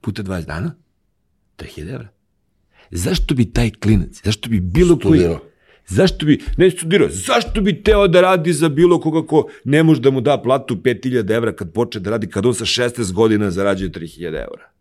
Puta 0.00 0.22
20 0.22 0.46
dana, 0.46 0.74
3000 1.58 1.92
eura. 1.92 2.08
Zašto 2.90 3.34
bi 3.34 3.52
taj 3.52 3.70
klinac, 3.70 4.20
zašto 4.24 4.48
bi 4.48 4.60
bilo 4.60 4.96
Studirao. 4.96 5.38
koji 5.38 5.52
Zašto 5.88 6.26
bi, 6.26 6.40
ne 6.56 6.70
studirao, 6.70 7.08
zašto 7.10 7.60
bi 7.60 7.82
teo 7.82 8.08
da 8.08 8.20
radi 8.20 8.52
za 8.52 8.68
bilo 8.68 9.00
koga 9.00 9.26
ko 9.26 9.48
ne 9.64 9.82
može 9.82 10.00
da 10.00 10.10
mu 10.10 10.20
da 10.20 10.42
platu 10.42 10.76
5000 10.76 11.34
evra 11.34 11.52
kad 11.52 11.72
počne 11.72 12.00
da 12.00 12.10
radi, 12.10 12.26
kad 12.26 12.46
on 12.46 12.54
sa 12.54 12.64
16 12.64 13.12
godina 13.12 13.50
zarađuje 13.50 13.90
3000 13.90 14.26
evra? 14.26 14.71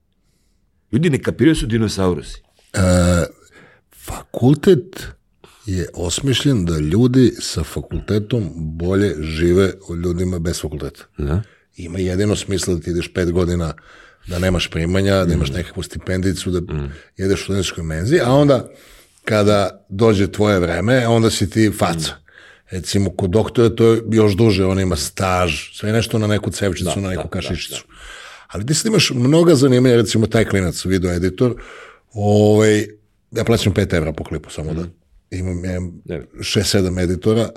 Ljudi 0.92 1.10
ne 1.10 1.22
kapiraju 1.24 1.56
su 1.56 1.66
dinosaurusi. 1.66 2.42
E, 2.74 2.80
fakultet 4.06 5.08
je 5.66 5.88
osmišljen 5.94 6.66
da 6.66 6.78
ljudi 6.78 7.34
sa 7.40 7.64
fakultetom 7.64 8.52
bolje 8.56 9.16
žive 9.20 9.74
od 9.88 10.00
ljudima 10.00 10.40
bez 10.40 10.62
fakulteta. 10.62 11.04
Da. 11.18 11.42
Ima 11.78 12.00
jedino 12.00 12.36
smisla 12.36 12.76
da 12.76 12.82
ti 12.82 12.90
ideš 12.90 13.14
pet 13.14 13.32
godina 13.32 13.74
da 14.28 14.40
nemaš 14.40 14.70
primanja, 14.70 15.26
da 15.26 15.34
imaš 15.34 15.50
mm. 15.50 15.54
nekakvu 15.54 15.84
stipendicu, 15.84 16.52
da 16.52 16.74
mm. 16.74 16.92
jedeš 17.18 17.42
u 17.42 17.44
studentskoj 17.44 17.84
menzi, 17.84 18.20
a 18.24 18.34
onda 18.34 18.70
kada 19.26 19.86
dođe 19.90 20.32
tvoje 20.32 20.60
vreme, 20.60 21.08
onda 21.08 21.30
si 21.30 21.50
ti 21.50 21.72
faca. 21.78 22.14
Recimo, 22.72 23.10
kod 23.10 23.30
doktora 23.30 23.70
to 23.70 23.94
je 23.94 24.02
još 24.12 24.34
duže, 24.34 24.66
on 24.66 24.80
ima 24.80 24.96
staž, 24.96 25.78
sve 25.78 25.92
nešto 25.92 26.18
na 26.18 26.28
neku 26.28 26.52
cevčicu, 26.52 26.96
da, 26.96 27.02
na 27.02 27.10
neku 27.10 27.24
da, 27.24 27.30
kašičicu. 27.30 27.84
Da, 27.88 27.88
da. 27.88 27.91
Ali 28.52 28.66
ti 28.66 28.74
sad 28.74 28.86
imaš 28.86 29.12
mnoga 29.16 29.56
zanimanja, 29.56 29.96
recimo 29.96 30.28
taj 30.28 30.46
klinac, 30.46 30.86
video 30.86 31.12
editor, 31.12 31.56
ovaj, 32.14 32.88
ja 33.32 33.44
plaćam 33.44 33.74
5 33.74 33.96
evra 33.96 34.14
po 34.14 34.24
klipu, 34.24 34.50
samo 34.50 34.72
mm. 34.72 34.76
da 34.76 34.82
mhm. 34.82 34.92
imam, 35.32 35.66
ja 35.66 35.76
imam 35.76 36.02
6-7 36.40 37.04
editora. 37.04 37.50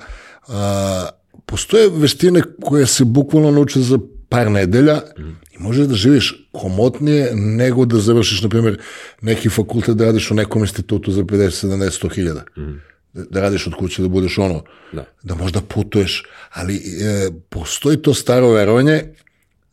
A, 0.49 1.09
postoje 1.47 1.91
veštine 1.93 2.43
koje 2.63 2.87
se 2.87 3.05
bukvalno 3.05 3.51
nauče 3.51 3.81
za 3.81 3.99
par 4.29 4.51
nedelja 4.51 5.03
mm. 5.19 5.23
i 5.53 5.59
možeš 5.59 5.87
da 5.87 5.95
živiš 5.95 6.49
komotnije 6.53 7.31
nego 7.35 7.85
da 7.85 7.99
završiš, 7.99 8.43
na 8.43 8.49
primjer, 8.49 8.81
neki 9.21 9.49
fakultet 9.49 9.97
da 9.97 10.05
radiš 10.05 10.31
u 10.31 10.35
nekom 10.35 10.63
institutu 10.63 11.13
za 11.13 11.23
50, 11.23 11.67
70, 11.67 12.05
100 12.05 12.15
hiljada. 12.15 12.45
Mm. 12.57 12.81
Da 13.13 13.41
radiš 13.41 13.67
od 13.67 13.75
kuće, 13.75 14.03
da 14.03 14.09
budeš 14.09 14.39
ono, 14.39 14.65
da, 14.93 15.05
da 15.23 15.35
možda 15.35 15.61
putuješ, 15.61 16.25
ali 16.51 16.77
e, 16.77 17.31
postoji 17.49 17.97
to 17.97 18.15
staro 18.15 18.51
verovanje, 18.51 19.03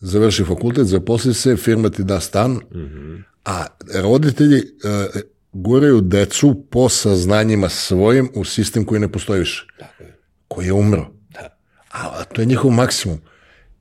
završi 0.01 0.43
fakultet, 0.43 0.87
zaposli 0.87 1.33
se, 1.33 1.57
firma 1.57 1.89
ti 1.89 2.03
da 2.03 2.19
stan, 2.19 2.51
mm 2.51 2.61
-hmm. 2.73 3.23
a 3.45 3.65
roditelji 3.93 4.57
e, 4.57 5.21
guraju 5.53 6.01
decu 6.01 6.65
po 6.69 6.89
saznanjima 6.89 7.69
svojim 7.69 8.29
u 8.35 8.45
sistem 8.45 8.85
koji 8.85 9.01
ne 9.01 9.11
postoji 9.11 9.39
više. 9.39 9.67
Tako 9.79 10.03
je. 10.03 10.17
Koji 10.47 10.65
je 10.65 10.73
umro. 10.73 11.07
Da. 11.29 11.57
A, 11.91 12.19
a 12.19 12.23
to 12.23 12.41
je 12.41 12.45
njihov 12.45 12.71
maksimum. 12.71 13.21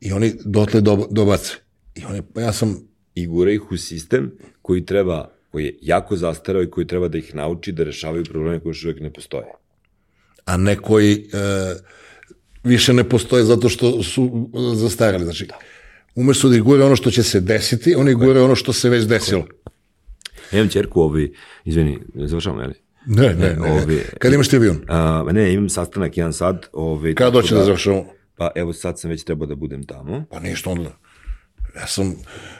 I 0.01 0.13
oni 0.13 0.35
dotle 0.45 0.81
do, 0.81 1.07
dobace. 1.11 1.53
I 1.95 2.05
oni, 2.05 2.23
pa 2.35 2.41
ja 2.41 2.53
sam... 2.53 2.91
I 3.15 3.27
gura 3.27 3.51
ih 3.53 3.73
u 3.73 3.77
sistem 3.77 4.33
koji 4.63 4.87
treba, 4.87 5.31
koji 5.51 5.65
je 5.65 5.79
jako 5.83 6.17
zastarao 6.17 6.63
i 6.63 6.71
koji 6.71 6.87
treba 6.87 7.09
da 7.09 7.19
ih 7.19 7.35
nauči 7.35 7.73
da 7.73 7.85
rešavaju 7.85 8.25
probleme 8.25 8.61
koji 8.61 8.71
još 8.71 8.85
uvijek 8.85 9.01
ne 9.01 9.13
postoje. 9.13 9.45
A 10.45 10.57
ne 10.57 10.77
koji 10.77 11.13
e, 11.33 11.75
više 12.65 12.93
ne 12.93 13.09
postoje 13.09 13.45
zato 13.45 13.69
što 13.69 14.03
su 14.03 14.51
zastarali. 14.75 15.25
Znači, 15.25 15.47
da. 15.47 15.59
Umesto 16.15 16.49
da 16.49 16.57
ih 16.57 16.63
gure 16.63 16.85
ono 16.85 16.97
što 16.97 17.11
će 17.11 17.23
se 17.23 17.41
desiti, 17.41 17.95
oni 17.95 18.15
gure 18.15 18.41
ono 18.41 18.55
što 18.55 18.73
se 18.73 18.89
već 18.89 19.05
desilo. 19.05 19.47
Ja 20.53 20.59
imam 20.59 20.69
čerku, 20.69 21.01
ovi, 21.01 21.35
izvini, 21.65 21.99
završavam, 22.15 22.61
jel? 22.61 22.71
Ne, 23.07 23.35
ne, 23.35 23.57
ne. 23.57 23.73
Ovi, 23.73 24.03
Kad 24.19 24.33
imaš 24.33 24.49
ti 24.49 24.57
avion? 24.57 24.85
A, 24.89 25.25
ne, 25.33 25.53
imam 25.53 25.69
sastanak 25.69 26.17
jedan 26.17 26.33
sad. 26.33 26.67
Ovi, 26.73 27.15
Kada 27.15 27.31
doće 27.31 27.55
da, 27.55 27.59
da 27.59 27.65
završamo? 27.65 28.05
Pa 28.37 28.51
evo 28.55 28.73
sad 28.73 29.01
sam 29.01 29.11
već 29.11 29.25
trebao 29.25 29.47
da 29.47 29.55
budem 29.55 29.87
tamo. 29.87 30.25
Pa 30.31 30.41
ništa 30.41 30.71
onda. 30.71 30.91
Ja 31.77 31.87
sam, 31.87 32.15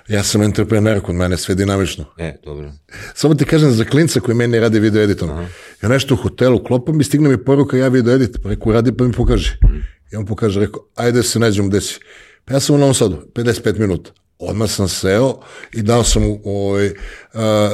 ja 0.09 0.23
sam 0.23 0.43
entreprener, 0.43 1.01
kod 1.01 1.15
mene 1.15 1.37
sve 1.37 1.55
dinamično. 1.55 2.05
E, 2.19 2.37
dobro. 2.45 2.73
Samo 3.15 3.35
ti 3.35 3.45
kažem 3.45 3.71
za 3.71 3.85
klinca 3.85 4.21
koji 4.21 4.35
meni 4.35 4.61
radi 4.61 4.81
video 4.81 5.03
editom. 5.03 5.31
Aha. 5.31 5.47
Ja 5.83 5.89
nešto 5.89 6.15
u 6.15 6.17
hotelu 6.17 6.65
klopam 6.65 7.01
i 7.01 7.05
stigne 7.05 7.29
mi 7.29 7.45
poruka, 7.45 7.77
ja 7.77 7.89
video 7.89 8.15
edit, 8.15 8.39
pa 8.43 8.49
reku, 8.49 8.73
radi 8.73 8.97
pa 8.97 9.05
mi 9.05 9.13
pokaže. 9.13 9.59
Mm. 9.65 9.81
I 10.13 10.17
on 10.17 10.27
pokaže, 10.27 10.61
rekao, 10.61 10.83
ajde 10.95 11.23
se 11.23 11.39
nađemo 11.39 11.69
gde 11.69 11.81
si. 11.81 11.99
Pa 12.51 12.55
ja 12.55 12.61
sam 12.61 12.75
u 12.75 12.79
Novom 12.79 12.95
Sadu, 12.95 13.23
55 13.35 13.79
minuta. 13.79 14.11
Odmah 14.39 14.71
sam 14.71 14.89
seo 14.89 15.41
i 15.73 15.83
dao 15.83 16.05
sam 16.05 16.25
u, 16.25 16.41
ovaj, 16.45 16.87
uh, 16.87 16.93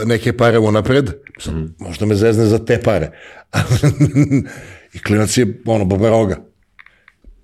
neke 0.05 0.37
pare 0.37 0.59
u 0.59 0.73
napred. 0.73 1.11
Sad, 1.39 1.55
mm. 1.55 1.75
Možda 1.79 2.07
me 2.07 2.15
zezne 2.15 2.47
za 2.47 2.59
te 2.59 2.81
pare. 2.83 3.11
I 4.95 4.99
klinac 4.99 5.39
je, 5.39 5.63
ono, 5.67 5.85
babaroga. 5.85 6.45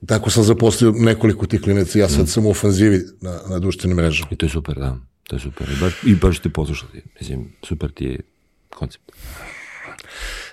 Tako 0.06 0.30
sam 0.30 0.44
zaposlio 0.44 0.92
nekoliko 0.96 1.46
tih 1.46 1.60
klinaca, 1.60 1.98
ja 1.98 2.08
sad 2.08 2.24
mm. 2.24 2.26
sam 2.26 2.46
u 2.46 2.50
ofanzivi 2.50 3.00
na, 3.20 3.40
na 3.48 3.58
društvenim 3.58 3.96
mrežama. 3.96 4.28
I 4.30 4.36
to 4.36 4.46
je 4.46 4.50
super, 4.50 4.78
da. 4.78 4.96
To 5.28 5.36
je 5.36 5.40
super. 5.40 5.66
I 5.70 5.80
baš, 5.80 5.92
i 6.06 6.14
baš 6.14 6.38
te 6.38 6.48
poslušati. 6.48 7.02
Mislim, 7.20 7.52
super 7.62 7.92
ti 7.92 8.04
je 8.04 8.20
koncept. 8.70 9.12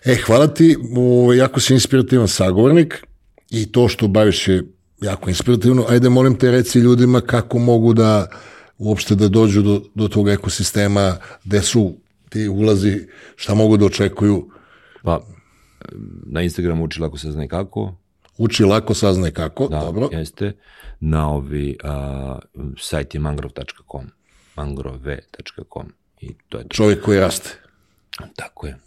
E, 0.05 0.15
hvala 0.15 0.47
ti, 0.47 0.77
o, 0.97 1.33
jako 1.33 1.59
si 1.59 1.73
inspirativan 1.73 2.27
sagovornik 2.27 3.03
i 3.49 3.71
to 3.71 3.87
što 3.87 4.07
baviš 4.07 4.47
je 4.47 4.63
jako 5.01 5.29
inspirativno. 5.29 5.85
Ajde, 5.89 6.09
molim 6.09 6.37
te, 6.37 6.51
reci 6.51 6.79
ljudima 6.79 7.21
kako 7.21 7.59
mogu 7.59 7.93
da 7.93 8.27
uopšte 8.77 9.15
da 9.15 9.27
dođu 9.27 9.61
do, 9.61 9.81
do 9.95 10.07
tog 10.07 10.29
ekosistema, 10.29 11.17
gde 11.43 11.61
su 11.61 11.95
ti 12.29 12.47
ulazi, 12.47 13.07
šta 13.35 13.53
mogu 13.53 13.77
da 13.77 13.85
očekuju. 13.85 14.51
Pa, 15.03 15.21
na 16.25 16.41
Instagramu 16.41 16.83
uči 16.83 17.01
lako 17.01 17.17
se 17.17 17.31
zna 17.31 17.47
kako, 17.47 17.95
Uči 18.39 18.63
lako, 18.63 18.93
saznaje 18.93 19.33
kako, 19.33 19.67
Da, 19.67 19.79
dobro. 19.79 20.09
jeste. 20.11 20.53
Na 20.99 21.29
ovi, 21.29 21.77
a, 21.83 22.39
sajt 22.77 23.13
je 23.13 23.19
mangrove.com. 23.19 24.05
mangrove.com. 24.55 25.93
I 26.21 26.33
to 26.49 26.57
je 26.57 26.63
to. 26.63 26.69
Čovjek 26.69 27.01
koji 27.03 27.19
raste. 27.19 27.49
Tako 28.35 28.67
je. 28.67 28.77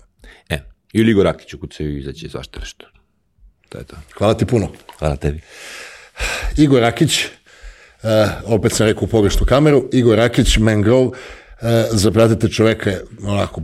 E, 0.48 0.58
ili 0.92 1.10
Igor 1.10 1.24
Rakić 1.24 1.54
ukucaju 1.54 1.96
i 1.96 2.00
izaće 2.00 2.28
svašta 2.28 2.60
nešto. 2.60 2.86
To 3.68 3.78
je 3.78 3.84
to. 3.84 3.96
Hvala 4.18 4.34
ti 4.34 4.46
puno. 4.46 4.68
Hvala 4.98 5.16
tebi. 5.16 5.40
Igor 6.56 6.80
Rakić, 6.80 7.24
uh, 7.24 8.10
opet 8.44 8.72
sam 8.72 8.86
rekao 8.86 9.04
u 9.04 9.06
pogrešnu 9.06 9.46
kameru, 9.46 9.88
Igor 9.92 10.18
Rakić, 10.18 10.56
Mangrove, 10.56 11.06
uh, 11.06 11.14
zapratite 11.90 12.48
čoveka, 12.48 12.90
onako, 13.22 13.62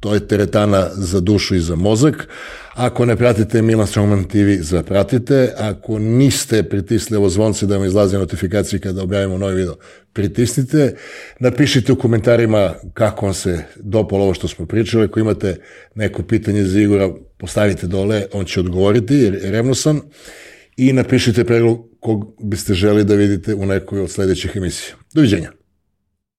to 0.00 0.14
je 0.14 0.28
teretana 0.28 0.88
za 0.94 1.20
dušu 1.20 1.54
i 1.54 1.60
za 1.60 1.76
mozak. 1.76 2.28
Ako 2.74 3.06
ne 3.06 3.16
pratite 3.16 3.62
Milan 3.62 3.86
Strongman 3.86 4.24
TV, 4.24 4.60
zapratite. 4.60 5.52
Ako 5.58 5.98
niste 5.98 6.62
pritisli 6.62 7.16
ovo 7.16 7.28
zvonce 7.28 7.66
da 7.66 7.76
vam 7.76 7.86
izlaze 7.86 8.18
notifikacije 8.18 8.80
kada 8.80 9.02
objavimo 9.02 9.38
novi 9.38 9.54
video, 9.54 9.76
pritisnite. 10.12 10.96
Napišite 11.40 11.92
u 11.92 11.96
komentarima 11.96 12.74
kako 12.94 13.26
vam 13.26 13.34
se 13.34 13.64
dopalo 13.76 14.24
ovo 14.24 14.34
što 14.34 14.48
smo 14.48 14.66
pričali. 14.66 15.04
Ako 15.04 15.20
imate 15.20 15.56
neko 15.94 16.22
pitanje 16.22 16.64
za 16.64 16.80
Igora, 16.80 17.10
postavite 17.38 17.86
dole, 17.86 18.26
on 18.32 18.44
će 18.44 18.60
odgovoriti, 18.60 19.14
jer 19.14 19.34
je 19.34 19.50
revnosan. 19.50 20.00
I 20.76 20.92
napišite 20.92 21.44
predlog 21.44 21.88
kog 22.00 22.36
biste 22.42 22.74
želi 22.74 23.04
da 23.04 23.14
vidite 23.14 23.54
u 23.54 23.66
nekoj 23.66 24.00
od 24.00 24.10
sledećih 24.10 24.56
emisija. 24.56 24.96
Doviđenja. 25.14 25.50